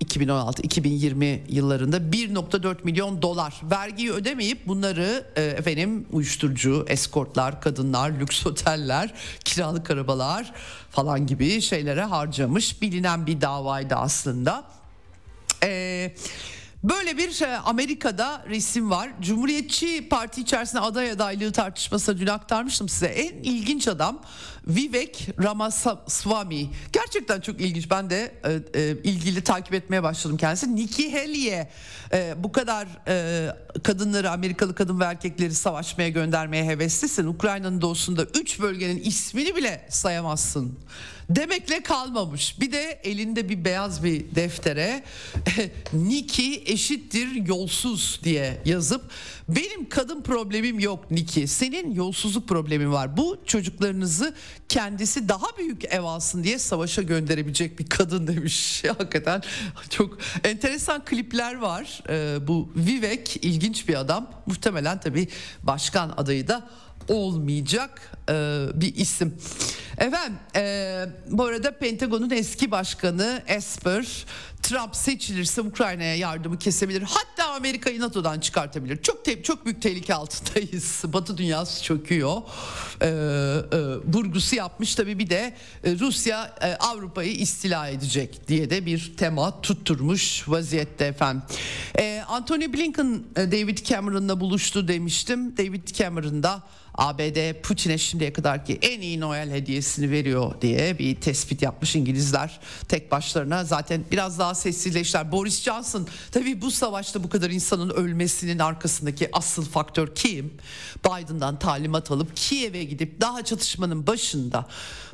2016-2020 0.02 1.40
yıllarında 1.48 1.96
1.4 1.96 2.76
milyon 2.84 3.22
dolar 3.22 3.54
vergiyi 3.70 4.12
ödemeyip 4.12 4.66
bunları 4.66 5.26
e, 5.36 5.42
efendim 5.42 6.06
uyuşturucu, 6.12 6.84
eskortlar, 6.88 7.60
kadınlar, 7.60 8.10
lüks 8.10 8.46
oteller, 8.46 9.14
kiralık 9.44 9.90
arabalar 9.90 10.52
falan 10.90 11.26
gibi 11.26 11.60
şeylere 11.60 12.02
harcamış 12.02 12.82
bilinen 12.82 13.26
bir 13.26 13.40
davaydı 13.40 13.94
aslında. 13.94 14.64
Eee 15.62 16.14
Böyle 16.84 17.16
bir 17.16 17.30
şey, 17.30 17.48
Amerika'da 17.64 18.44
resim 18.48 18.90
var. 18.90 19.10
Cumhuriyetçi 19.20 20.08
Parti 20.08 20.40
içerisinde 20.40 20.80
aday 20.80 21.10
adaylığı 21.10 21.52
tartışmasına 21.52 22.18
dün 22.18 22.26
aktarmıştım 22.26 22.88
size. 22.88 23.06
En 23.06 23.42
ilginç 23.42 23.88
adam 23.88 24.20
Vivek 24.66 25.28
Ramaswamy. 25.42 26.66
Gerçekten 26.92 27.40
çok 27.40 27.60
ilginç. 27.60 27.90
Ben 27.90 28.10
de 28.10 28.34
e, 28.44 28.80
e, 28.80 28.90
ilgili 28.90 29.44
takip 29.44 29.74
etmeye 29.74 30.02
başladım 30.02 30.36
kendisi. 30.36 30.76
Nikki 30.76 31.12
Haley'e 31.12 31.70
e, 32.12 32.34
bu 32.36 32.52
kadar 32.52 32.88
e, 33.08 33.48
kadınları, 33.82 34.30
Amerikalı 34.30 34.74
kadın 34.74 35.00
ve 35.00 35.04
erkekleri 35.04 35.54
savaşmaya 35.54 36.08
göndermeye 36.08 36.64
heveslisin. 36.64 37.26
Ukrayna'nın 37.26 37.80
doğusunda 37.80 38.26
3 38.40 38.60
bölgenin 38.60 39.00
ismini 39.02 39.56
bile 39.56 39.86
sayamazsın 39.88 40.78
demekle 41.30 41.82
kalmamış. 41.82 42.60
Bir 42.60 42.72
de 42.72 43.00
elinde 43.04 43.48
bir 43.48 43.64
beyaz 43.64 44.04
bir 44.04 44.34
deftere 44.34 45.02
Niki 45.92 46.62
eşittir 46.66 47.46
yolsuz 47.46 48.20
diye 48.24 48.62
yazıp 48.64 49.10
benim 49.48 49.88
kadın 49.88 50.22
problemim 50.22 50.78
yok 50.78 51.10
Niki 51.10 51.46
senin 51.46 51.94
yolsuzluk 51.94 52.48
problemin 52.48 52.92
var. 52.92 53.16
Bu 53.16 53.38
çocuklarınızı 53.46 54.34
kendisi 54.72 55.28
daha 55.28 55.56
büyük 55.58 55.84
ev 55.84 56.02
alsın 56.02 56.44
diye 56.44 56.58
savaşa 56.58 57.02
gönderebilecek 57.02 57.78
bir 57.78 57.86
kadın 57.86 58.26
demiş. 58.26 58.84
Hakikaten 58.98 59.42
çok 59.90 60.18
enteresan 60.44 61.04
klipler 61.04 61.58
var. 61.58 62.02
Ee, 62.08 62.46
bu 62.46 62.72
Vivek 62.76 63.36
ilginç 63.36 63.88
bir 63.88 63.94
adam. 63.94 64.30
Muhtemelen 64.46 65.00
tabii 65.00 65.28
başkan 65.62 66.14
adayı 66.16 66.48
da 66.48 66.68
olmayacak 67.08 68.12
e, 68.28 68.66
bir 68.74 68.94
isim. 68.96 69.34
Efendim 69.98 70.38
e, 70.56 71.04
bu 71.30 71.44
arada 71.44 71.78
Pentagon'un 71.78 72.30
eski 72.30 72.70
başkanı 72.70 73.42
Esper 73.46 74.26
Trump 74.62 74.96
seçilirse 74.96 75.60
Ukrayna'ya 75.60 76.16
yardımı 76.16 76.58
kesebilir. 76.58 77.02
Hatta 77.02 77.52
Amerika'yı 77.54 78.00
NATO'dan 78.00 78.40
çıkartabilir. 78.40 79.02
Çok 79.02 79.24
te- 79.24 79.42
çok 79.42 79.64
büyük 79.64 79.82
tehlike 79.82 80.14
altındayız. 80.14 81.02
Batı 81.12 81.38
dünyası 81.38 81.84
çöküyor. 81.84 82.42
Ee, 83.02 83.06
e, 83.06 83.78
vurgusu 84.12 84.56
yapmış 84.56 84.94
tabii 84.94 85.18
bir 85.18 85.30
de 85.30 85.54
e, 85.84 85.98
Rusya 85.98 86.56
e, 86.62 86.74
Avrupa'yı 86.74 87.32
istila 87.32 87.88
edecek 87.88 88.48
diye 88.48 88.70
de 88.70 88.86
bir 88.86 89.14
tema 89.16 89.60
tutturmuş 89.60 90.48
vaziyette 90.48 91.04
efendim. 91.04 91.42
E, 91.98 92.22
Anthony 92.28 92.72
Blinken 92.72 93.22
e, 93.36 93.52
David 93.52 93.78
Cameron'la 93.78 94.40
buluştu 94.40 94.88
demiştim. 94.88 95.56
David 95.56 95.88
Cameron 95.88 96.42
da 96.42 96.62
ABD 96.94 97.60
Putin'e 97.62 97.98
şimdiye 97.98 98.32
kadarki 98.32 98.78
en 98.82 99.00
iyi 99.00 99.20
Noel 99.20 99.50
hediyesini 99.82 100.10
veriyor 100.10 100.60
diye 100.60 100.98
bir 100.98 101.20
tespit 101.20 101.62
yapmış 101.62 101.96
İngilizler 101.96 102.60
tek 102.88 103.10
başlarına. 103.10 103.64
Zaten 103.64 104.04
biraz 104.10 104.38
daha 104.38 104.54
sessizleştiler. 104.54 105.32
Boris 105.32 105.62
Johnson 105.62 106.06
tabii 106.30 106.62
bu 106.62 106.70
savaşta 106.70 107.24
bu 107.24 107.28
kadar 107.28 107.50
insanın 107.50 107.90
ölmesinin 107.90 108.58
arkasındaki 108.58 109.28
asıl 109.32 109.64
faktör 109.64 110.14
kim? 110.14 110.54
Biden'dan 111.04 111.58
talimat 111.58 112.10
alıp 112.10 112.36
Kiev'e 112.36 112.84
gidip 112.84 113.20
daha 113.20 113.44
çatışmanın 113.44 114.06
başında 114.06 114.66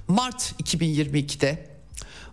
Mart 0.09 0.55
2022'de 0.63 1.69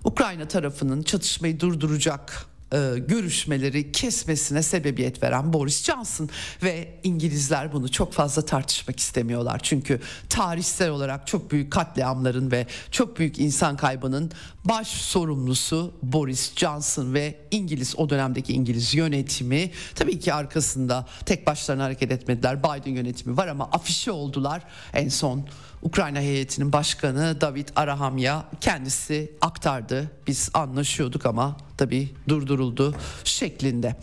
Ukrayna 0.04 0.48
tarafının 0.48 1.04
çatışmayı 1.04 1.60
durduracak 1.60 2.55
e, 2.76 3.00
görüşmeleri 3.00 3.92
kesmesine 3.92 4.64
sebebiyet 4.64 5.24
veren 5.24 5.54
Boris 5.54 5.84
Johnson 5.84 6.30
ve 6.64 7.00
İngilizler 7.04 7.74
bunu 7.74 7.92
çok 7.92 8.14
fazla 8.14 8.46
tartışmak 8.46 9.00
istemiyorlar. 9.00 9.60
Çünkü 9.64 10.02
tarihsel 10.30 10.90
olarak 10.90 11.28
çok 11.28 11.52
büyük 11.52 11.72
katliamların 11.72 12.52
ve 12.52 12.68
çok 12.92 13.20
büyük 13.20 13.40
insan 13.40 13.78
kaybının 13.78 14.32
baş 14.66 14.88
sorumlusu 14.88 15.94
Boris 16.04 16.56
Johnson 16.56 17.14
ve 17.14 17.40
İngiliz 17.52 17.96
o 17.98 18.10
dönemdeki 18.10 18.54
İngiliz 18.54 18.94
yönetimi 18.94 19.72
tabii 19.96 20.20
ki 20.20 20.34
arkasında 20.34 21.08
tek 21.26 21.48
başlarına 21.48 21.84
hareket 21.84 22.12
etmediler. 22.12 22.64
Biden 22.64 22.92
yönetimi 22.92 23.38
var 23.38 23.48
ama 23.48 23.66
afişe 23.66 24.12
oldular 24.12 24.64
en 24.94 25.10
son 25.10 25.48
Ukrayna 25.86 26.20
heyetinin 26.20 26.74
başkanı 26.74 27.42
David 27.42 27.68
Arahamya 27.76 28.46
kendisi 28.62 29.32
aktardı. 29.42 30.12
Biz 30.28 30.50
anlaşıyorduk 30.54 31.26
ama 31.26 31.58
tabii 31.78 32.10
durduruldu 32.28 32.96
şeklinde. 33.24 33.96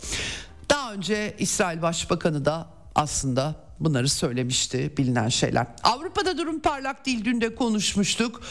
Daha 0.69 0.93
önce 0.93 1.35
İsrail 1.39 1.81
Başbakanı 1.81 2.45
da 2.45 2.67
aslında 2.95 3.55
bunları 3.79 4.09
söylemişti 4.09 4.93
bilinen 4.97 5.29
şeyler. 5.29 5.67
Avrupa'da 5.83 6.37
durum 6.37 6.59
parlak 6.59 7.05
değil 7.05 7.25
dün 7.25 7.41
de 7.41 7.55
konuşmuştuk. 7.55 8.41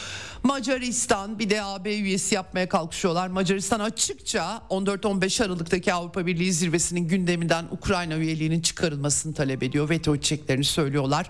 Macaristan 0.43 1.39
bir 1.39 1.49
de 1.49 1.63
AB 1.63 1.95
üyesi 1.95 2.35
yapmaya 2.35 2.69
kalkışıyorlar. 2.69 3.27
Macaristan 3.27 3.79
açıkça 3.79 4.61
14-15 4.69 5.45
Aralık'taki 5.45 5.93
Avrupa 5.93 6.25
Birliği 6.25 6.53
zirvesinin 6.53 7.07
gündeminden 7.07 7.65
Ukrayna 7.71 8.15
üyeliğinin 8.15 8.61
çıkarılmasını 8.61 9.33
talep 9.33 9.63
ediyor. 9.63 9.89
Veto 9.89 10.15
edeceklerini 10.15 10.63
söylüyorlar. 10.63 11.29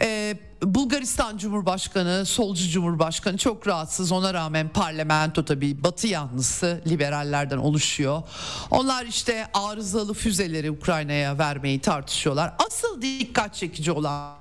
Ee, 0.00 0.36
Bulgaristan 0.64 1.38
Cumhurbaşkanı, 1.38 2.26
solcu 2.26 2.68
Cumhurbaşkanı 2.68 3.36
çok 3.36 3.66
rahatsız. 3.66 4.12
Ona 4.12 4.34
rağmen 4.34 4.68
parlamento 4.68 5.44
tabii 5.44 5.82
batı 5.84 6.06
yanlısı 6.06 6.82
liberallerden 6.86 7.58
oluşuyor. 7.58 8.22
Onlar 8.70 9.06
işte 9.06 9.46
arızalı 9.54 10.14
füzeleri 10.14 10.70
Ukrayna'ya 10.70 11.38
vermeyi 11.38 11.80
tartışıyorlar. 11.80 12.54
Asıl 12.66 13.02
dikkat 13.02 13.54
çekici 13.54 13.92
olan 13.92 14.34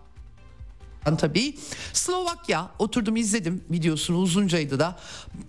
tabii. 1.18 1.58
Slovakya 1.94 2.70
oturdum 2.80 3.16
izledim 3.16 3.64
videosunu 3.72 4.18
uzuncaydı 4.18 4.80
da 4.80 5.00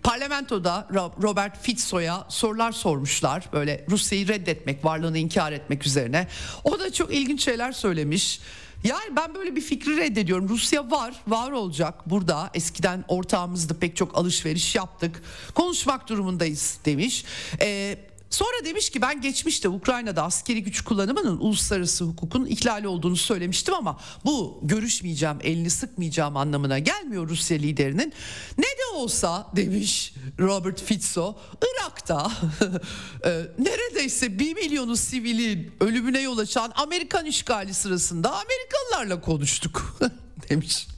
parlamentoda 0.03 0.89
Robert 1.22 1.62
Fico'ya 1.62 2.25
sorular 2.29 2.72
sormuşlar 2.72 3.49
böyle 3.53 3.87
Rusya'yı 3.91 4.29
reddetmek 4.29 4.85
varlığını 4.85 5.18
inkar 5.18 5.53
etmek 5.53 5.87
üzerine 5.87 6.29
o 6.64 6.79
da 6.79 6.93
çok 6.93 7.14
ilginç 7.14 7.45
şeyler 7.45 7.72
söylemiş. 7.72 8.41
Yani 8.85 9.16
ben 9.16 9.35
böyle 9.35 9.57
bir 9.57 9.61
fikri 9.61 9.97
reddediyorum. 9.97 10.49
Rusya 10.49 10.91
var, 10.91 11.14
var 11.26 11.53
olacak 11.53 12.11
burada. 12.11 12.51
Eskiden 12.55 13.05
ortağımızdı 13.09 13.78
pek 13.78 13.97
çok 13.97 14.18
alışveriş 14.18 14.74
yaptık. 14.74 15.22
Konuşmak 15.55 16.09
durumundayız 16.09 16.78
demiş. 16.85 17.24
Ee, 17.61 17.99
Sonra 18.35 18.64
demiş 18.64 18.91
ki 18.91 19.03
ben 19.03 19.20
geçmişte 19.20 19.68
Ukrayna'da 19.68 20.22
askeri 20.22 20.62
güç 20.62 20.80
kullanımının 20.80 21.39
uluslararası 21.39 22.05
hukukun 22.05 22.47
ihlali 22.47 22.89
olduğunu 22.89 23.16
söylemiştim 23.16 23.74
ama 23.74 24.01
bu 24.24 24.61
görüşmeyeceğim, 24.62 25.39
elini 25.43 25.70
sıkmayacağım 25.70 26.37
anlamına 26.37 26.78
gelmiyor 26.78 27.28
Rusya 27.28 27.59
liderinin. 27.59 28.12
Ne 28.59 28.64
de 28.64 28.97
olsa 28.97 29.47
demiş 29.57 30.14
Robert 30.39 30.82
Fico 30.82 31.39
Irak'ta 31.62 32.32
e, 33.24 33.30
neredeyse 33.59 34.39
bir 34.39 34.55
milyonu 34.55 34.97
sivilin 34.97 35.72
ölümüne 35.80 36.20
yol 36.20 36.39
açan 36.39 36.72
Amerikan 36.74 37.26
işgali 37.26 37.74
sırasında 37.74 38.32
Amerikalılarla 38.32 39.20
konuştuk 39.20 39.99
demiş. 40.49 40.93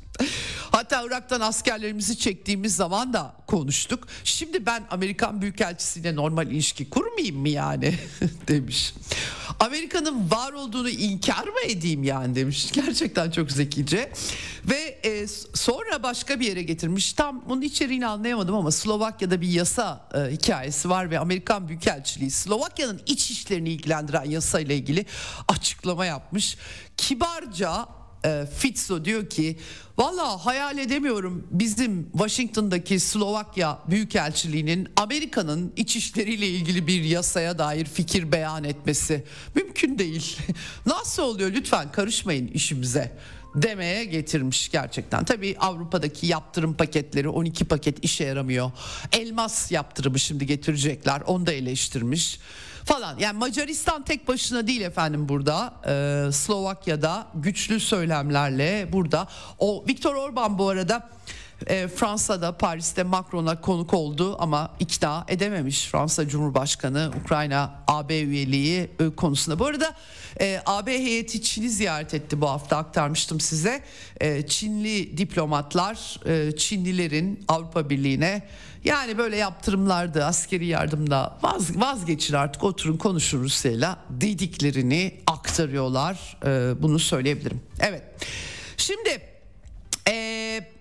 Hatta 0.70 1.02
Irak'tan 1.06 1.40
askerlerimizi 1.40 2.18
çektiğimiz 2.18 2.76
zaman 2.76 3.12
da 3.12 3.34
konuştuk. 3.46 4.08
Şimdi 4.24 4.66
ben 4.66 4.84
Amerikan 4.90 5.42
Büyükelçisiyle 5.42 6.16
normal 6.16 6.50
ilişki 6.50 6.90
kurmayayım 6.90 7.36
mı 7.36 7.48
yani 7.48 7.94
demiş. 8.48 8.94
Amerika'nın 9.60 10.30
var 10.30 10.52
olduğunu 10.52 10.90
inkar 10.90 11.44
mı 11.44 11.60
edeyim 11.66 12.04
yani 12.04 12.34
demiş. 12.34 12.72
Gerçekten 12.72 13.30
çok 13.30 13.50
zekice. 13.50 14.12
Ve 14.64 15.00
e, 15.04 15.26
sonra 15.54 16.02
başka 16.02 16.40
bir 16.40 16.46
yere 16.46 16.62
getirmiş. 16.62 17.12
Tam 17.12 17.44
bunun 17.48 17.62
içeriğini 17.62 18.06
anlayamadım 18.06 18.54
ama 18.54 18.72
Slovakya'da 18.72 19.40
bir 19.40 19.48
yasa 19.48 20.08
e, 20.14 20.32
hikayesi 20.32 20.90
var 20.90 21.10
ve 21.10 21.18
Amerikan 21.18 21.68
Büyükelçiliği 21.68 22.30
Slovakya'nın 22.30 23.00
iç 23.06 23.30
işlerini 23.30 23.70
ilgilendiren 23.70 24.24
yasa 24.24 24.60
ile 24.60 24.76
ilgili 24.76 25.06
açıklama 25.48 26.06
yapmış. 26.06 26.56
Kibarca 26.96 27.86
e, 28.24 28.46
Fitzo 28.58 29.04
diyor 29.04 29.28
ki 29.28 29.58
valla 29.98 30.46
hayal 30.46 30.78
edemiyorum 30.78 31.46
bizim 31.50 32.10
Washington'daki 32.12 33.00
Slovakya 33.00 33.78
Büyükelçiliğinin 33.90 34.88
Amerika'nın 34.96 35.72
iç 35.76 35.96
işleriyle 35.96 36.48
ilgili 36.48 36.86
bir 36.86 37.04
yasaya 37.04 37.58
dair 37.58 37.84
fikir 37.84 38.32
beyan 38.32 38.64
etmesi 38.64 39.24
mümkün 39.54 39.98
değil. 39.98 40.36
Nasıl 40.86 41.22
oluyor 41.22 41.50
lütfen 41.52 41.92
karışmayın 41.92 42.48
işimize 42.48 43.12
demeye 43.54 44.04
getirmiş 44.04 44.68
gerçekten. 44.68 45.24
Tabii 45.24 45.56
Avrupa'daki 45.58 46.26
yaptırım 46.26 46.74
paketleri 46.74 47.28
12 47.28 47.64
paket 47.64 48.04
işe 48.04 48.24
yaramıyor. 48.24 48.70
Elmas 49.12 49.72
yaptırımı 49.72 50.18
şimdi 50.18 50.46
getirecekler 50.46 51.20
onu 51.26 51.46
da 51.46 51.52
eleştirmiş 51.52 52.40
falan. 52.86 53.18
Yani 53.18 53.38
Macaristan 53.38 54.04
tek 54.04 54.28
başına 54.28 54.66
değil 54.66 54.80
efendim 54.80 55.28
burada. 55.28 55.74
Ee, 55.86 56.32
Slovakya'da 56.32 57.26
güçlü 57.34 57.80
söylemlerle 57.80 58.88
burada. 58.92 59.28
O 59.58 59.84
Viktor 59.88 60.14
Orban 60.14 60.58
bu 60.58 60.68
arada 60.68 61.10
e, 61.66 61.88
Fransa'da 61.88 62.52
Paris'te 62.52 63.02
Macron'a 63.02 63.60
konuk 63.60 63.94
oldu 63.94 64.36
ama 64.38 64.70
ikna 64.80 65.24
edememiş 65.28 65.86
Fransa 65.86 66.28
Cumhurbaşkanı 66.28 67.10
Ukrayna 67.24 67.84
AB 67.88 68.20
üyeliği 68.20 68.90
e, 69.00 69.10
konusunda. 69.16 69.58
Bu 69.58 69.66
arada 69.66 69.94
e, 70.40 70.60
AB 70.66 70.92
heyeti 70.92 71.42
Çin'i 71.42 71.70
ziyaret 71.70 72.14
etti 72.14 72.40
bu 72.40 72.48
hafta 72.50 72.76
aktarmıştım 72.76 73.40
size. 73.40 73.82
E, 74.20 74.46
Çinli 74.46 75.18
diplomatlar 75.18 76.20
e, 76.26 76.56
Çinlilerin 76.56 77.44
Avrupa 77.48 77.90
Birliği'ne 77.90 78.42
yani 78.86 79.18
böyle 79.18 79.36
yaptırımlarda 79.36 80.26
askeri 80.26 80.66
yardımda 80.66 81.38
vaz, 81.42 81.80
vazgeçin 81.80 82.34
artık 82.34 82.64
oturun 82.64 82.96
konuşun 82.96 83.42
Rusya'yla 83.42 83.98
dediklerini 84.10 85.20
aktarıyorlar. 85.26 86.38
E, 86.46 86.82
bunu 86.82 86.98
söyleyebilirim. 86.98 87.60
Evet 87.80 88.02
şimdi... 88.76 89.20
E, 90.08 90.75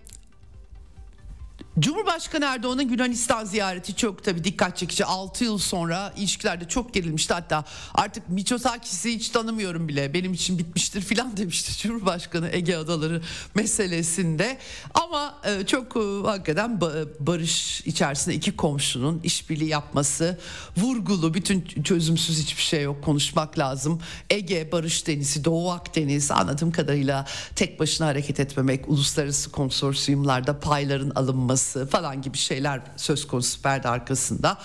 Cumhurbaşkanı 1.80 2.46
Erdoğan'ın 2.46 2.90
Yunanistan 2.90 3.46
ziyareti 3.46 3.96
çok 3.96 4.24
tabii 4.24 4.44
dikkat 4.44 4.78
çekici. 4.78 5.06
6 5.06 5.44
yıl 5.44 5.58
sonra 5.58 6.14
ilişkilerde 6.18 6.68
çok 6.68 6.94
gerilmişti. 6.94 7.34
Hatta 7.34 7.64
artık 7.94 8.30
Mitsotakis'i 8.30 9.16
hiç 9.16 9.30
tanımıyorum 9.30 9.88
bile. 9.88 10.14
Benim 10.14 10.34
için 10.34 10.58
bitmiştir 10.58 11.02
filan 11.02 11.38
demişti 11.38 11.78
Cumhurbaşkanı 11.78 12.50
Ege 12.52 12.76
Adaları 12.76 13.22
meselesinde. 13.56 14.58
Ama 14.94 15.36
e, 15.46 15.66
çok 15.66 15.98
e, 15.98 16.00
hakikaten 16.26 16.82
barış 17.20 17.82
içerisinde 17.82 18.36
iki 18.36 18.56
komşunun 18.56 19.20
işbirliği 19.24 19.70
yapması 19.70 20.40
vurgulu. 20.78 21.34
Bütün 21.34 21.84
çözümsüz 21.84 22.42
hiçbir 22.44 22.64
şey 22.64 22.84
yok. 22.84 23.04
Konuşmak 23.04 23.60
lazım. 23.60 24.02
Ege 24.30 24.72
Barış 24.72 25.08
Denizi, 25.08 25.46
Doğu 25.46 25.72
Akdeniz 25.72 26.32
anladığım 26.32 26.72
kadarıyla 26.72 27.26
tek 27.56 27.80
başına 27.80 28.08
hareket 28.08 28.40
etmemek, 28.40 28.90
uluslararası 28.90 29.52
konsorsiyumlarda 29.52 30.60
payların 30.60 31.10
alınması 31.10 31.64
olması 31.66 31.86
falan 31.91 32.22
gibi 32.22 32.38
şeyler 32.38 32.82
söz 32.97 33.28
konusu 33.28 33.61
perde 33.61 33.89
arkasında. 33.89 34.57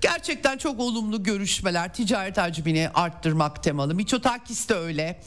Gerçekten 0.00 0.58
çok 0.58 0.80
olumlu 0.80 1.22
görüşmeler 1.22 1.94
ticaret 1.94 2.38
hacmini 2.38 2.90
arttırmak 2.94 3.62
temalı. 3.62 3.94
Mitsotakis 3.94 4.68
de 4.68 4.74
öyle. 4.74 5.20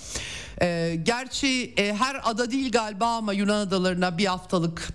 Ee, 0.61 0.99
gerçi 1.03 1.73
e, 1.77 1.93
her 1.93 2.21
ada 2.23 2.51
değil 2.51 2.71
galiba 2.71 3.05
ama 3.05 3.34
Yunan 3.34 3.59
adalarına 3.59 4.17
bir 4.17 4.25
haftalık 4.25 4.89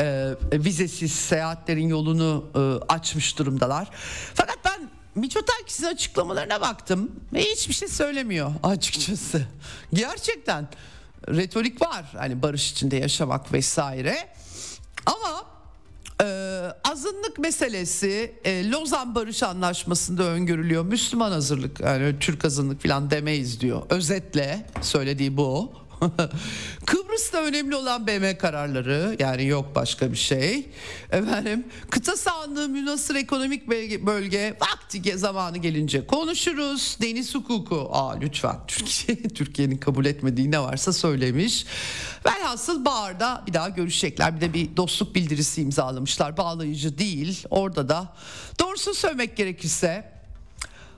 e, 0.00 0.34
vizesiz 0.52 1.12
seyahatlerin 1.12 1.88
yolunu 1.88 2.44
e, 2.54 2.58
açmış 2.92 3.38
durumdalar. 3.38 3.88
Fakat 4.34 4.58
ben 4.64 4.90
Mitsotakis'in 5.14 5.86
açıklamalarına 5.86 6.60
baktım 6.60 7.10
ve 7.32 7.42
hiçbir 7.42 7.74
şey 7.74 7.88
söylemiyor 7.88 8.52
açıkçası. 8.62 9.42
Gerçekten 9.92 10.68
retorik 11.28 11.82
var 11.82 12.04
hani 12.18 12.42
barış 12.42 12.72
içinde 12.72 12.96
yaşamak 12.96 13.52
vesaire. 13.52 14.28
Ama 15.06 15.51
ee, 16.22 16.72
azınlık 16.84 17.38
meselesi 17.38 18.32
e, 18.44 18.70
Lozan 18.70 19.14
Barış 19.14 19.42
Anlaşması'nda 19.42 20.22
öngörülüyor. 20.22 20.84
Müslüman 20.84 21.32
hazırlık 21.32 21.80
yani 21.80 22.14
Türk 22.20 22.44
azınlık 22.44 22.82
falan 22.82 23.10
demeyiz 23.10 23.60
diyor. 23.60 23.82
Özetle 23.90 24.66
söylediği 24.80 25.36
bu. 25.36 25.72
Kıbrıs 26.10 26.30
Kıbrıs'ta 26.86 27.42
önemli 27.42 27.76
olan 27.76 28.06
BM 28.06 28.38
kararları 28.38 29.16
yani 29.18 29.46
yok 29.46 29.74
başka 29.74 30.12
bir 30.12 30.16
şey. 30.16 30.66
Efendim 31.10 31.64
kıta 31.90 32.16
sahanlığı 32.16 32.68
münasır 32.68 33.14
ekonomik 33.14 33.68
bölge, 34.06 34.56
vakti 34.60 35.18
zamanı 35.18 35.58
gelince 35.58 36.06
konuşuruz. 36.06 36.96
Deniz 37.02 37.34
hukuku 37.34 37.88
aa 37.92 38.18
lütfen 38.20 38.56
Türkiye 38.66 39.28
Türkiye'nin 39.28 39.76
kabul 39.76 40.04
etmediği 40.04 40.50
ne 40.50 40.60
varsa 40.60 40.92
söylemiş. 40.92 41.66
Velhasıl 42.26 42.84
Bağır'da 42.84 43.44
bir 43.46 43.52
daha 43.52 43.68
görüşecekler. 43.68 44.36
Bir 44.36 44.40
de 44.40 44.54
bir 44.54 44.76
dostluk 44.76 45.14
bildirisi 45.14 45.62
imzalamışlar. 45.62 46.36
Bağlayıcı 46.36 46.98
değil. 46.98 47.44
Orada 47.50 47.88
da 47.88 48.14
doğrusu 48.60 48.94
söylemek 48.94 49.36
gerekirse 49.36 50.11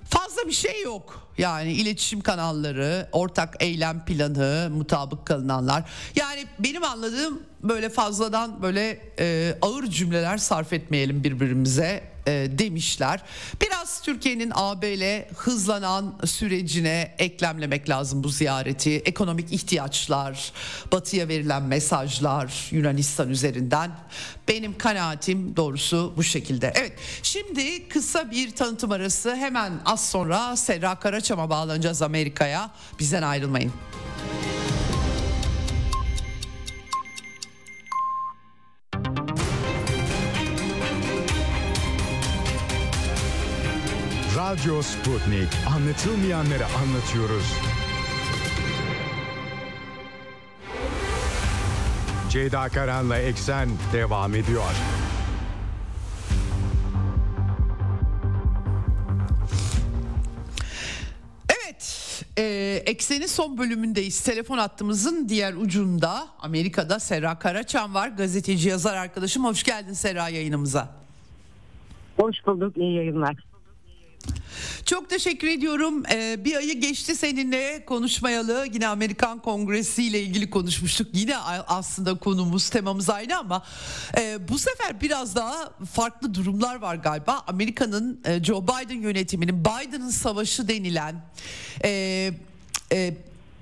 fazla 0.09 0.47
bir 0.47 0.53
şey 0.53 0.83
yok. 0.83 1.29
Yani 1.39 1.73
iletişim 1.73 2.21
kanalları, 2.21 3.09
ortak 3.13 3.57
eylem 3.61 4.05
planı, 4.05 4.71
mutabık 4.71 5.27
kalınanlar. 5.27 5.85
Yani 6.17 6.47
benim 6.59 6.85
anladığım 6.85 7.43
böyle 7.63 7.89
fazladan 7.89 8.63
böyle 8.63 9.13
e, 9.19 9.59
ağır 9.63 9.87
cümleler 9.87 10.39
sarf 10.39 10.73
etmeyelim 10.73 11.25
birbirimize 11.25 12.14
e, 12.27 12.47
demişler. 12.59 13.23
Biraz 13.63 14.03
Türkiye'nin 14.03 14.53
AB 14.55 14.95
ile 14.95 15.29
hızlanan 15.37 16.15
sürecine 16.25 17.15
eklemlemek 17.19 17.89
lazım 17.89 18.25
bu 18.25 18.29
ziyareti. 18.29 18.97
Ekonomik 18.97 19.53
ihtiyaçlar, 19.53 20.53
batıya 20.93 21.29
verilen 21.29 21.63
mesajlar 21.63 22.69
Yunanistan 22.71 23.31
üzerinden. 23.31 23.91
Benim 24.49 24.79
kanaatim 24.79 25.57
doğrusu 25.57 26.13
bu 26.17 26.23
şekilde. 26.23 26.73
Evet 26.77 26.93
şimdi 27.23 27.89
kısa 27.89 28.31
bir 28.31 28.51
tanıtım 28.51 28.91
arası 28.91 29.37
hemen 29.37 29.73
az 29.85 30.11
sonra 30.11 30.57
Serra 30.57 30.95
Karaçam'a 30.95 31.51
bağlanacağız 31.51 32.03
Amerika'ya. 32.03 32.71
Bizden 32.99 33.23
ayrılmayın. 33.23 33.73
Radyo 44.51 44.83
Sputnik. 44.83 45.49
Anlatılmayanları 45.77 46.65
anlatıyoruz. 46.67 47.53
Ceyda 52.31 52.69
Karan'la 52.69 53.19
Eksen 53.19 53.69
devam 53.93 54.35
ediyor. 54.35 54.71
Evet, 61.49 62.23
e, 62.39 62.43
Eksen'in 62.87 63.27
son 63.27 63.59
bölümündeyiz. 63.59 64.21
Telefon 64.21 64.59
hattımızın 64.59 65.29
diğer 65.29 65.55
ucunda 65.55 66.29
Amerika'da 66.41 67.01
Serra 67.01 67.39
Karaçam 67.39 67.95
var. 67.95 68.09
Gazeteci 68.09 68.69
yazar 68.69 68.97
arkadaşım. 68.97 69.45
Hoş 69.45 69.63
geldin 69.63 69.93
Serra 69.93 70.29
yayınımıza. 70.29 70.89
Hoş 72.17 72.37
bulduk, 72.47 72.77
iyi 72.77 72.97
yayınlar. 72.97 73.54
Çok 74.85 75.11
teşekkür 75.11 75.49
ediyorum. 75.49 76.03
Ee, 76.13 76.45
bir 76.45 76.57
ayı 76.57 76.81
geçti 76.81 77.17
seninle 77.17 77.85
konuşmayalı. 77.85 78.67
Yine 78.73 78.89
Amerikan 78.89 79.39
Kongresi 79.39 80.05
ile 80.05 80.23
ilgili 80.23 80.51
konuşmuştuk. 80.51 81.09
Yine 81.13 81.37
aslında 81.39 82.19
konumuz, 82.19 82.69
temamız 82.69 83.11
aynı 83.11 83.39
ama 83.39 83.63
e, 84.19 84.49
bu 84.49 84.59
sefer 84.59 85.01
biraz 85.01 85.37
daha 85.37 85.73
farklı 85.93 86.35
durumlar 86.35 86.77
var 86.77 86.95
galiba. 86.95 87.45
Amerika'nın 87.47 88.21
e, 88.25 88.45
Joe 88.45 88.63
Biden 88.63 89.01
yönetiminin 89.01 89.65
Biden'ın 89.65 90.11
savaşı 90.11 90.69
denilen 90.69 91.25
e, 91.85 92.31
e, 92.93 93.15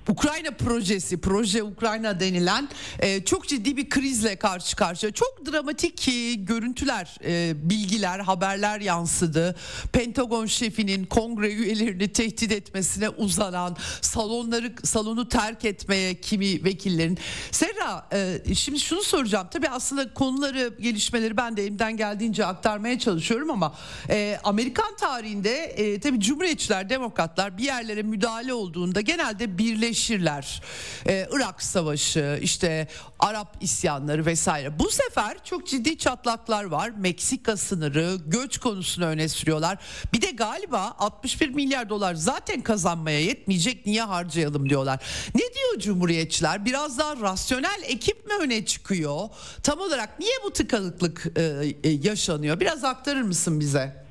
Ukrayna 0.09 0.51
projesi, 0.51 1.21
proje 1.21 1.63
Ukrayna 1.63 2.21
denilen 2.21 2.69
e, 2.99 3.25
çok 3.25 3.49
ciddi 3.49 3.77
bir 3.77 3.91
krizle 3.91 4.37
karşı 4.37 4.77
karşıya. 4.77 5.13
Çok 5.13 5.47
dramatik 5.53 6.09
e, 6.09 6.35
görüntüler, 6.35 7.17
e, 7.25 7.53
bilgiler, 7.71 8.19
haberler 8.19 8.81
yansıdı. 8.81 9.57
Pentagon 9.93 10.47
şefinin 10.47 11.05
kongre 11.05 11.53
üyelerini 11.53 12.13
tehdit 12.13 12.53
etmesine 12.53 13.09
uzanan, 13.09 13.77
salonları 14.01 14.73
salonu 14.85 15.29
terk 15.29 15.65
etmeye 15.65 16.21
kimi 16.21 16.65
vekillerin. 16.65 17.19
Serra, 17.51 18.09
e, 18.13 18.55
şimdi 18.55 18.81
şunu 18.81 19.03
soracağım. 19.03 19.49
Tabii 19.51 19.69
aslında 19.69 20.15
konuları, 20.15 20.75
gelişmeleri 20.81 21.37
ben 21.37 21.57
de 21.57 21.63
elimden 21.63 21.97
geldiğince 21.97 22.47
aktarmaya 22.47 22.99
çalışıyorum 22.99 23.51
ama 23.51 23.75
e, 24.11 24.39
Amerikan 24.45 24.97
tarihinde 24.97 25.65
e, 25.65 26.01
tabii 26.01 26.21
Cumhuriyetçiler, 26.21 26.89
Demokratlar 26.91 27.59
bir 27.59 27.65
yerlere 27.65 28.03
müdahale 28.03 28.55
olduğunda 28.55 29.01
genelde 29.01 29.59
birleşik 29.59 29.92
birleşirler. 29.93 30.63
Ee, 31.07 31.29
Irak 31.33 31.63
Savaşı, 31.63 32.39
işte 32.43 32.89
Arap 33.19 33.57
isyanları 33.61 34.27
vesaire. 34.27 34.79
Bu 34.79 34.91
sefer 34.91 35.45
çok 35.45 35.67
ciddi 35.67 35.99
çatlaklar 35.99 36.65
var. 36.65 36.91
Meksika 36.99 37.57
sınırı, 37.57 38.17
göç 38.27 38.59
konusunu 38.59 39.05
öne 39.05 39.29
sürüyorlar. 39.29 39.79
Bir 40.13 40.23
de 40.23 40.31
galiba 40.31 40.95
61 40.99 41.49
milyar 41.49 41.89
dolar 41.89 42.15
zaten 42.15 42.61
kazanmaya 42.61 43.21
yetmeyecek 43.21 43.87
niye 43.87 44.03
harcayalım 44.03 44.69
diyorlar. 44.69 45.01
Ne 45.35 45.41
diyor 45.41 45.79
Cumhuriyetçiler? 45.79 46.65
Biraz 46.65 46.99
daha 46.99 47.17
rasyonel 47.17 47.83
ekip 47.85 48.27
mi 48.27 48.33
öne 48.41 48.65
çıkıyor? 48.65 49.29
Tam 49.63 49.81
olarak 49.81 50.19
niye 50.21 50.35
bu 50.45 50.53
tıkanıklık 50.53 51.27
e, 51.37 51.43
e 51.85 51.91
yaşanıyor? 51.91 52.61
Biraz 52.61 52.85
aktarır 52.85 53.23
mısın 53.23 53.61
bize? 53.61 54.02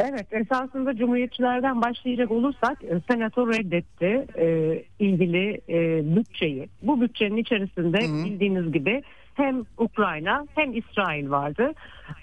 Evet 0.00 0.26
esasında 0.32 0.96
cumhuriyetçilerden 0.96 1.82
başlayacak 1.82 2.30
olursak 2.30 2.84
e, 2.84 3.00
senato 3.10 3.48
reddetti 3.48 4.26
e, 4.38 4.78
ilgili 4.98 5.60
e, 5.68 6.02
bütçeyi. 6.16 6.68
Bu 6.82 7.00
bütçenin 7.00 7.36
içerisinde 7.36 7.98
Hı-hı. 7.98 8.24
bildiğiniz 8.24 8.72
gibi 8.72 9.02
hem 9.34 9.62
Ukrayna 9.78 10.46
hem 10.54 10.76
İsrail 10.76 11.30
vardı. 11.30 11.72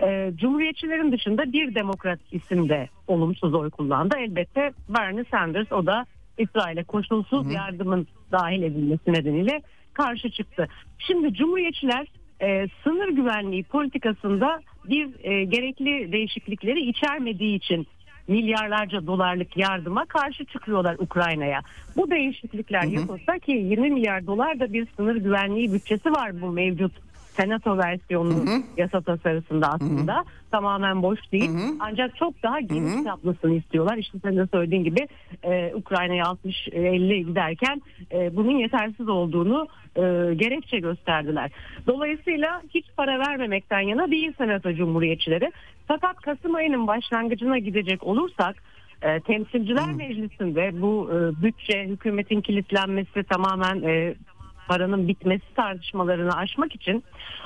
E, 0.02 0.32
cumhuriyetçilerin 0.36 1.12
dışında 1.12 1.52
bir 1.54 1.76
demokrat 1.76 2.20
isimde 2.32 2.90
olumsuz 3.08 3.54
oy 3.54 3.70
kullandı. 3.70 4.16
Elbette 4.20 4.72
Bernie 4.90 5.26
Sanders 5.32 5.72
o 5.72 5.86
da 5.86 6.06
İsrail'e 6.38 6.84
koşulsuz 6.84 7.46
Hı-hı. 7.46 7.54
yardımın 7.54 8.08
dahil 8.32 8.64
edilmesi 8.64 9.14
nedeniyle 9.14 9.62
karşı 9.94 10.30
çıktı. 10.30 10.68
Şimdi 11.00 11.34
cumhuriyetçiler 11.34 12.08
e, 12.42 12.68
sınır 12.84 13.10
güvenliği 13.10 13.64
politikasında 13.64 14.60
bir 14.90 15.10
e, 15.24 15.44
gerekli 15.44 16.12
değişiklikleri 16.12 16.80
içermediği 16.80 17.56
için 17.56 17.88
milyarlarca 18.28 19.08
dolarlık 19.08 19.58
yardıma 19.58 20.06
karşı 20.06 20.46
çıkıyorlar 20.46 20.96
Ukrayna'ya. 21.00 21.62
Bu 21.98 22.12
değişiklikler 22.12 22.84
yapılsa 22.84 23.40
ki 23.40 23.52
20 23.52 23.90
milyar 23.90 24.28
dolar 24.28 24.60
da 24.60 24.74
bir 24.74 24.88
sınır 24.98 25.16
güvenliği 25.16 25.74
bütçesi 25.74 26.12
var 26.12 26.42
bu 26.42 26.52
mevcut 26.52 27.05
senato 27.38 27.78
versiyonunun 27.78 28.48
hı 28.48 28.56
hı. 28.56 28.62
yasa 28.78 29.02
tasarısında 29.02 29.68
aslında 29.68 30.16
hı 30.16 30.20
hı. 30.20 30.24
tamamen 30.52 31.04
boş 31.04 31.20
değil. 31.32 31.50
Hı 31.50 31.58
hı. 31.58 31.76
Ancak 31.80 32.16
çok 32.16 32.44
daha 32.44 32.60
geniş 32.60 33.04
çaplasını 33.04 33.56
istiyorlar. 33.56 33.98
İşte 33.98 34.18
sen 34.24 34.38
de 34.38 34.48
söylediğin 34.48 34.84
gibi 34.84 35.08
e, 35.44 35.74
Ukrayna'ya 35.76 36.24
60-50 36.24 37.26
giderken 37.26 37.82
e, 38.12 38.36
bunun 38.36 38.58
yetersiz 38.58 39.10
olduğunu 39.10 39.68
e, 39.96 40.02
gerekçe 40.36 40.80
gösterdiler. 40.80 41.52
Dolayısıyla 41.88 42.62
hiç 42.74 42.86
para 42.98 43.20
vermemekten 43.20 43.80
yana 43.80 44.12
değil 44.12 44.34
senato 44.38 44.74
cumhuriyetçileri. 44.74 45.52
Fakat 45.88 46.16
Kasım 46.16 46.56
ayının 46.56 46.88
başlangıcına 46.88 47.58
gidecek 47.58 48.04
olursak 48.04 48.56
e, 49.02 49.20
Temsilciler 49.20 49.88
hmm. 49.88 49.98
Meclisi'nde 49.98 50.82
bu 50.82 51.10
e, 51.12 51.44
bütçe 51.44 51.84
hükümetin 51.84 52.42
kilitlenmesi 52.42 53.24
tamamen 53.24 53.82
e, 53.82 54.16
paranın 54.68 55.08
bitmesi 55.08 55.54
tartışmalarını 55.56 56.38
aşmak 56.38 56.76
için 56.76 57.04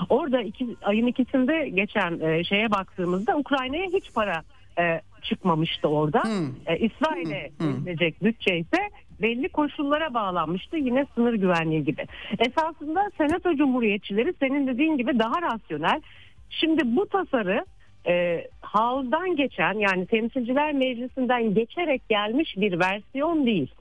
orada 0.10 0.42
iki, 0.42 0.68
ayın 0.84 1.08
ikisinde 1.08 1.70
geçen 1.70 2.20
e, 2.20 2.44
şeye 2.44 2.72
baktığımızda 2.72 3.38
Ukrayna'ya 3.38 3.86
hiç 3.86 4.14
para 4.14 4.44
e, 4.80 5.02
çıkmamıştı 5.22 5.88
orada. 5.88 6.24
Hmm. 6.24 6.48
E, 6.66 6.78
İsrail'e 6.78 7.52
hmm. 7.58 7.86
verilecek 7.86 8.24
bütçe 8.24 8.58
ise 8.58 8.90
belli 9.22 9.50
koşullara 9.50 10.14
bağlanmıştı 10.14 10.78
yine 10.78 11.06
sınır 11.16 11.34
güvenliği 11.34 11.84
gibi. 11.84 12.06
Esasında 12.40 13.12
Senato 13.18 13.56
Cumhuriyetçileri 13.56 14.34
senin 14.40 14.68
dediğin 14.68 14.98
gibi 14.98 15.20
daha 15.20 15.42
rasyonel. 15.42 16.02
Şimdi 16.50 16.96
bu 16.96 17.06
tasarı 17.06 17.66
e, 18.08 18.48
Havz'dan 18.62 19.36
geçen 19.36 19.74
yani 19.74 20.06
Temsilciler 20.06 20.74
Meclisi'nden 20.74 21.54
geçerek 21.54 22.10
gelmiş 22.10 22.58
bir 22.58 22.80
versiyon 22.80 23.46
değil. 23.46 23.72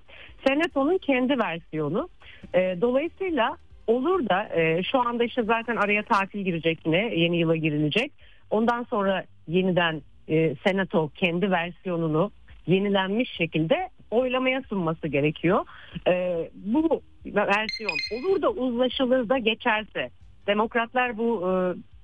Senato'nun 0.46 0.98
kendi 0.98 1.38
versiyonu. 1.38 2.08
E, 2.54 2.80
dolayısıyla 2.80 3.56
olur 3.86 4.28
da 4.28 4.48
e, 4.60 4.82
şu 4.82 4.98
anda 5.08 5.24
işte 5.24 5.42
zaten 5.42 5.76
araya 5.76 6.02
tatil 6.02 6.40
girecek 6.40 6.78
yine 6.86 7.14
yeni 7.14 7.38
yıla 7.38 7.56
girilecek. 7.56 8.12
Ondan 8.50 8.82
sonra 8.82 9.24
yeniden 9.48 10.02
e, 10.28 10.54
Senato 10.66 11.10
kendi 11.14 11.50
versiyonunu 11.50 12.30
yenilenmiş 12.66 13.30
şekilde 13.30 13.88
oylamaya 14.10 14.62
sunması 14.62 15.08
gerekiyor. 15.08 15.64
E, 16.08 16.36
bu 16.54 17.02
versiyon 17.26 17.96
olur 18.12 18.42
da 18.42 18.50
uzlaşılır 18.50 19.28
da 19.28 19.38
geçerse 19.38 20.10
demokratlar 20.46 21.18
bu 21.18 21.42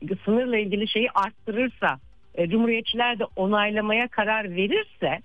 e, 0.03 0.17
sınırla 0.25 0.57
ilgili 0.57 0.89
şeyi 0.89 1.11
arttırırsa 1.11 1.99
e, 2.35 2.49
cumhuriyetçiler 2.49 3.19
de 3.19 3.25
onaylamaya 3.37 4.09
karar 4.09 4.57
verirse 4.57 5.19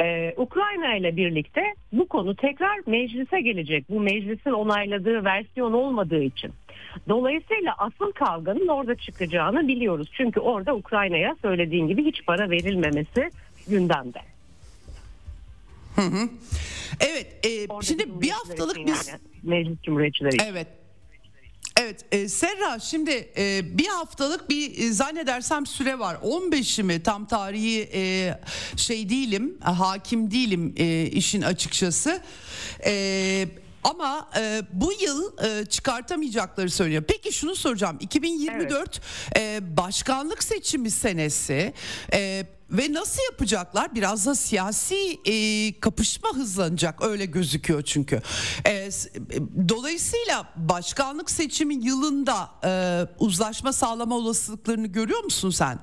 Ee, 0.00 0.34
Ukrayna 0.36 0.96
ile 0.96 1.16
birlikte 1.16 1.62
bu 1.92 2.08
konu 2.08 2.36
tekrar 2.36 2.78
meclise 2.86 3.40
gelecek. 3.40 3.90
Bu 3.90 4.00
meclisin 4.00 4.50
onayladığı 4.50 5.24
versiyon 5.24 5.72
olmadığı 5.72 6.22
için. 6.22 6.52
Dolayısıyla 7.08 7.74
asıl 7.78 8.12
kavganın 8.12 8.68
orada 8.68 8.94
çıkacağını 8.94 9.68
biliyoruz. 9.68 10.10
Çünkü 10.12 10.40
orada 10.40 10.74
Ukrayna'ya 10.74 11.36
söylediğin 11.42 11.88
gibi 11.88 12.04
hiç 12.04 12.26
para 12.26 12.50
verilmemesi 12.50 13.30
gündemde. 13.68 14.20
Evet, 17.00 17.46
e, 17.46 17.48
şimdi 17.82 18.20
bir 18.20 18.30
haftalık 18.30 18.76
biz 18.86 19.08
yani, 19.08 19.20
meclis 19.42 19.82
cumhuriyetçileri. 19.82 20.36
Evet. 20.50 20.66
Evet 21.80 22.04
e, 22.12 22.28
Serra 22.28 22.78
şimdi 22.78 23.28
e, 23.36 23.78
bir 23.78 23.86
haftalık 23.86 24.50
bir 24.50 24.78
e, 24.78 24.92
zannedersem 24.92 25.66
süre 25.66 25.98
var. 25.98 26.14
15'i 26.14 26.84
mi? 26.84 27.02
Tam 27.02 27.26
tarihi 27.26 27.90
e, 27.94 28.34
şey 28.76 29.08
değilim 29.08 29.58
hakim 29.60 30.30
değilim 30.30 30.74
e, 30.76 31.06
işin 31.06 31.42
açıkçası. 31.42 32.20
E, 32.84 33.48
ama 33.84 34.30
e, 34.38 34.62
bu 34.72 34.92
yıl 34.92 35.32
e, 35.44 35.64
çıkartamayacakları 35.66 36.70
söylüyor. 36.70 37.04
Peki 37.08 37.32
şunu 37.32 37.54
soracağım. 37.54 37.96
2024 38.00 39.00
e, 39.36 39.76
başkanlık 39.76 40.42
seçimi 40.42 40.90
senesi 40.90 41.72
e, 42.12 42.46
ve 42.72 42.92
nasıl 42.92 43.22
yapacaklar? 43.32 43.94
Biraz 43.94 44.26
da 44.26 44.34
siyasi 44.34 44.94
e, 45.24 45.34
kapışma 45.80 46.28
hızlanacak 46.34 47.04
öyle 47.04 47.24
gözüküyor 47.26 47.82
çünkü. 47.82 48.20
E, 48.64 48.70
e, 48.70 48.88
dolayısıyla 49.68 50.44
başkanlık 50.56 51.30
seçimi 51.30 51.74
yılında 51.74 52.34
e, 52.64 52.70
uzlaşma 53.18 53.72
sağlama 53.72 54.16
olasılıklarını 54.16 54.86
görüyor 54.86 55.24
musun 55.24 55.50
sen? 55.50 55.78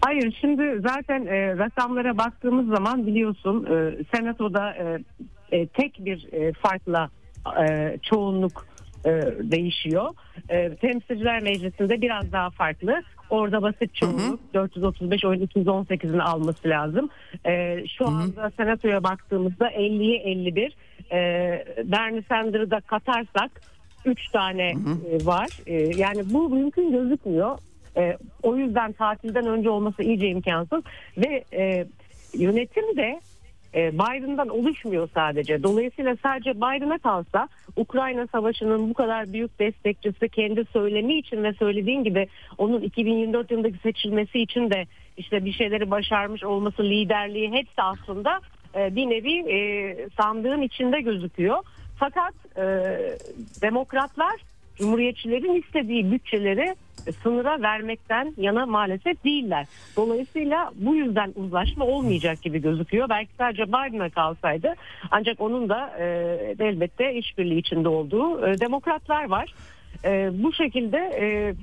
Hayır 0.00 0.36
şimdi 0.40 0.80
zaten 0.88 1.26
e, 1.26 1.58
rakamlara 1.58 2.18
baktığımız 2.18 2.66
zaman 2.76 3.06
biliyorsun 3.06 3.64
e, 3.66 4.04
senatoda 4.14 4.74
e, 4.74 4.98
e, 5.52 5.66
tek 5.66 6.04
bir 6.04 6.32
e, 6.32 6.52
farkla 6.52 7.10
e, 7.60 7.98
çoğunluk 8.02 8.66
e, 9.04 9.10
değişiyor. 9.42 10.14
E, 10.48 10.76
temsilciler 10.76 11.42
meclisinde 11.42 12.00
biraz 12.02 12.32
daha 12.32 12.50
farklı. 12.50 13.02
Orada 13.30 13.62
basit 13.62 13.94
çoğunluk 13.94 14.54
435 14.54 15.24
oyun 15.24 15.46
218'ini 15.46 16.22
alması 16.22 16.68
lazım. 16.68 17.08
E, 17.46 17.84
şu 17.86 18.08
anda 18.08 18.50
senatoya 18.56 19.02
baktığımızda 19.02 19.70
50'ye 19.70 20.16
51. 20.16 20.76
E, 21.12 21.18
Bernie 21.84 22.22
Sanders'ı 22.28 22.70
da 22.70 22.80
katarsak 22.80 23.50
3 24.04 24.28
tane 24.28 24.70
e, 24.70 25.26
var. 25.26 25.48
E, 25.66 25.74
yani 25.74 26.22
bu 26.24 26.48
mümkün 26.48 26.92
gözükmüyor. 26.92 27.58
E, 27.96 28.16
o 28.42 28.56
yüzden 28.56 28.92
tatilden 28.92 29.46
önce 29.46 29.70
olması 29.70 30.02
iyice 30.02 30.28
imkansız 30.28 30.82
ve 31.16 31.44
e, 31.52 31.86
yönetim 32.34 32.96
de 32.96 33.20
e, 33.74 33.92
Biden'dan 33.92 34.48
oluşmuyor 34.48 35.08
sadece. 35.14 35.62
Dolayısıyla 35.62 36.16
sadece 36.22 36.56
Biden'a 36.56 36.98
kalsa 36.98 37.48
Ukrayna 37.76 38.26
Savaşı'nın 38.26 38.90
bu 38.90 38.94
kadar 38.94 39.32
büyük 39.32 39.58
destekçisi 39.58 40.28
kendi 40.28 40.64
söylemi 40.64 41.18
için 41.18 41.42
ve 41.44 41.52
söylediğin 41.52 42.04
gibi 42.04 42.28
onun 42.58 42.80
2024 42.80 43.50
yılındaki 43.50 43.78
seçilmesi 43.78 44.40
için 44.40 44.70
de 44.70 44.86
işte 45.16 45.44
bir 45.44 45.52
şeyleri 45.52 45.90
başarmış 45.90 46.44
olması 46.44 46.82
liderliği 46.82 47.52
hepsi 47.52 47.82
aslında 47.82 48.40
e, 48.74 48.96
bir 48.96 49.10
nevi 49.10 49.52
e, 49.52 49.96
sandığın 50.20 50.62
içinde 50.62 51.00
gözüküyor. 51.00 51.58
Fakat 51.98 52.34
e, 52.56 52.62
demokratlar 53.62 54.34
Cumhuriyetçilerin 54.76 55.62
istediği 55.62 56.10
bütçeleri 56.12 56.74
sınıra 57.12 57.62
vermekten 57.62 58.34
yana 58.36 58.66
maalesef 58.66 59.24
değiller. 59.24 59.66
Dolayısıyla 59.96 60.70
bu 60.74 60.94
yüzden 60.94 61.32
uzlaşma 61.36 61.84
olmayacak 61.84 62.42
gibi 62.42 62.62
gözüküyor. 62.62 63.08
Belki 63.08 63.30
sadece 63.38 63.68
Biden'a 63.68 64.10
kalsaydı 64.10 64.74
ancak 65.10 65.40
onun 65.40 65.68
da 65.68 65.90
e, 65.98 66.04
elbette 66.60 67.14
işbirliği 67.14 67.58
içinde 67.58 67.88
olduğu 67.88 68.46
e, 68.46 68.60
demokratlar 68.60 69.24
var. 69.24 69.54
E, 70.04 70.30
bu 70.32 70.52
şekilde 70.52 70.98
e, 70.98 71.54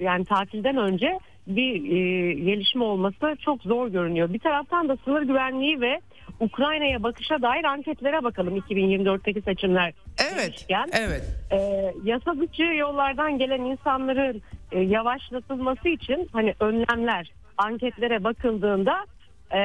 yani 0.00 0.24
tatilden 0.24 0.76
önce 0.76 1.18
bir 1.46 1.74
e, 1.74 2.32
gelişme 2.32 2.84
olması 2.84 3.36
çok 3.44 3.62
zor 3.62 3.88
görünüyor. 3.88 4.32
Bir 4.32 4.38
taraftan 4.38 4.88
da 4.88 4.96
sınır 5.04 5.22
güvenliği 5.22 5.80
ve 5.80 6.00
Ukrayna'ya 6.40 7.02
bakışa 7.02 7.42
dair 7.42 7.64
anketlere 7.64 8.24
bakalım 8.24 8.56
2024'teki 8.56 9.42
seçimler. 9.42 9.92
Evet. 10.32 10.44
demişken. 10.44 10.88
Evet. 10.92 11.22
Ee, 11.52 11.92
yasa 12.04 12.34
dışı 12.38 12.62
yollardan 12.62 13.38
gelen 13.38 13.60
insanların 13.60 14.42
e, 14.72 14.80
yavaşlatılması 14.80 15.88
için 15.88 16.28
hani 16.32 16.54
önlemler 16.60 17.32
anketlere 17.58 18.24
bakıldığında 18.24 19.04
e, 19.52 19.60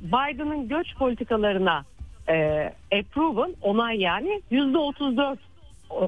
Biden'ın 0.00 0.68
göç 0.68 0.94
politikalarına 0.94 1.84
e, 2.28 2.72
approval 2.92 3.52
onay 3.62 4.00
yani 4.00 4.42
yüzde 4.50 4.78
34 4.78 5.38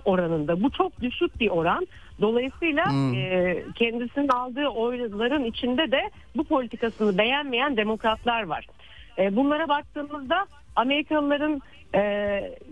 oranında. 0.04 0.62
Bu 0.62 0.70
çok 0.70 1.00
düşük 1.00 1.40
bir 1.40 1.50
oran. 1.50 1.86
Dolayısıyla 2.20 2.84
e, 3.16 3.62
kendisinin 3.74 4.28
aldığı 4.28 4.66
oyların 4.66 5.44
içinde 5.44 5.90
de 5.90 6.10
bu 6.36 6.44
politikasını 6.44 7.18
beğenmeyen 7.18 7.76
demokratlar 7.76 8.42
var. 8.42 8.66
E, 9.18 9.36
bunlara 9.36 9.68
baktığımızda 9.68 10.46
Amerikalıların 10.76 11.60
e, 11.94 12.00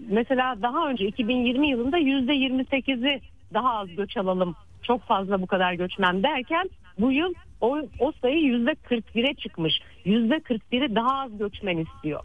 mesela 0.09 0.63
daha 0.63 0.89
önce 0.89 1.07
2020 1.07 1.69
yılında 1.69 1.97
yüzde 1.99 2.33
28'i 2.33 3.21
daha 3.55 3.79
az 3.79 3.89
göç 3.97 4.17
alalım 4.17 4.57
çok 4.83 5.03
fazla 5.03 5.43
bu 5.43 5.47
kadar 5.47 5.73
göçmen 5.73 6.23
derken 6.23 6.71
bu 6.99 7.13
yıl 7.13 7.35
o, 7.61 7.79
o 7.99 8.13
sayı 8.13 8.41
yüzde 8.41 8.71
41'e 8.71 9.35
çıkmış. 9.35 9.81
Yüzde 10.05 10.35
41'i 10.35 10.95
daha 10.95 11.21
az 11.21 11.39
göçmen 11.39 11.79
istiyor. 11.79 12.21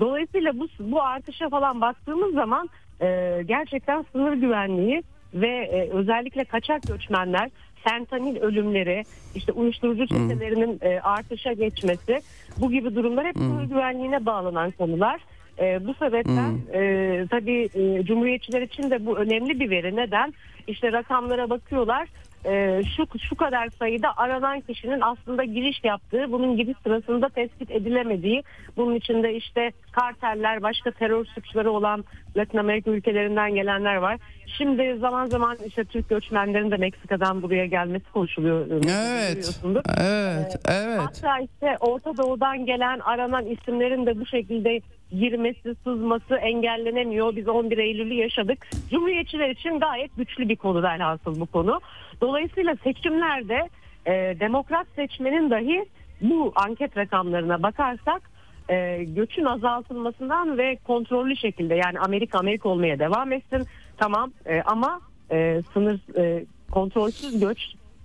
Dolayısıyla 0.00 0.58
bu, 0.58 0.68
bu 0.80 1.02
artışa 1.02 1.48
falan 1.48 1.80
baktığımız 1.80 2.34
zaman 2.34 2.68
e, 3.00 3.40
gerçekten 3.44 4.04
sınır 4.12 4.32
güvenliği 4.32 5.02
ve 5.34 5.48
e, 5.48 5.90
özellikle 5.90 6.44
kaçak 6.44 6.82
göçmenler 6.82 7.50
fentanil 7.88 8.36
ölümleri, 8.36 9.04
işte 9.34 9.52
uyuşturucu 9.52 10.06
çetelerinin 10.06 10.78
e, 10.82 11.00
artışa 11.00 11.52
geçmesi 11.52 12.20
bu 12.56 12.70
gibi 12.70 12.94
durumlar 12.94 13.26
hep 13.26 13.36
sınır 13.36 13.64
güvenliğine 13.64 14.26
bağlanan 14.26 14.70
konular. 14.70 15.20
E, 15.58 15.86
bu 15.86 15.94
sebepten 15.94 16.58
e, 16.74 17.24
tabii 17.30 17.68
e, 17.74 18.04
Cumhuriyetçiler 18.04 18.62
için 18.62 18.90
de 18.90 19.06
bu 19.06 19.18
önemli 19.18 19.60
bir 19.60 19.70
veri. 19.70 19.96
Neden? 19.96 20.34
İşte 20.66 20.92
rakamlara 20.92 21.50
bakıyorlar. 21.50 22.08
E, 22.44 22.82
şu 22.96 23.18
şu 23.18 23.34
kadar 23.34 23.68
sayıda 23.78 24.16
aranan 24.16 24.60
kişinin 24.60 25.00
aslında 25.00 25.44
giriş 25.44 25.84
yaptığı, 25.84 26.32
bunun 26.32 26.56
giriş 26.56 26.76
sırasında 26.82 27.28
tespit 27.28 27.70
edilemediği, 27.70 28.42
bunun 28.76 28.94
içinde 28.94 29.34
işte 29.34 29.72
karteller, 29.92 30.62
başka 30.62 30.90
terör 30.90 31.24
suçları 31.24 31.70
olan 31.70 32.04
Latin 32.36 32.58
Amerika 32.58 32.90
ülkelerinden 32.90 33.54
gelenler 33.54 33.96
var. 33.96 34.18
Şimdi 34.58 34.98
zaman 34.98 35.26
zaman 35.26 35.56
işte 35.66 35.84
Türk 35.84 36.08
göçmenlerin 36.08 36.70
de 36.70 36.76
Meksika'dan 36.76 37.42
buraya 37.42 37.66
gelmesi 37.66 38.12
konuşuluyor. 38.12 38.66
Evet. 38.70 39.30
Biliyorsundur. 39.30 39.82
Evet. 40.00 40.56
Evet. 40.68 41.00
Hatta 41.00 41.38
işte 41.38 41.76
Orta 41.80 42.16
Doğu'dan 42.16 42.66
gelen 42.66 42.98
aranan 42.98 43.46
isimlerin 43.46 44.06
de 44.06 44.20
bu 44.20 44.26
şekilde 44.26 44.80
girmesi, 45.10 45.74
sızması 45.84 46.36
engellenemiyor. 46.36 47.36
Biz 47.36 47.48
11 47.48 47.78
Eylül'ü 47.78 48.14
yaşadık. 48.14 48.66
Cumhuriyetçiler 48.90 49.48
için 49.48 49.80
gayet 49.80 50.16
güçlü 50.16 50.48
bir 50.48 50.56
konu 50.56 50.82
velhasıl 50.82 51.40
bu 51.40 51.46
konu. 51.46 51.80
Dolayısıyla 52.20 52.76
seçimlerde 52.84 53.68
e, 54.06 54.12
demokrat 54.40 54.86
seçmenin 54.96 55.50
dahi 55.50 55.86
bu 56.20 56.52
anket 56.56 56.96
rakamlarına 56.96 57.62
bakarsak 57.62 58.22
e, 58.68 59.04
göçün 59.04 59.44
azaltılmasından 59.44 60.58
ve 60.58 60.76
kontrollü 60.76 61.36
şekilde 61.36 61.74
yani 61.74 61.98
Amerika 61.98 62.38
Amerika 62.38 62.68
olmaya 62.68 62.98
devam 62.98 63.32
etsin 63.32 63.66
tamam 63.96 64.32
e, 64.46 64.62
ama 64.62 65.00
e, 65.30 65.62
sınır 65.72 66.18
e, 66.18 66.44
kontrolsüz 66.70 67.40
göç 67.40 67.58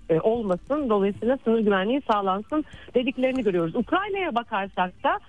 e, 0.09 0.19
olmasın. 0.19 0.89
Dolayısıyla 0.89 1.37
sınır 1.43 1.59
güvenliği 1.59 2.01
sağlansın 2.11 2.65
dediklerini 2.95 3.43
görüyoruz. 3.43 3.75
Ukrayna'ya 3.75 4.35
bakarsak 4.35 5.03
da 5.03 5.19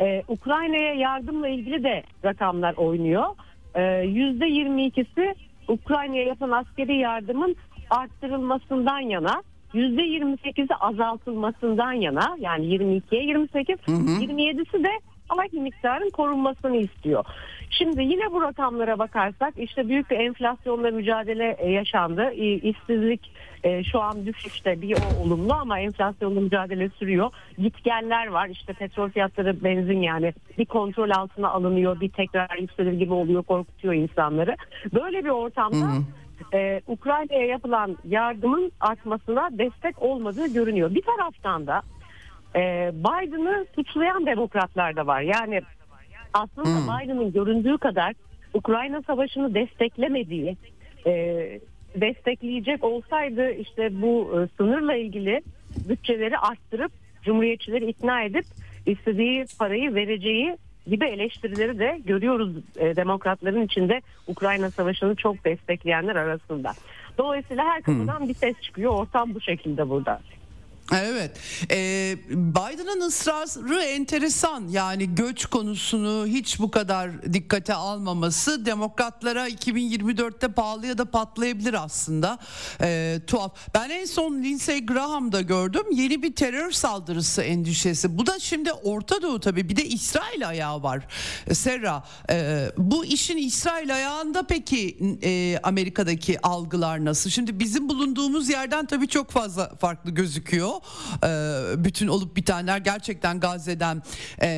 e, 0.00 0.22
Ukrayna'ya 0.28 0.94
yardımla 0.94 1.48
ilgili 1.48 1.84
de 1.84 2.02
rakamlar 2.24 2.74
oynuyor. 2.74 3.26
E, 3.74 3.80
%22'si 3.80 5.34
Ukrayna'ya 5.68 6.24
yapılan 6.24 6.52
askeri 6.52 6.96
yardımın 6.96 7.56
arttırılmasından 7.90 9.00
yana 9.00 9.42
%28'i 9.74 10.74
azaltılmasından 10.80 11.92
yana 11.92 12.36
yani 12.38 12.64
22'ye 12.64 13.24
28 13.24 13.76
27'si 13.86 14.84
de 14.84 14.90
aynı 15.28 15.62
miktarın 15.62 16.10
korunmasını 16.10 16.76
istiyor. 16.76 17.24
Şimdi 17.70 18.02
yine 18.02 18.32
bu 18.32 18.42
rakamlara 18.42 18.98
bakarsak 18.98 19.54
işte 19.56 19.88
büyük 19.88 20.10
bir 20.10 20.16
enflasyonla 20.18 20.90
mücadele 20.90 21.56
e, 21.58 21.70
yaşandı. 21.70 22.32
İ- 22.32 22.68
İşsizlik 22.70 23.32
e, 23.64 23.84
şu 23.84 24.00
an 24.00 24.26
düşüşte 24.26 24.82
bir 24.82 24.96
o 24.96 25.22
olumlu 25.26 25.52
ama 25.52 25.80
enflasyonla 25.80 26.40
mücadele 26.40 26.88
sürüyor. 26.88 27.30
Gitgeller 27.58 28.26
var 28.26 28.48
işte 28.48 28.72
petrol 28.72 29.08
fiyatları 29.10 29.64
benzin 29.64 30.02
yani 30.02 30.32
bir 30.58 30.64
kontrol 30.64 31.10
altına 31.10 31.48
alınıyor 31.48 32.00
bir 32.00 32.08
tekrar 32.08 32.56
yükselir 32.60 32.92
gibi 32.92 33.12
oluyor 33.12 33.42
korkutuyor 33.42 33.94
insanları. 33.94 34.56
Böyle 34.94 35.24
bir 35.24 35.30
ortamda 35.30 35.88
e, 36.54 36.80
Ukrayna'ya 36.86 37.46
yapılan 37.46 37.96
yardımın 38.04 38.72
artmasına 38.80 39.48
destek 39.52 40.02
olmadığı 40.02 40.46
görünüyor. 40.54 40.94
Bir 40.94 41.02
taraftan 41.02 41.66
da 41.66 41.82
e, 42.56 42.92
Biden'ı 42.94 43.66
suçlayan 43.74 44.26
demokratlar 44.26 44.96
da 44.96 45.06
var. 45.06 45.20
Yani 45.20 45.60
aslında 46.34 46.68
Hmm. 46.68 46.86
Biden'ın 46.88 47.32
göründüğü 47.32 47.78
kadar 47.78 48.12
Ukrayna 48.54 49.02
Savaşı'nı 49.02 49.54
desteklemediği, 49.54 50.56
e, 51.06 51.12
destekleyecek 51.96 52.84
olsaydı 52.84 53.50
işte 53.50 54.02
bu 54.02 54.32
e, 54.34 54.56
sınırla 54.56 54.94
ilgili 54.94 55.42
bütçeleri 55.88 56.38
arttırıp 56.38 56.92
Cumhuriyetçileri 57.22 57.86
ikna 57.86 58.22
edip 58.22 58.44
istediği 58.86 59.44
parayı 59.58 59.94
vereceği 59.94 60.56
gibi 60.86 61.06
eleştirileri 61.06 61.78
de 61.78 62.00
görüyoruz 62.04 62.56
e, 62.76 62.96
demokratların 62.96 63.62
içinde 63.62 64.00
Ukrayna 64.26 64.70
Savaşı'nı 64.70 65.14
çok 65.14 65.44
destekleyenler 65.44 66.16
arasında. 66.16 66.72
Dolayısıyla 67.18 67.64
her 67.64 67.82
kapıdan 67.82 68.28
bir 68.28 68.34
ses 68.34 68.60
çıkıyor. 68.60 68.92
Ortam 68.92 69.34
bu 69.34 69.40
şekilde 69.40 69.88
burada. 69.88 70.20
Evet. 70.92 71.30
Ee, 71.70 72.16
Biden'ın 72.28 73.00
ısrarı 73.00 73.82
enteresan. 73.82 74.68
Yani 74.68 75.14
göç 75.14 75.46
konusunu 75.46 76.26
hiç 76.26 76.60
bu 76.60 76.70
kadar 76.70 77.32
dikkate 77.32 77.74
almaması 77.74 78.66
demokratlara 78.66 79.48
2024'te 79.48 80.48
pahalıya 80.48 80.98
da 80.98 81.04
patlayabilir 81.04 81.84
aslında. 81.84 82.38
Ee, 82.80 83.20
tuhaf. 83.26 83.52
Ben 83.74 83.90
en 83.90 84.04
son 84.04 84.42
Lindsey 84.42 84.86
Graham'da 84.86 85.40
gördüm. 85.40 85.82
Yeni 85.92 86.22
bir 86.22 86.34
terör 86.34 86.70
saldırısı 86.70 87.42
endişesi. 87.42 88.18
Bu 88.18 88.26
da 88.26 88.38
şimdi 88.38 88.72
Orta 88.72 89.22
Doğu 89.22 89.40
tabii. 89.40 89.68
Bir 89.68 89.76
de 89.76 89.84
İsrail 89.84 90.48
ayağı 90.48 90.82
var. 90.82 91.06
Serra, 91.52 92.04
e, 92.30 92.66
bu 92.76 93.04
işin 93.04 93.36
İsrail 93.36 93.94
ayağında 93.94 94.42
peki 94.42 94.98
e, 95.22 95.58
Amerika'daki 95.62 96.40
algılar 96.40 97.04
nasıl? 97.04 97.30
Şimdi 97.30 97.60
bizim 97.60 97.88
bulunduğumuz 97.88 98.48
yerden 98.48 98.86
tabii 98.86 99.08
çok 99.08 99.30
fazla 99.30 99.76
farklı 99.76 100.10
gözüküyor. 100.10 100.77
E, 101.24 101.84
bütün 101.84 102.08
olup 102.08 102.36
bitenler 102.36 102.78
gerçekten 102.78 103.40
Gazze'den 103.40 104.02
e, 104.42 104.48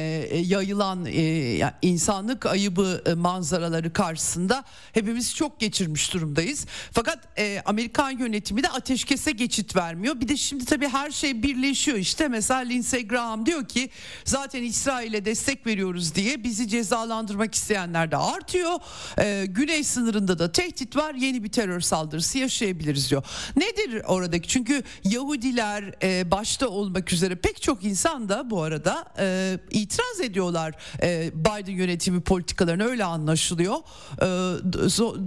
yayılan 0.44 1.06
e, 1.06 1.72
insanlık 1.82 2.46
ayıbı 2.46 3.02
e, 3.06 3.14
manzaraları 3.14 3.92
karşısında 3.92 4.64
hepimiz 4.92 5.34
çok 5.34 5.60
geçirmiş 5.60 6.14
durumdayız. 6.14 6.66
Fakat 6.92 7.18
e, 7.38 7.62
Amerikan 7.64 8.10
yönetimi 8.10 8.62
de 8.62 8.68
ateşkese 8.68 9.32
geçit 9.32 9.76
vermiyor. 9.76 10.20
Bir 10.20 10.28
de 10.28 10.36
şimdi 10.36 10.64
tabii 10.64 10.88
her 10.88 11.10
şey 11.10 11.42
birleşiyor 11.42 11.96
işte. 11.98 12.28
Mesela 12.28 12.60
Lindsey 12.60 13.08
Graham 13.08 13.46
diyor 13.46 13.68
ki 13.68 13.90
zaten 14.24 14.62
İsrail'e 14.62 15.24
destek 15.24 15.66
veriyoruz 15.66 16.14
diye 16.14 16.44
bizi 16.44 16.68
cezalandırmak 16.68 17.54
isteyenler 17.54 18.10
de 18.10 18.16
artıyor. 18.16 18.78
E, 19.18 19.46
güney 19.46 19.84
sınırında 19.84 20.38
da 20.38 20.52
tehdit 20.52 20.96
var. 20.96 21.14
Yeni 21.14 21.44
bir 21.44 21.52
terör 21.52 21.80
saldırısı 21.80 22.38
yaşayabiliriz 22.38 23.10
diyor. 23.10 23.24
Nedir 23.56 24.02
oradaki? 24.06 24.48
Çünkü 24.48 24.82
Yahudiler 25.04 25.94
e, 26.02 26.09
başta 26.30 26.68
olmak 26.68 27.12
üzere 27.12 27.34
pek 27.34 27.62
çok 27.62 27.84
insan 27.84 28.28
da 28.28 28.50
bu 28.50 28.62
arada 28.62 29.04
e, 29.18 29.56
itiraz 29.70 30.20
ediyorlar 30.20 30.74
e, 31.02 31.30
Biden 31.34 31.72
yönetimi 31.72 32.20
politikalarına 32.20 32.84
öyle 32.84 33.04
anlaşılıyor. 33.04 33.76
E, 34.22 34.26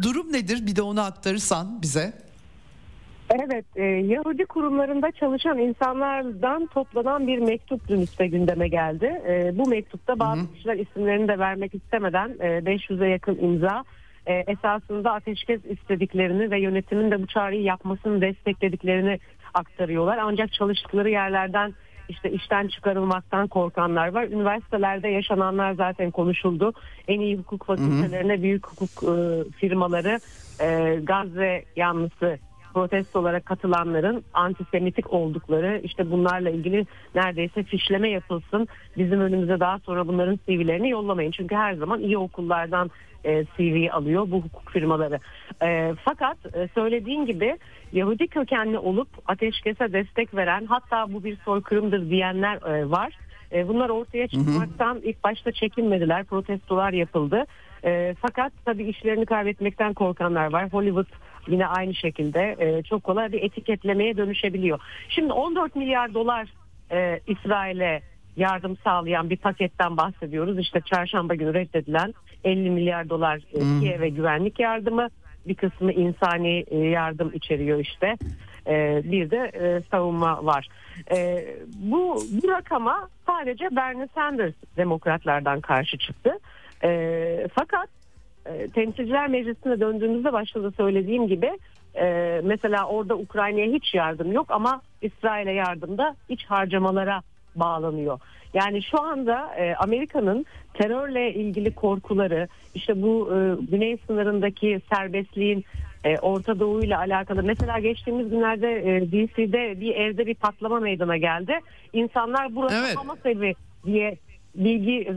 durum 0.04 0.34
nedir? 0.34 0.68
Bir 0.68 0.76
de 0.76 0.82
onu 0.82 1.02
aktarırsan 1.02 1.82
bize. 1.82 2.14
Evet, 3.30 3.66
e, 3.76 3.84
Yahudi 3.84 4.46
kurumlarında 4.46 5.12
çalışan 5.12 5.58
insanlardan 5.58 6.66
toplanan 6.66 7.28
bir 7.28 7.40
mektup 7.40 7.88
dün 7.88 8.02
işte 8.02 8.28
gündeme 8.28 8.68
geldi. 8.68 9.22
E, 9.28 9.58
bu 9.58 9.70
mektupta 9.70 10.20
bazı 10.20 10.54
kişiler 10.54 10.76
isimlerini 10.76 11.28
de 11.28 11.40
vermek 11.40 11.76
istemeden 11.76 12.30
e, 12.40 12.46
500'e 12.46 13.10
yakın 13.10 13.38
imza 13.38 13.84
e, 14.26 14.34
esasında 14.34 15.14
ateşkes 15.14 15.62
istediklerini 15.66 16.52
ve 16.52 16.60
yönetimin 16.60 17.12
de 17.12 17.22
bu 17.22 17.28
çağrıyı 17.28 17.62
yapmasını 17.62 18.22
desteklediklerini 18.22 19.20
aktarıyorlar. 19.54 20.18
Ancak 20.18 20.54
çalıştıkları 20.54 21.10
yerlerden 21.10 21.74
işte 22.10 22.32
işten 22.32 22.68
çıkarılmaktan 22.68 23.48
korkanlar 23.48 24.08
var. 24.08 24.24
Üniversitelerde 24.24 25.08
yaşananlar 25.08 25.74
zaten 25.74 26.12
konuşuldu. 26.12 26.74
En 27.08 27.20
iyi 27.20 27.38
hukuk 27.38 27.66
fakültelerine 27.66 28.42
büyük 28.42 28.68
hukuk 28.68 29.04
e, 29.04 29.44
firmaları 29.52 30.20
e, 30.62 31.00
Gazze 31.04 31.66
yanlısı 31.76 32.40
protestolara 32.74 33.40
katılanların 33.40 34.24
antisemitik 34.34 35.14
oldukları 35.14 35.82
işte 35.84 36.12
bunlarla 36.12 36.50
ilgili 36.50 36.86
neredeyse 37.16 37.64
fişleme 37.64 38.10
yapılsın. 38.10 38.68
Bizim 38.98 39.22
önümüze 39.22 39.60
daha 39.60 39.80
sonra 39.80 40.08
bunların 40.08 40.40
CV'lerini 40.48 40.90
yollamayın. 40.90 41.32
Çünkü 41.32 41.56
her 41.56 41.74
zaman 41.74 42.00
iyi 42.00 42.18
okullardan 42.18 42.92
e, 43.26 43.44
CV 43.44 43.92
alıyor 43.92 44.28
bu 44.32 44.42
hukuk 44.42 44.72
firmaları. 44.72 45.20
E, 45.62 45.94
fakat 46.06 46.38
e, 46.56 46.68
söylediğin 46.76 47.26
gibi 47.26 47.58
Yahudi 47.92 48.28
kökenli 48.28 48.78
olup 48.78 49.08
ateşkese 49.26 49.94
destek 49.94 50.36
veren 50.36 50.66
hatta 50.66 51.14
bu 51.14 51.24
bir 51.24 51.38
soykırımdır 51.46 52.10
diyenler 52.10 52.56
e, 52.56 52.90
var. 52.90 53.18
E, 53.52 53.68
bunlar 53.68 53.90
ortaya 53.90 54.28
çıkmaktan 54.28 55.02
ilk 55.04 55.24
başta 55.24 55.52
çekinmediler. 55.52 56.24
Protestolar 56.24 56.94
yapıldı. 56.94 57.46
E, 57.86 58.16
fakat 58.22 58.54
tabii 58.66 58.84
işlerini 58.84 59.26
kaybetmekten 59.26 59.94
korkanlar 59.94 60.52
var. 60.52 60.74
Hollywood 60.74 61.08
yine 61.48 61.68
aynı 61.68 61.96
şekilde 61.96 62.56
e, 62.60 62.84
çok 62.84 63.04
kolay 63.04 63.32
bir 63.32 63.42
etiketlemeye 63.42 64.18
dönüşebiliyor. 64.18 64.80
Şimdi 65.10 65.34
14 65.34 65.76
milyar 65.76 66.14
dolar 66.14 66.54
e, 66.92 67.20
İsrail'e 67.28 68.02
yardım 68.36 68.78
sağlayan 68.84 69.30
bir 69.30 69.38
paketten 69.38 69.98
bahsediyoruz. 69.98 70.60
İşte 70.60 70.82
çarşamba 70.82 71.36
günü 71.36 71.54
reddedilen 71.54 72.14
50 72.44 72.70
milyar 72.70 73.10
dolar 73.10 73.38
e, 73.38 73.80
Kiev'e 73.82 74.10
güvenlik 74.10 74.60
yardımı 74.60 75.08
bir 75.48 75.56
kısmı 75.56 75.94
insani 75.94 76.66
e, 76.68 76.78
yardım 76.78 77.32
içeriyor 77.34 77.80
işte. 77.80 78.18
E, 78.68 79.02
bir 79.04 79.32
de 79.32 79.52
e, 79.54 79.82
savunma 79.92 80.46
var. 80.46 80.68
E, 81.12 81.46
bu, 81.76 82.18
bu 82.32 82.50
rakama 82.50 83.10
sadece 83.28 83.76
Bernie 83.76 84.08
Sanders 84.16 84.54
demokratlardan 84.78 85.62
karşı 85.62 85.98
çıktı. 85.98 86.40
E, 86.84 87.48
fakat 87.54 87.90
e, 88.46 88.68
Temsilciler 88.68 89.28
Meclisi'ne 89.28 89.80
döndüğümüzde 89.80 90.34
başta 90.34 90.64
da 90.64 90.72
söylediğim 90.72 91.28
gibi 91.28 91.52
e, 91.96 92.42
mesela 92.44 92.88
orada 92.88 93.16
Ukrayna'ya 93.16 93.68
hiç 93.68 93.94
yardım 93.94 94.32
yok 94.32 94.46
ama 94.50 94.82
İsrail'e 95.02 95.52
yardımda 95.52 96.16
iç 96.30 96.46
harcamalara 96.46 97.22
bağlanıyor. 97.56 98.20
Yani 98.54 98.84
şu 98.84 99.02
anda 99.02 99.56
e, 99.56 99.76
Amerika'nın 99.76 100.46
terörle 100.74 101.34
ilgili 101.34 101.76
korkuları 101.76 102.48
işte 102.76 103.02
bu 103.02 103.30
e, 103.34 103.66
güney 103.72 103.98
sınırındaki 104.08 104.82
serbestliğin 104.94 105.66
e, 106.04 106.18
Orta 106.18 106.60
Doğu 106.60 106.84
ile 106.84 106.98
alakalı 106.98 107.44
mesela 107.44 107.80
geçtiğimiz 107.80 108.30
günlerde 108.30 108.96
e, 108.96 109.02
DC'de 109.12 109.82
bir 109.82 109.96
evde 109.96 110.26
bir 110.26 110.36
patlama 110.36 110.80
meydana 110.80 111.18
geldi. 111.18 111.60
İnsanlar 111.94 112.56
burası 112.56 112.86
Evet. 112.86 112.98
Hamas 112.98 113.26
evi 113.26 113.54
diye 113.86 114.18
bilgi 114.56 115.14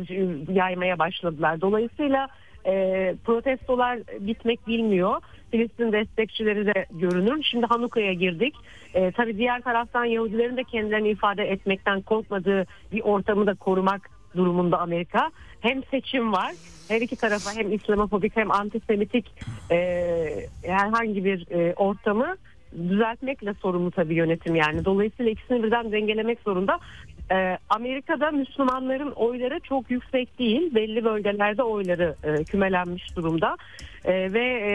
yaymaya 0.53 0.99
başladılar. 0.99 1.61
Dolayısıyla 1.61 2.29
e, 2.67 3.15
protestolar 3.25 3.99
bitmek 4.21 4.67
bilmiyor. 4.67 5.23
Filistin 5.51 5.93
destekçileri 5.93 6.67
de 6.67 6.87
görünür. 6.91 7.43
Şimdi 7.43 7.67
Hanuka'ya 7.67 8.13
girdik. 8.13 8.55
E, 8.95 9.11
tabii 9.11 9.39
diğer 9.39 9.61
taraftan 9.61 10.05
Yahudilerin 10.05 10.57
de 10.57 10.65
kendilerini 10.65 11.09
ifade 11.09 11.45
etmekten 11.45 12.01
korkmadığı 12.01 12.67
bir 12.93 13.01
ortamı 13.01 13.47
da 13.47 13.55
korumak 13.55 14.11
durumunda 14.37 14.81
Amerika. 14.81 15.31
Hem 15.61 15.83
seçim 15.85 16.33
var 16.33 16.53
her 16.89 17.01
iki 17.01 17.17
tarafa 17.17 17.55
hem 17.55 17.73
İslamofobik 17.73 18.37
hem 18.37 18.51
antisemitik 18.51 19.27
e, 19.71 19.77
herhangi 20.63 21.25
bir 21.25 21.51
e, 21.51 21.75
ortamı 21.75 22.37
düzeltmekle 22.89 23.55
sorumlu 23.55 23.91
tabii 23.91 24.15
yönetim 24.15 24.55
yani. 24.55 24.85
Dolayısıyla 24.85 25.33
ikisini 25.33 25.63
birden 25.63 25.93
dengelemek 25.93 26.39
zorunda. 26.41 26.79
Ee, 27.31 27.59
Amerika'da 27.71 28.31
Müslümanların 28.31 29.11
oyları 29.11 29.61
çok 29.61 29.91
yüksek 29.91 30.39
değil. 30.39 30.75
Belli 30.75 31.05
bölgelerde 31.05 31.63
oyları 31.63 32.15
e, 32.25 32.45
kümelenmiş 32.45 33.17
durumda. 33.17 33.57
E, 34.05 34.33
ve 34.33 34.45
e, 34.45 34.73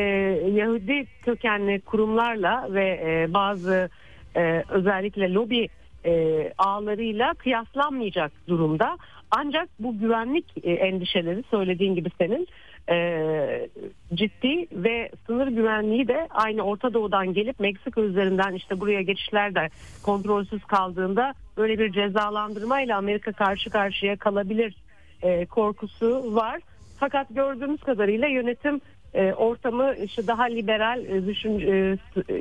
Yahudi 0.50 1.06
kökenli 1.22 1.82
kurumlarla 1.82 2.68
ve 2.70 2.86
e, 3.06 3.34
bazı 3.34 3.90
e, 4.36 4.64
özellikle 4.70 5.34
lobi 5.34 5.68
e, 6.06 6.54
ağlarıyla 6.58 7.34
kıyaslanmayacak 7.34 8.32
durumda. 8.48 8.98
Ancak 9.32 9.70
bu 9.80 10.00
güvenlik 10.00 10.46
e, 10.64 10.72
endişeleri 10.72 11.44
söylediğin 11.52 11.96
gibi 11.96 12.10
senin 12.18 12.48
e, 12.90 13.70
ciddi 14.14 14.68
ve 14.72 15.10
sınır 15.28 15.48
güvenliği 15.48 16.08
de 16.08 16.28
aynı 16.30 16.62
Orta 16.62 16.94
Doğu'dan 16.94 17.34
gelip 17.34 17.60
Meksika 17.60 18.02
üzerinden 18.02 18.54
işte 18.54 18.80
buraya 18.80 19.02
geçişler 19.02 19.56
de 19.56 19.70
kontrolsüz 20.04 20.64
kaldığında 20.64 21.34
böyle 21.58 21.80
bir 21.80 21.92
cezalandırmayla 21.92 22.98
Amerika 22.98 23.32
karşı 23.32 23.70
karşıya 23.70 24.16
kalabilir 24.16 24.76
e, 25.22 25.46
korkusu 25.46 26.36
var. 26.36 26.62
Fakat 27.00 27.28
gördüğümüz 27.30 27.82
kadarıyla 27.82 28.28
yönetim 28.28 28.82
e, 29.14 29.34
ortamı 29.34 29.96
işte 30.04 30.28
daha 30.28 30.44
liberal 30.44 31.06
e, 31.06 31.28
düşün, 31.28 31.60
e, 31.60 31.98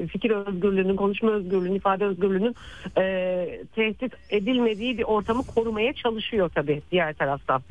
fikir 0.06 0.30
özgürlüğünün, 0.30 0.96
konuşma 0.96 1.30
özgürlüğünün, 1.30 1.74
ifade 1.74 2.04
özgürlüğünün 2.04 2.54
e, 2.98 3.64
tehdit 3.74 4.12
edilmediği 4.30 4.98
bir 4.98 5.04
ortamı 5.04 5.42
korumaya 5.42 5.92
çalışıyor 5.92 6.50
tabii 6.54 6.82
diğer 6.90 7.14
taraftan. 7.14 7.62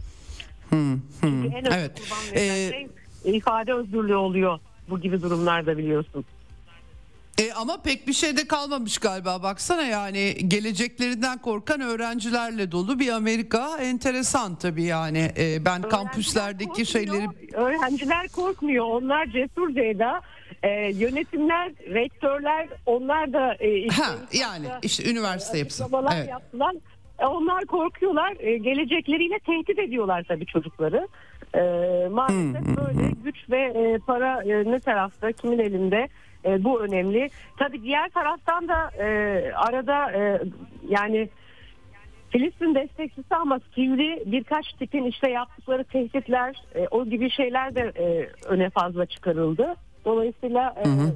Çünkü 0.70 1.48
en 1.48 1.54
önemli 1.54 1.70
Evet. 1.72 2.02
kurban 2.02 2.36
verilen 2.36 2.56
Ee, 2.56 2.70
şey 2.70 2.88
ifade 3.36 3.74
özgürlüğü 3.74 4.16
oluyor 4.16 4.60
bu 4.90 5.00
gibi 5.00 5.22
durumlarda 5.22 5.78
biliyorsun. 5.78 6.26
E 7.40 7.54
ama 7.54 7.82
pek 7.82 8.08
bir 8.08 8.14
şey 8.14 8.38
de 8.38 8.48
kalmamış 8.48 8.98
galiba 8.98 9.44
baksana 9.44 9.82
yani 9.84 10.36
geleceklerinden 10.48 11.38
korkan 11.38 11.82
öğrencilerle 11.82 12.72
dolu 12.72 13.00
bir 13.00 13.10
Amerika 13.10 13.78
enteresan 13.78 14.56
tabii 14.56 14.84
yani 14.84 15.32
e, 15.38 15.66
ben 15.66 15.72
Öğrenciler 15.72 15.90
kampüslerdeki 15.90 16.66
korkmuyor, 16.68 16.88
şeyleri 16.88 17.28
Öğrenciler 17.54 18.28
korkmuyor. 18.28 18.86
Onlar 18.86 19.26
cesur 19.26 19.76
Ceyda. 19.76 20.22
Ee, 20.64 20.70
yönetimler, 20.96 21.72
rektörler 21.94 22.68
onlar 22.86 23.34
da 23.34 23.56
e, 23.60 23.78
işte 23.78 24.02
ha 24.02 24.16
yani 24.34 24.68
işte 24.82 25.12
üniversite 25.12 25.58
yapısı 25.58 25.84
açıklamalar 25.84 26.18
evet. 26.18 26.30
yaptılar. 26.30 26.76
E, 27.20 27.26
onlar 27.26 27.66
korkuyorlar. 27.66 28.34
E, 28.40 28.58
gelecekleriyle 28.58 29.40
tehdit 29.40 29.80
ediyorlar 29.80 30.24
tabii 30.28 30.46
çocukları. 30.46 31.08
E, 31.56 31.62
maalesef 32.12 32.66
Hmm, 32.66 32.78
böyle 32.78 33.12
güç 33.24 33.50
ve 33.50 33.62
e, 33.62 33.98
para 33.98 34.44
e, 34.44 34.72
ne 34.72 34.80
tarafta, 34.80 35.32
kimin 35.32 35.60
elinde 35.60 36.08
e, 36.46 36.64
bu 36.64 36.82
önemli. 36.82 37.30
Tabii 37.58 37.84
diğer 37.84 38.10
taraftan 38.10 38.68
da 38.68 39.04
e, 39.04 39.08
arada 39.54 40.12
e, 40.12 40.42
yani 40.90 41.30
Filistin 42.30 42.76
destekçisi 42.76 43.36
ama 43.36 43.60
sivri 43.76 44.24
birkaç 44.26 44.74
tipin 44.74 45.04
işte 45.04 45.30
yaptıkları 45.30 45.84
tehditler 45.84 46.56
e, 46.76 46.88
o 46.92 47.06
gibi 47.06 47.30
şeyler 47.30 47.76
de 47.76 47.92
e, 47.98 48.30
öne 48.46 48.70
fazla 48.70 49.06
çıkarıldı. 49.06 49.76
Dolayısıyla 50.06 50.76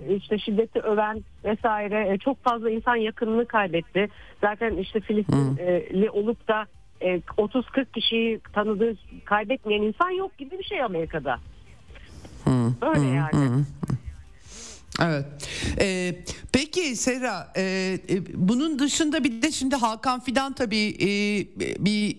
e, 0.09 0.15
işte 0.15 0.37
şiddeti 0.39 0.79
öven 0.79 1.23
vesaire 1.43 2.13
e, 2.13 2.17
çok 2.17 2.43
fazla 2.43 2.69
insan 2.69 2.95
yakınını 2.95 3.45
kaybetti. 3.45 4.07
Zaten 4.41 4.77
işte 4.77 4.99
Filistinli 4.99 6.09
olup 6.09 6.47
da 6.47 6.65
e, 7.01 7.07
30-40 7.37 7.85
kişiyi 7.93 8.39
tanıdığı 8.53 8.93
kaybetmeyen 9.25 9.81
insan 9.81 10.09
yok 10.09 10.37
gibi 10.37 10.59
bir 10.59 10.63
şey 10.63 10.83
Amerika'da. 10.83 11.37
Öyle 12.81 13.07
yani. 13.07 13.63
Evet. 15.01 15.25
Ee, 15.79 16.15
peki 16.51 16.95
Serra, 16.95 17.53
e, 17.57 17.61
e, 18.09 18.47
bunun 18.47 18.79
dışında 18.79 19.23
bir 19.23 19.41
de 19.41 19.51
şimdi 19.51 19.75
Hakan 19.75 20.19
Fidan 20.19 20.53
tabii 20.53 20.95
e, 21.01 21.07
bir 21.85 22.17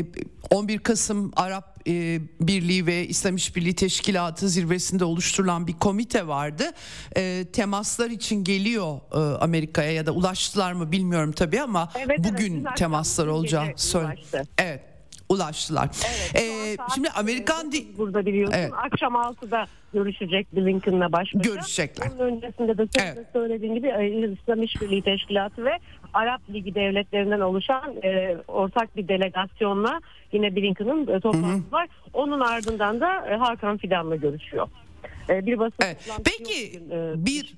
e, 0.00 0.04
11 0.50 0.78
Kasım 0.78 1.32
Arap 1.36 1.74
e, 1.88 2.20
Birliği 2.40 2.86
ve 2.86 3.08
İslam 3.08 3.36
İşbirliği 3.36 3.74
Teşkilatı 3.74 4.48
zirvesinde 4.48 5.04
oluşturulan 5.04 5.66
bir 5.66 5.72
komite 5.72 6.26
vardı. 6.26 6.64
E, 7.16 7.44
temaslar 7.52 8.10
için 8.10 8.44
geliyor 8.44 9.00
e, 9.12 9.38
Amerika'ya 9.38 9.92
ya 9.92 10.06
da 10.06 10.12
ulaştılar 10.12 10.72
mı 10.72 10.92
bilmiyorum 10.92 11.32
tabii 11.32 11.60
ama 11.60 11.92
Evet, 11.96 12.06
evet, 12.08 12.32
bugün 12.32 12.54
güzel. 12.56 12.74
temaslar 12.76 13.26
olacağı 13.26 13.66
söyle. 13.76 14.14
Evet. 14.58 14.93
Ulaştılar. 15.28 15.88
Evet, 16.34 16.44
Ee, 16.44 16.76
şimdi 16.94 17.08
Amerikan 17.10 17.72
di- 17.72 17.98
burada 17.98 18.26
biliyorsun. 18.26 18.54
Evet. 18.58 18.72
Akşam 18.84 19.14
6'da 19.14 19.66
görüşecek 19.92 20.46
Blinken'la 20.56 21.12
baş 21.12 21.34
başa. 21.34 21.50
Görüşecekler. 21.50 22.06
Onun 22.18 22.18
öncesinde 22.32 22.78
de 22.78 22.86
senin 22.96 23.06
Evet. 23.16 23.26
söylediğin 23.32 23.74
gibi 23.74 23.86
e, 23.88 24.32
İslam 24.32 24.62
İşbirliği 24.62 25.02
Teşkilatı 25.02 25.64
ve 25.64 25.78
Arap 26.14 26.40
Ligi 26.50 26.74
devletlerinden 26.74 27.40
oluşan 27.40 27.94
e, 28.04 28.36
ortak 28.48 28.96
bir 28.96 29.08
delegasyonla 29.08 30.00
yine 30.32 30.56
Blinken'ın 30.56 31.02
e, 31.06 31.20
toplantısı 31.20 31.72
var. 31.72 31.88
Onun 32.12 32.40
ardından 32.40 33.00
da 33.00 33.26
e, 33.30 33.34
Hakan 33.36 33.76
Fidan'la 33.76 34.16
görüşüyor. 34.16 34.68
E, 35.28 35.46
bir 35.46 35.58
basın 35.58 35.76
Evet. 35.84 35.98
toplantısı 36.06 36.38
Peki, 36.38 36.80
e, 36.90 37.26
bir-. 37.26 37.54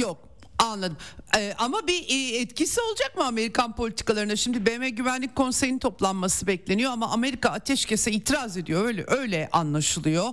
Yok 0.00 0.18
anladım. 0.66 0.96
Ee, 1.36 1.54
ama 1.58 1.86
bir 1.86 2.04
e, 2.08 2.36
etkisi 2.36 2.80
olacak 2.80 3.16
mı 3.16 3.24
Amerikan 3.24 3.76
politikalarına? 3.76 4.36
Şimdi 4.36 4.66
BM 4.66 4.88
Güvenlik 4.88 5.36
Konseyi'nin 5.36 5.78
toplanması 5.78 6.46
bekleniyor 6.46 6.92
ama 6.92 7.10
Amerika 7.10 7.48
ateşkese 7.50 8.10
itiraz 8.12 8.56
ediyor. 8.56 8.84
Öyle 8.84 9.04
öyle 9.06 9.48
anlaşılıyor. 9.52 10.28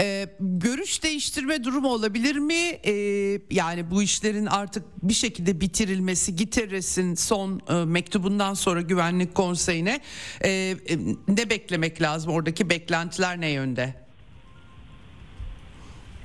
Ee, 0.00 0.28
görüş 0.40 1.02
değiştirme 1.02 1.64
durumu 1.64 1.88
olabilir 1.88 2.36
mi? 2.36 2.54
Ee, 2.54 2.92
yani 3.50 3.90
bu 3.90 4.02
işlerin 4.02 4.46
artık 4.46 4.84
bir 5.02 5.14
şekilde 5.14 5.60
bitirilmesi, 5.60 6.36
Giteres'in 6.36 7.14
son 7.14 7.62
e, 7.68 7.84
mektubundan 7.84 8.54
sonra 8.54 8.80
Güvenlik 8.80 9.34
Konseyi'ne 9.34 10.00
e, 10.40 10.50
e, 10.50 10.76
ne 11.28 11.50
beklemek 11.50 12.02
lazım? 12.02 12.32
Oradaki 12.32 12.70
beklentiler 12.70 13.40
ne 13.40 13.50
yönde? 13.50 14.03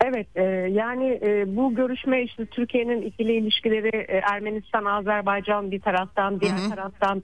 Evet 0.10 0.28
e, 0.36 0.44
yani 0.72 1.20
e, 1.24 1.56
bu 1.56 1.76
görüşme 1.76 2.24
işte 2.24 2.46
Türkiye'nin 2.46 3.02
ikili 3.02 3.34
ilişkileri 3.34 3.98
e, 3.98 4.22
Ermenistan, 4.32 4.86
Azerbaycan 4.86 5.72
bir 5.72 5.80
taraftan 5.80 6.42
diğer 6.42 6.70
taraftan 6.70 7.24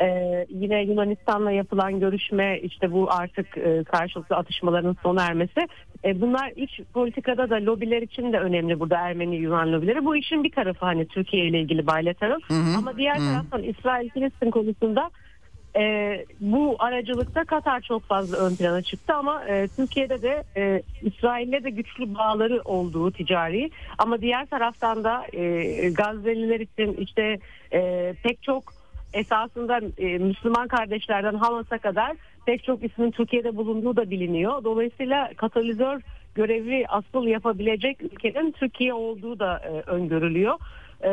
e, 0.00 0.06
yine 0.48 0.82
Yunanistan'la 0.82 1.50
yapılan 1.52 2.00
görüşme 2.00 2.60
işte 2.60 2.92
bu 2.92 3.12
artık 3.12 3.58
e, 3.58 3.84
karşılıklı 3.84 4.36
atışmaların 4.36 4.96
sona 5.02 5.24
ermesi. 5.24 5.60
E, 6.04 6.20
bunlar 6.20 6.52
iç 6.56 6.80
politikada 6.94 7.50
da 7.50 7.54
lobiler 7.54 8.02
için 8.02 8.32
de 8.32 8.38
önemli 8.38 8.80
burada 8.80 8.96
Ermeni 8.96 9.36
Yunan 9.36 9.72
lobileri. 9.72 10.04
Bu 10.04 10.16
işin 10.16 10.44
bir 10.44 10.52
tarafı 10.52 10.86
hani 10.86 11.08
Türkiye 11.08 11.46
ile 11.46 11.60
ilgili 11.60 11.86
bilateral 11.86 12.40
ama 12.78 12.96
diğer 12.96 13.16
taraftan 13.16 13.62
İsrail-Filistin 13.62 14.50
konusunda 14.50 15.10
e, 15.76 16.24
bu 16.40 16.76
aracılıkta 16.78 17.44
Katar 17.44 17.80
çok 17.80 18.02
fazla 18.02 18.36
ön 18.36 18.56
plana 18.56 18.82
çıktı 18.82 19.14
ama 19.14 19.44
e, 19.44 19.68
Türkiye'de 19.76 20.22
de 20.22 20.44
e, 20.56 20.82
İsrail'le 21.02 21.64
de 21.64 21.70
güçlü 21.70 22.14
bağları 22.14 22.62
olduğu 22.64 23.10
ticari 23.10 23.70
ama 23.98 24.20
diğer 24.20 24.46
taraftan 24.46 25.04
da 25.04 25.26
e, 25.32 25.90
Gazze'liler 25.90 26.60
için 26.60 26.92
işte 26.92 27.38
e, 27.72 28.14
pek 28.22 28.42
çok 28.42 28.62
esasında 29.12 29.80
e, 29.98 30.18
Müslüman 30.18 30.68
kardeşlerden 30.68 31.34
Hamas'a 31.34 31.78
kadar 31.78 32.12
pek 32.46 32.64
çok 32.64 32.84
ismin 32.84 33.10
Türkiye'de 33.10 33.56
bulunduğu 33.56 33.96
da 33.96 34.10
biliniyor. 34.10 34.64
Dolayısıyla 34.64 35.30
katalizör 35.36 36.00
görevi 36.34 36.84
asıl 36.88 37.26
yapabilecek 37.26 38.02
ülkenin 38.02 38.52
Türkiye 38.52 38.94
olduğu 38.94 39.38
da 39.38 39.58
e, 39.58 39.90
öngörülüyor. 39.90 40.54
E, 41.02 41.10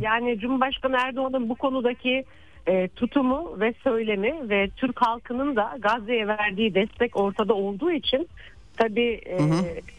Yani 0.00 0.38
Cumhurbaşkanı 0.38 0.96
Erdoğan'ın 0.96 1.48
bu 1.48 1.54
konudaki 1.54 2.24
e, 2.66 2.88
tutumu 2.88 3.60
ve 3.60 3.74
söylemi 3.84 4.48
ve 4.48 4.70
Türk 4.76 5.02
halkının 5.02 5.56
da 5.56 5.76
Gazze'ye 5.78 6.26
verdiği 6.26 6.74
destek 6.74 7.16
ortada 7.16 7.54
olduğu 7.54 7.92
için 7.92 8.28
tabii 8.76 9.20
e, 9.24 9.42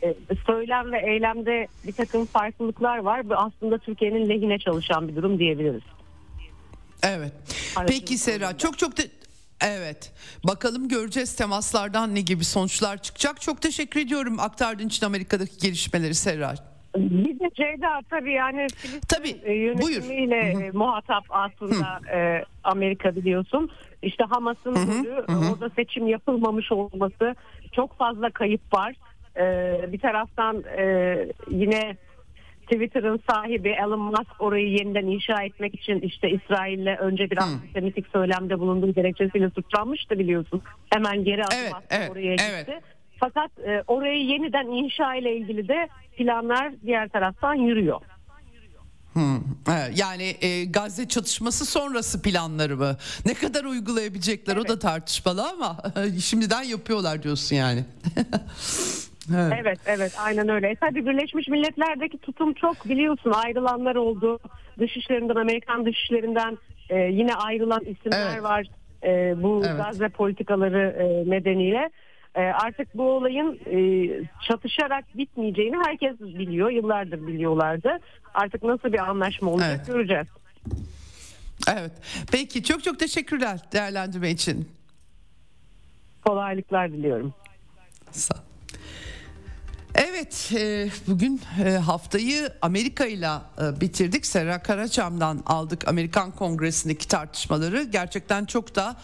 e, 0.08 0.16
söylem 0.46 0.92
ve 0.92 1.12
eylemde 1.12 1.68
bir 1.88 1.94
takım 1.94 2.26
farklılıklar 2.26 2.98
var. 2.98 3.30
Bu 3.30 3.36
aslında 3.36 3.78
Türkiye'nin 3.78 4.30
lehine 4.30 4.60
çalışan 4.60 5.08
bir 5.08 5.16
durum 5.16 5.40
diyebiliriz. 5.40 5.84
Evet. 7.04 7.34
Peki 7.88 8.18
Serra 8.18 8.58
çok 8.58 8.78
çok 8.78 8.98
de 8.98 9.04
Evet. 9.62 10.12
Bakalım 10.44 10.88
göreceğiz 10.88 11.36
temaslardan 11.36 12.16
ne 12.16 12.22
gibi 12.22 12.46
sonuçlar 12.46 13.02
çıkacak. 13.02 13.42
Çok 13.42 13.62
teşekkür 13.62 14.00
ediyorum 14.00 14.40
aktardığın 14.40 14.88
için 14.88 15.06
Amerika'daki 15.06 15.58
gelişmeleri 15.58 16.16
Serra. 16.16 16.75
Bir 16.96 17.40
de 17.40 17.50
Ceyda 17.56 18.00
tabii 18.10 18.34
yani 18.34 18.68
Filistin 18.76 19.00
Tabii, 19.18 19.30
e, 19.46 19.82
buyur. 19.82 20.04
yönetimiyle 20.04 20.38
e, 20.38 20.72
muhatap 20.72 21.24
aslında 21.30 22.00
e, 22.18 22.44
Amerika 22.64 23.16
biliyorsun. 23.16 23.72
İşte 24.02 24.24
Hamas'ın 24.24 24.76
e, 24.76 25.10
orada 25.52 25.70
seçim 25.76 26.08
yapılmamış 26.08 26.72
olması 26.72 27.36
çok 27.72 27.98
fazla 27.98 28.30
kayıp 28.30 28.74
var. 28.74 28.96
Bir 29.92 30.00
taraftan 30.00 30.64
yine 31.50 31.98
Twitter'ın 32.72 33.20
sahibi 33.30 33.70
Elon 33.70 34.00
Musk 34.00 34.36
orayı 34.42 34.70
yeniden 34.70 35.06
inşa 35.06 35.44
etmek 35.44 35.76
için 35.76 36.00
işte 36.00 36.30
İsrail'le 36.30 36.98
önce 37.00 37.32
bir 37.32 37.38
antisemitik 37.38 38.08
söylemde 38.08 38.60
bulunduğu 38.60 38.94
gerekçesiyle 38.94 39.50
suçlanmıştı 39.50 40.20
biliyorsun. 40.20 40.62
Hemen 40.94 41.24
geri 41.24 41.44
adım 41.46 41.58
Evet, 41.62 41.74
evet, 41.90 42.12
oraya 42.12 42.32
gitti. 42.36 42.46
evet. 42.68 42.84
Fakat 43.20 43.52
e, 43.60 43.84
orayı 43.88 44.26
yeniden 44.26 44.68
inşa 44.68 45.16
ile 45.16 45.38
ilgili 45.38 45.68
de 45.68 45.88
planlar 46.18 46.74
diğer 46.86 47.10
taraftan 47.10 47.54
yürüyor. 47.54 48.02
Evet, 49.70 50.00
Yani 50.00 50.36
e, 50.42 50.66
Gazze 50.66 51.08
çatışması 51.08 51.66
sonrası 51.66 52.22
planları 52.22 52.78
mı? 52.78 52.98
Ne 53.26 53.34
kadar 53.34 53.64
uygulayabilecekler 53.64 54.58
o 54.58 54.68
da 54.68 54.80
tartışmalı 54.80 55.50
ama 55.50 55.78
şimdiden 56.24 56.64
yapıyorlar 56.64 57.24
diyorsun 57.24 57.56
yani. 57.56 57.86
evet. 59.36 59.54
Evet 59.62 59.80
evet 59.86 60.14
aynen 60.20 60.50
öyle. 60.50 60.70
E, 60.70 60.76
tabii 60.76 61.06
Birleşmiş 61.06 61.48
Milletler'deki 61.48 62.18
tutum 62.18 62.54
çok 62.54 62.90
biliyorsun 62.90 63.32
ayrılanlar 63.32 63.96
oldu. 63.96 64.40
Dışişlerinden 64.80 65.36
Amerikan 65.36 65.86
dışişlerinden 65.86 66.58
e, 66.90 66.96
yine 67.00 67.34
ayrılan 67.36 67.82
isimler 67.86 68.32
Evet. 68.34 68.44
var. 68.44 68.68
E, 69.04 69.44
bu 69.44 69.64
Evet. 69.66 69.78
Gazze 69.78 70.10
politikaları 70.10 70.96
e, 71.00 71.30
nedeniyle. 71.30 71.90
E, 72.36 72.42
artık 72.42 72.98
bu 72.98 73.04
olayın 73.12 73.60
e, 73.66 73.78
çatışarak 74.48 75.06
bitmeyeceğini 75.18 75.76
herkes 75.86 76.20
biliyor. 76.20 76.70
Yıllardır 76.70 77.28
biliyorlardı. 77.28 78.00
Artık 78.34 78.64
nasıl 78.64 78.94
bir 78.94 79.00
anlaşma 79.00 79.52
olacak 79.52 79.76
Evet. 79.76 79.88
göreceğiz. 79.88 80.28
Evet. 81.72 81.92
Peki 82.32 82.64
çok 82.64 82.84
çok 82.84 83.00
teşekkürler 83.00 83.60
değerlendirme 83.74 84.30
için. 84.32 84.70
Kolaylıklar 86.26 86.92
diliyorum. 86.92 87.34
Sağ 88.12 88.36
ol. 88.36 88.55
Evet 89.98 90.52
e, 90.56 90.90
bugün 91.08 91.42
e, 91.66 91.70
haftayı 91.70 92.54
Amerika 92.62 93.06
ile 93.06 93.30
e, 93.62 93.82
bitirdik. 93.82 94.26
Serra 94.26 94.64
Karaçam'dan 94.64 95.44
aldık 95.46 95.88
Amerikan 95.88 96.32
Kongresi'ndeki 96.32 97.08
tartışmaları. 97.08 97.84
Gerçekten 97.84 98.46
çok 98.46 98.76
da 98.76 98.96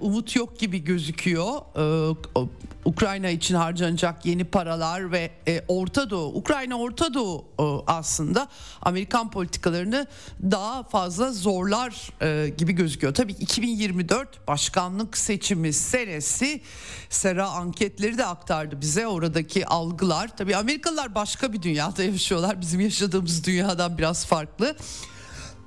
umut 0.00 0.36
yok 0.36 0.58
gibi 0.58 0.84
gözüküyor. 0.84 1.60
Ukrayna 2.84 3.28
için 3.28 3.54
harcanacak 3.54 4.26
yeni 4.26 4.44
paralar 4.44 5.12
ve 5.12 5.30
Orta 5.68 6.10
Doğu, 6.10 6.34
Ukrayna 6.34 6.78
Orta 6.78 7.14
Doğu 7.14 7.44
aslında 7.86 8.48
Amerikan 8.82 9.30
politikalarını 9.30 10.06
daha 10.42 10.82
fazla 10.82 11.32
zorlar 11.32 12.10
gibi 12.56 12.72
gözüküyor. 12.72 13.14
Tabii 13.14 13.32
2024 13.32 14.48
başkanlık 14.48 15.16
seçimi 15.16 15.72
senesi 15.72 16.60
Serra 17.10 17.48
anketleri 17.48 18.18
de 18.18 18.26
aktardı 18.26 18.80
bize 18.80 19.06
oradaki 19.06 19.66
algılar 19.66 20.36
tabii 20.36 20.56
Amerikalılar 20.56 21.14
başka 21.14 21.52
bir 21.52 21.62
dünyada 21.62 22.02
yaşıyorlar. 22.02 22.60
Bizim 22.60 22.80
yaşadığımız 22.80 23.44
dünyadan 23.44 23.98
biraz 23.98 24.26
farklı. 24.26 24.76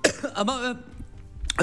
Ama 0.35 0.61
e, 0.67 0.69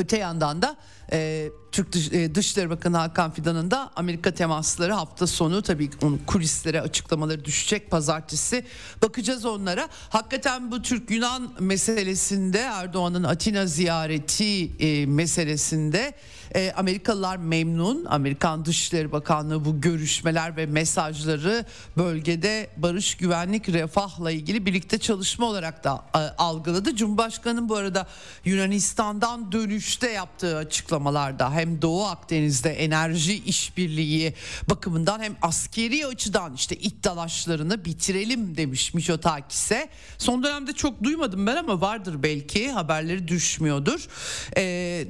öte 0.01 0.19
yandan 0.19 0.63
da 0.63 0.77
e, 1.13 1.51
Türk 1.73 1.93
Dış, 1.93 2.13
e, 2.13 2.35
Dışişleri 2.35 2.71
Bakanı 2.71 2.97
Hakan 2.97 3.31
Fidan'ın 3.31 3.71
da 3.71 3.91
Amerika 3.97 4.31
temasları 4.31 4.93
hafta 4.93 5.27
sonu 5.27 5.63
tabii 5.63 5.91
onun 6.03 6.19
kulislere 6.27 6.81
açıklamaları 6.81 7.45
düşecek 7.45 7.91
pazartesi. 7.91 8.65
Bakacağız 9.03 9.45
onlara. 9.45 9.89
Hakikaten 10.09 10.71
bu 10.71 10.83
Türk-Yunan 10.83 11.53
meselesinde 11.61 12.59
Erdoğan'ın 12.59 13.25
Atina 13.25 13.67
ziyareti 13.67 14.77
e, 14.79 15.07
meselesinde 15.07 16.15
e, 16.55 16.73
Amerikalılar 16.77 17.37
memnun. 17.37 18.05
Amerikan 18.05 18.65
Dışişleri 18.65 19.13
Bakanlığı 19.13 19.65
bu 19.65 19.81
görüşmeler 19.81 20.57
ve 20.57 20.67
mesajları 20.67 21.65
bölgede 21.97 22.71
barış, 22.77 23.15
güvenlik, 23.15 23.69
refahla 23.69 24.31
ilgili 24.31 24.67
birlikte 24.67 24.99
çalışma 24.99 25.47
olarak 25.47 25.85
da 25.85 26.05
e, 26.15 26.19
algıladı. 26.19 26.97
Cumhurbaşkanı'nın 26.97 27.69
bu 27.69 27.77
arada 27.77 28.07
Yunanistan'dan 28.45 29.53
dönüşte 29.53 30.11
yaptığı 30.11 30.57
açıklamalarda 30.57 31.53
hem 31.53 31.83
Doğu 31.83 32.05
Akdeniz'de 32.05 32.71
enerji 32.71 33.45
işbirliği 33.45 34.35
bakımından 34.71 35.23
hem 35.23 35.37
askeri 35.43 36.07
açıdan 36.07 36.55
işte 36.55 36.77
iddialaşlarını 36.77 37.85
bitirelim 37.85 38.57
demiş 38.57 38.95
Miçotakis'e. 38.95 39.89
Son 40.19 40.43
dönemde 40.43 40.73
çok 40.73 41.05
duymadım 41.05 41.47
ben 41.47 41.57
ama 41.57 41.81
vardır 41.81 42.23
belki 42.23 42.71
haberleri 42.71 43.29
düşmüyordur. 43.29 44.09
E, 44.57 44.63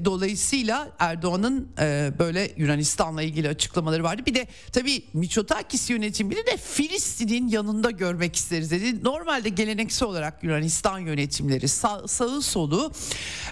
dolayısıyla 0.04 0.90
Erdoğan 0.98 1.33
Erdoğan'ın 1.34 1.68
e, 1.80 2.12
böyle 2.18 2.50
Yunanistan'la 2.56 3.22
ilgili 3.22 3.48
açıklamaları 3.48 4.04
vardı. 4.04 4.22
Bir 4.26 4.34
de 4.34 4.46
tabii 4.72 5.02
Miçotakis 5.12 5.90
yönetimini 5.90 6.46
de 6.46 6.56
Filistin'in 6.56 7.48
yanında 7.48 7.90
görmek 7.90 8.36
isteriz 8.36 8.70
dedi. 8.70 9.04
Normalde 9.04 9.48
geleneksel 9.48 10.08
olarak 10.08 10.44
Yunanistan 10.44 10.98
yönetimleri 10.98 11.68
sağ, 11.68 12.08
sağı 12.08 12.42
solu 12.42 12.92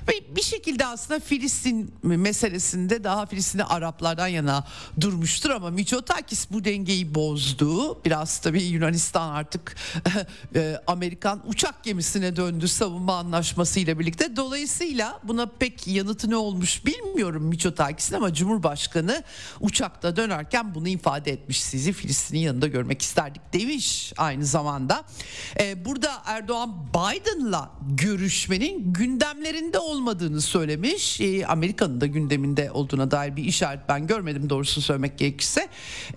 ve 0.09 0.37
bir 0.37 0.43
şekilde 0.43 0.87
aslında 0.87 1.21
Filistin 1.21 1.95
meselesinde 2.03 3.05
daha 3.05 3.27
Filistin'i 3.27 3.65
Araplardan 3.65 4.29
yana 4.29 4.65
durmuştur 5.01 5.51
ama 5.51 5.71
Miçotakis 5.71 6.51
bu 6.51 6.65
dengeyi 6.65 7.15
bozdu. 7.15 8.05
Biraz 8.05 8.39
tabii 8.39 8.63
Yunanistan 8.63 9.29
artık 9.29 9.77
e, 10.55 10.77
Amerikan 10.87 11.43
uçak 11.47 11.85
gemisine 11.85 12.37
döndü 12.37 12.69
savunma 12.69 13.17
anlaşması 13.17 13.81
ile 13.81 13.99
birlikte. 13.99 14.37
Dolayısıyla 14.37 15.21
buna 15.25 15.47
pek 15.47 15.87
yanıtı 15.87 16.31
ne 16.31 16.37
olmuş 16.37 16.87
bilmiyorum 16.87 17.43
Miçotakis 17.43 17.72
Mitsotakis'in 17.73 18.17
ama 18.17 18.35
Cumhurbaşkanı 18.35 19.23
uçakta 19.61 20.17
dönerken 20.17 20.75
bunu 20.75 20.89
ifade 20.89 21.33
etmiş. 21.33 21.63
Sizi 21.63 21.93
Filistin'in 21.93 22.41
yanında 22.41 22.67
görmek 22.67 23.03
isterdik 23.03 23.43
demiş 23.53 24.13
aynı 24.17 24.45
zamanda. 24.45 25.05
Ee, 25.61 25.85
burada 25.85 26.23
Erdoğan 26.27 26.87
Biden'la 26.87 27.71
görüşmenin 27.89 28.93
gündemlerinde 28.93 29.79
olmadığını 29.79 30.41
söylemiş. 30.41 31.21
Ee, 31.21 31.47
Amerika'nın 31.47 32.01
da 32.01 32.07
gündeminde 32.07 32.71
olduğuna 32.71 33.11
dair 33.11 33.37
bir 33.37 33.45
işaret 33.45 33.89
ben 33.89 34.07
görmedim 34.07 34.51
doğrusu 34.51 34.81
söylemek 34.81 35.19
gerekirse. 35.19 35.69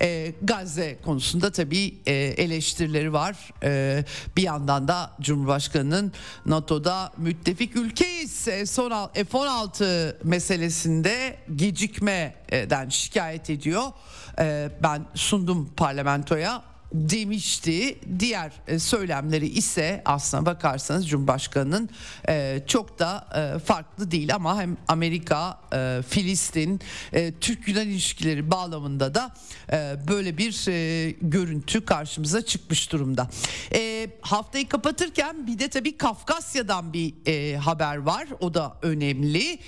Ee, 0.01 0.33
Gazze 0.41 0.99
konusunda 1.05 1.51
tabii 1.51 1.97
e, 2.05 2.13
eleştirileri 2.13 3.13
var. 3.13 3.53
Ee, 3.63 4.05
bir 4.37 4.41
yandan 4.41 4.87
da 4.87 5.11
Cumhurbaşkanı'nın 5.21 6.11
NATO'da 6.45 7.11
müttefik 7.17 7.75
ülkeyiz. 7.75 8.47
E, 8.47 8.65
son 8.65 8.91
F-16 9.13 10.15
meselesinde 10.23 11.34
gecikmeden 11.55 12.89
şikayet 12.89 13.49
ediyor. 13.49 13.83
Ee, 14.39 14.69
ben 14.83 15.05
sundum 15.15 15.73
parlamentoya 15.77 16.74
demişti. 16.95 17.99
Diğer 18.19 18.51
e, 18.67 18.79
söylemleri 18.79 19.47
ise 19.47 20.01
aslına 20.05 20.45
bakarsanız 20.45 21.09
Cumhurbaşkanı'nın 21.09 21.89
e, 22.29 22.63
çok 22.67 22.99
da 22.99 23.27
e, 23.35 23.59
farklı 23.59 24.11
değil 24.11 24.35
ama 24.35 24.61
hem 24.61 24.77
Amerika, 24.87 25.59
Filistin, 26.09 26.81
Türk-Yunan 27.41 27.87
ilişkileri 27.87 28.51
bağlamında 28.51 29.15
da 29.15 29.35
böyle 30.07 30.37
bir 30.37 30.65
görüntü 31.21 31.85
karşımıza 31.85 32.45
çıkmış 32.45 32.91
durumda. 32.91 33.29
Haftayı 34.21 34.69
kapatırken 34.69 35.47
bir 35.47 35.59
de 35.59 35.67
tabii 35.67 35.97
Kafkasya'dan 35.97 36.93
bir 36.93 37.13
haber 37.55 37.97
var. 37.97 38.27
O 38.39 38.53
da 38.53 38.77
önemli. 38.81 39.59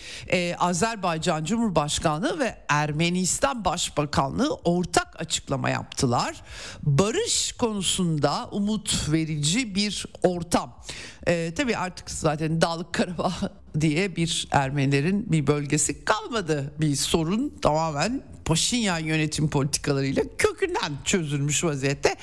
Azerbaycan 0.60 1.46
Cumhurbaşkanlığı 1.46 2.40
ve 2.40 2.58
Ermenistan 2.70 3.66
Başbakanlığı 3.66 4.54
ortak 4.54 5.22
açıklama 5.22 5.70
yaptılar. 5.70 6.42
Barış 6.84 7.17
barış 7.18 7.52
konusunda 7.52 8.50
umut 8.52 9.12
verici 9.12 9.76
bir 9.76 10.06
ortam. 10.24 10.78
Ee, 11.28 11.54
tabii 11.56 11.78
artık 11.78 12.12
zaten 12.12 12.62
Dağlık 12.62 12.94
Karabağ 12.94 13.34
diye 13.82 14.16
bir 14.16 14.48
Ermenilerin 14.52 15.32
bir 15.32 15.48
bölgesi 15.48 16.06
kalmadı. 16.06 16.74
Bir 16.80 16.96
sorun 16.96 17.54
tamamen 17.62 18.24
Paşinyan 18.48 19.00
yönetim 19.00 19.50
politikalarıyla 19.50 20.24
kökünden 20.38 20.94
çözülmüş 21.06 21.64
vaziyette. 21.64 22.16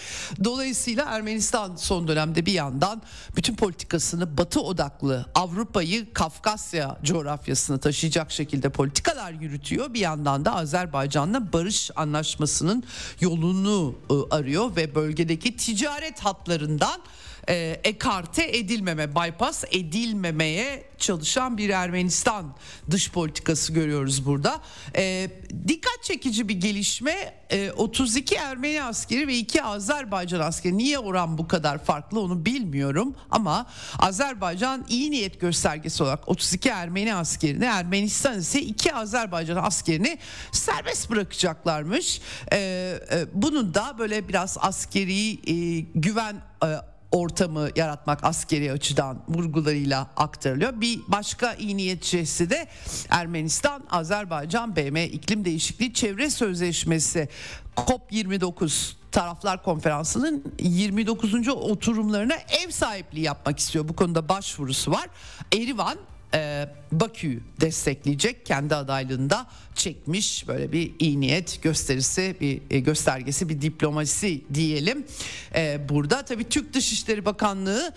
Dolayısıyla 0.45 1.05
Ermenistan 1.05 1.77
son 1.77 2.09
dönemde 2.09 2.47
bir 2.47 2.53
yandan 2.53 3.03
bütün 3.37 3.57
politikasını 3.57 4.39
batı 4.39 4.61
odaklı 4.61 5.27
Avrupa'yı 5.35 6.13
Kafkasya 6.13 6.99
coğrafyasına 7.05 7.79
taşıyacak 7.79 8.33
şekilde 8.33 8.69
politikalar 8.69 9.33
yürütüyor. 9.33 9.95
Bir 9.95 10.01
yandan 10.01 10.45
da 10.45 10.55
Azerbaycan'la 10.55 11.53
barış 11.53 11.91
anlaşmasının 11.97 12.85
yolunu 13.21 13.95
ıı, 14.11 14.27
arıyor 14.31 14.77
ve 14.77 14.95
bölgedeki 14.95 15.57
ticaret 15.57 16.21
hatlarından 16.21 17.01
e, 17.49 17.81
ekarte 17.85 18.57
edilmeme, 18.59 19.15
bypass 19.15 19.65
edilmemeye 19.71 20.85
çalışan 20.99 21.59
bir 21.59 21.71
Ermenistan 21.71 22.57
dış 22.91 23.11
politikası 23.11 23.73
görüyoruz 23.73 24.27
burada. 24.27 24.61
E, 24.97 25.31
dikkat 25.69 26.03
çekici 26.03 26.49
bir 26.49 26.61
gelişme 26.61 27.35
e, 27.51 27.71
32 27.71 28.35
Ermeni 28.35 28.83
askeri 28.83 29.29
ve 29.29 29.35
2 29.35 29.63
Azerbaycan 29.63 30.41
askeri. 30.41 30.79
Niye 30.79 30.99
oran 30.99 31.39
bu 31.39 31.49
kadar 31.49 31.85
farklı 31.85 32.21
onu 32.21 32.47
bilmiyorum 32.47 33.15
ama 33.31 33.67
Azerbaycan 33.99 34.85
iyi 34.89 35.11
niyet 35.11 35.41
göstergesi 35.41 36.03
olarak 36.03 36.29
32 36.29 36.69
Ermeni 36.69 37.15
askerini 37.15 37.65
Ermenistan 37.65 38.39
ise 38.39 38.63
2 38.63 38.95
Azerbaycan 38.95 39.57
askerini 39.57 40.19
serbest 40.53 41.11
bırakacaklarmış. 41.11 42.21
E, 42.53 42.59
e, 42.59 43.27
bunun 43.35 43.75
da 43.75 43.99
böyle 43.99 44.29
biraz 44.29 44.59
askeri 44.61 45.51
e, 45.51 45.81
güven 45.95 46.37
e, 46.65 46.94
ortamı 47.15 47.69
yaratmak 47.77 48.25
askeri 48.25 48.73
açıdan 48.73 49.19
vurgularıyla 49.29 50.11
aktarılıyor. 50.17 50.81
Bir 50.81 51.01
başka 51.09 51.55
iyi 51.55 51.77
niyetçisi 51.77 52.51
de 52.51 52.69
Ermenistan, 53.11 53.85
Azerbaycan, 53.91 54.77
BM 54.77 55.05
İklim 55.05 55.45
Değişikliği 55.45 55.95
Çevre 55.95 56.31
Sözleşmesi 56.31 57.29
COP29 57.77 58.93
Taraflar 59.13 59.63
Konferansı'nın 59.63 60.45
29. 60.59 61.49
oturumlarına 61.49 62.35
ev 62.35 62.71
sahipliği 62.71 63.21
yapmak 63.21 63.59
istiyor. 63.59 63.89
Bu 63.89 63.97
konuda 63.97 64.29
başvurusu 64.29 64.91
var. 64.91 65.07
Erivan 65.53 65.99
e, 66.35 66.69
Bakü'yü 66.93 67.41
destekleyecek. 67.61 68.47
Kendi 68.47 68.75
adaylığında 68.75 69.47
çekmiş 69.75 70.49
böyle 70.49 70.73
bir 70.73 70.93
iyi 70.99 71.21
niyet 71.21 71.63
gösterisi 71.63 72.37
bir 72.41 72.63
e, 72.71 72.79
göstergesi 72.81 73.49
bir 73.49 73.61
diplomasi 73.61 74.45
diyelim. 74.55 75.07
E, 75.55 75.89
burada 75.89 76.25
tabii 76.25 76.45
Türk 76.45 76.75
Dışişleri 76.75 77.25
Bakanlığı 77.25 77.93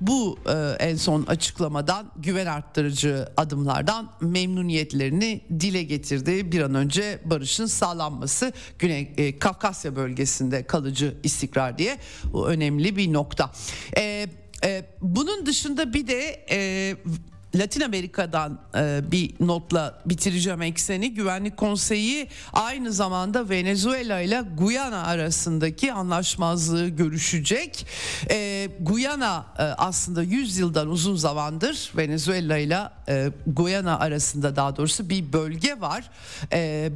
bu, 0.00 0.38
e, 0.46 0.76
en 0.78 0.96
son 0.96 1.22
açıklamadan 1.22 2.12
güven 2.16 2.46
arttırıcı 2.46 3.28
adımlardan 3.36 4.12
memnuniyetlerini 4.20 5.40
dile 5.60 5.82
getirdi. 5.82 6.52
Bir 6.52 6.60
an 6.60 6.74
önce 6.74 7.18
barışın 7.24 7.66
sağlanması 7.66 8.52
Güney 8.78 9.12
e, 9.16 9.38
Kafkasya 9.38 9.96
bölgesinde 9.96 10.62
kalıcı 10.62 11.16
istikrar 11.22 11.78
diye 11.78 11.98
bu 12.32 12.48
önemli 12.48 12.96
bir 12.96 13.12
nokta. 13.12 13.50
E, 13.96 14.26
e, 14.64 14.84
bunun 15.00 15.46
dışında 15.46 15.92
bir 15.92 16.06
de 16.06 16.46
e, 16.50 16.96
Latin 17.58 17.80
Amerika'dan 17.80 18.58
e, 18.74 19.00
bir 19.10 19.34
notla 19.40 20.02
bitireceğim 20.06 20.62
ekseni. 20.62 21.14
Güvenlik 21.14 21.56
Konseyi 21.56 22.28
aynı 22.52 22.92
zamanda 22.92 23.50
Venezuela 23.50 24.20
ile 24.20 24.42
Guyana 24.58 25.02
arasındaki 25.04 25.92
anlaşmazlığı 25.92 26.88
görüşecek. 26.88 27.86
E, 28.30 28.68
Guyana 28.80 29.46
e, 29.58 29.62
aslında 29.62 30.22
100 30.22 30.58
yıldan 30.58 30.88
uzun 30.88 31.16
zamandır 31.16 31.92
Venezuela 31.96 32.58
ile 32.58 32.90
Guyana 33.46 33.98
arasında 33.98 34.56
daha 34.56 34.76
doğrusu 34.76 35.10
bir 35.10 35.32
bölge 35.32 35.80
var. 35.80 36.10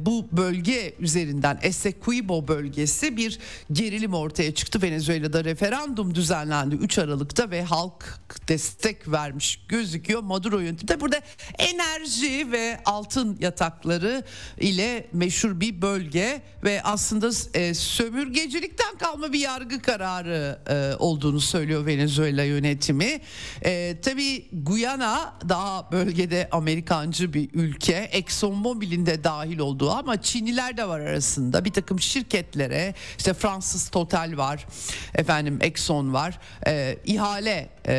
Bu 0.05 0.27
bölge 0.31 0.95
üzerinden 0.99 1.59
Essequibo 1.61 2.47
bölgesi 2.47 3.17
bir 3.17 3.39
gerilim 3.71 4.13
ortaya 4.13 4.55
çıktı. 4.55 4.81
Venezuela'da 4.81 5.43
referandum 5.43 6.15
düzenlendi 6.15 6.75
3 6.75 6.97
Aralık'ta 6.97 7.51
ve 7.51 7.63
halk 7.63 8.19
destek 8.47 9.11
vermiş 9.11 9.59
gözüküyor. 9.67 10.21
Maduro 10.21 10.50
yönetimde 10.59 11.01
burada 11.01 11.21
enerji 11.57 12.51
ve 12.51 12.79
altın 12.85 13.37
yatakları 13.39 14.23
ile 14.59 15.07
meşhur 15.13 15.59
bir 15.59 15.81
bölge 15.81 16.41
ve 16.63 16.81
aslında 16.83 17.29
e, 17.53 17.73
sömürgecilikten 17.73 18.97
kalma 18.97 19.33
bir 19.33 19.39
yargı 19.39 19.81
kararı 19.81 20.59
e, 20.69 20.95
olduğunu 20.99 21.39
söylüyor 21.39 21.85
Venezuela 21.85 22.43
yönetimi. 22.43 23.21
E, 23.65 23.97
tabii 24.01 24.47
Guyana 24.53 25.33
daha 25.49 25.91
bölgede 25.91 26.47
Amerikancı 26.51 27.33
bir 27.33 27.49
ülke. 27.53 28.09
ExxonMobil'in 28.11 29.05
de 29.05 29.23
dahil 29.23 29.59
olduğu 29.59 29.91
ama 29.91 30.21
Çinliler 30.21 30.77
de 30.77 30.87
var 30.87 30.99
arasında. 30.99 31.65
Bir 31.65 31.73
takım 31.73 31.99
şirketlere 31.99 32.93
işte 33.17 33.33
Fransız 33.33 33.89
Total 33.89 34.37
var, 34.37 34.67
efendim 35.15 35.59
Exxon 35.61 36.13
var. 36.13 36.39
E, 36.67 36.97
ihale 37.05 37.69
e, 37.87 37.93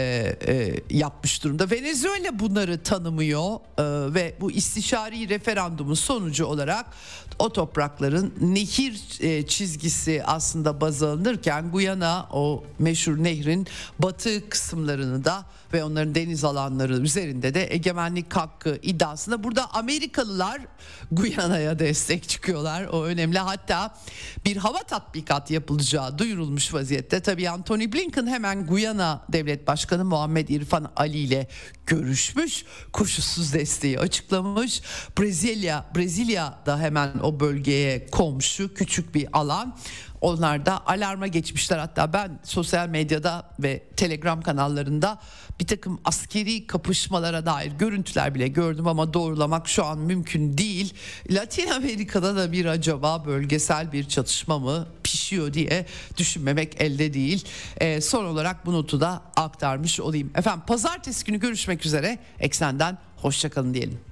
e, 0.47 0.75
yapmış 0.91 1.45
durumda. 1.45 1.71
Venezuela 1.71 2.39
bunları 2.39 2.83
tanımıyor 2.83 3.55
e, 3.55 4.15
ve 4.15 4.35
bu 4.41 4.51
istişari 4.51 5.29
referandumun 5.29 5.95
sonucu 5.95 6.47
olarak 6.47 6.87
o 7.39 7.53
toprakların 7.53 8.35
nehir 8.41 9.03
e, 9.21 9.47
çizgisi 9.47 10.23
aslında 10.25 10.81
baz 10.81 11.03
alınırken 11.03 11.71
Guyana 11.71 12.29
o 12.33 12.65
meşhur 12.79 13.25
nehrin 13.25 13.67
batı 13.99 14.49
kısımlarını 14.49 15.25
da 15.25 15.45
ve 15.73 15.85
onların 15.85 16.15
deniz 16.15 16.45
alanları 16.45 16.97
üzerinde 16.97 17.55
de 17.55 17.75
egemenlik 17.75 18.37
hakkı 18.37 18.79
iddiasında 18.83 19.45
burada 19.45 19.71
Amerikalılar 19.75 20.61
Guyana'ya 21.13 21.79
destek 21.79 22.29
çıkıyorlar. 22.29 22.85
O 22.85 23.05
önemli. 23.05 23.39
Hatta 23.39 23.95
bir 24.45 24.57
hava 24.57 24.79
tatbikat 24.79 25.51
yapılacağı 25.51 26.19
duyurulmuş 26.19 26.75
vaziyette. 26.75 27.21
Tabii 27.21 27.51
Anthony 27.51 27.93
Blinken 27.93 28.27
hemen 28.27 28.67
Guyana 28.67 29.25
Devlet 29.33 29.67
Başkanı 29.67 30.05
Muhammed 30.05 30.49
İrfan 30.49 30.93
Ali 30.97 31.19
ile 31.19 31.49
görüşmüş. 31.87 32.65
Koşulsuz 32.93 33.53
desteği 33.53 33.99
açıklamış. 33.99 34.83
Brezilya 35.19 35.87
Brezilya 35.97 36.59
da 36.67 36.79
hemen 36.79 37.11
o 37.23 37.41
bölgeye 37.41 38.07
komşu 38.07 38.75
küçük 38.75 39.15
bir 39.15 39.29
alan. 39.33 39.77
Onlar 40.23 40.67
da 40.67 40.87
alarma 40.87 41.27
geçmişler 41.27 41.79
hatta 41.79 42.13
ben 42.13 42.41
sosyal 42.45 42.89
medyada 42.89 43.51
ve 43.59 43.83
telegram 43.97 44.43
kanallarında 44.43 45.19
bir 45.61 45.67
takım 45.67 46.01
askeri 46.05 46.67
kapışmalara 46.67 47.47
dair 47.47 47.73
görüntüler 47.73 48.35
bile 48.35 48.49
gördüm 48.49 48.87
ama 48.87 49.15
doğrulamak 49.15 49.69
şu 49.69 49.85
an 49.85 49.99
mümkün 49.99 50.59
değil. 50.59 50.95
Latin 51.31 51.71
Amerika'da 51.71 52.37
da 52.37 52.53
bir 52.53 52.67
acaba 52.67 53.25
bölgesel 53.27 53.93
bir 53.93 54.09
çatışma 54.09 54.59
mı 54.59 54.87
pişiyor 55.03 55.53
diye 55.53 55.87
düşünmemek 56.17 56.81
elde 56.81 57.15
değil. 57.15 57.45
Ee, 57.77 58.01
son 58.01 58.25
olarak 58.25 58.67
bu 58.67 58.73
notu 58.73 59.01
da 59.01 59.23
aktarmış 59.37 60.01
olayım. 60.01 60.31
Efendim 60.35 60.63
pazartesi 60.67 61.25
günü 61.25 61.41
görüşmek 61.41 61.87
üzere. 61.87 62.19
Eksenden 62.39 62.99
hoşçakalın 63.17 63.75
diyelim. 63.75 64.12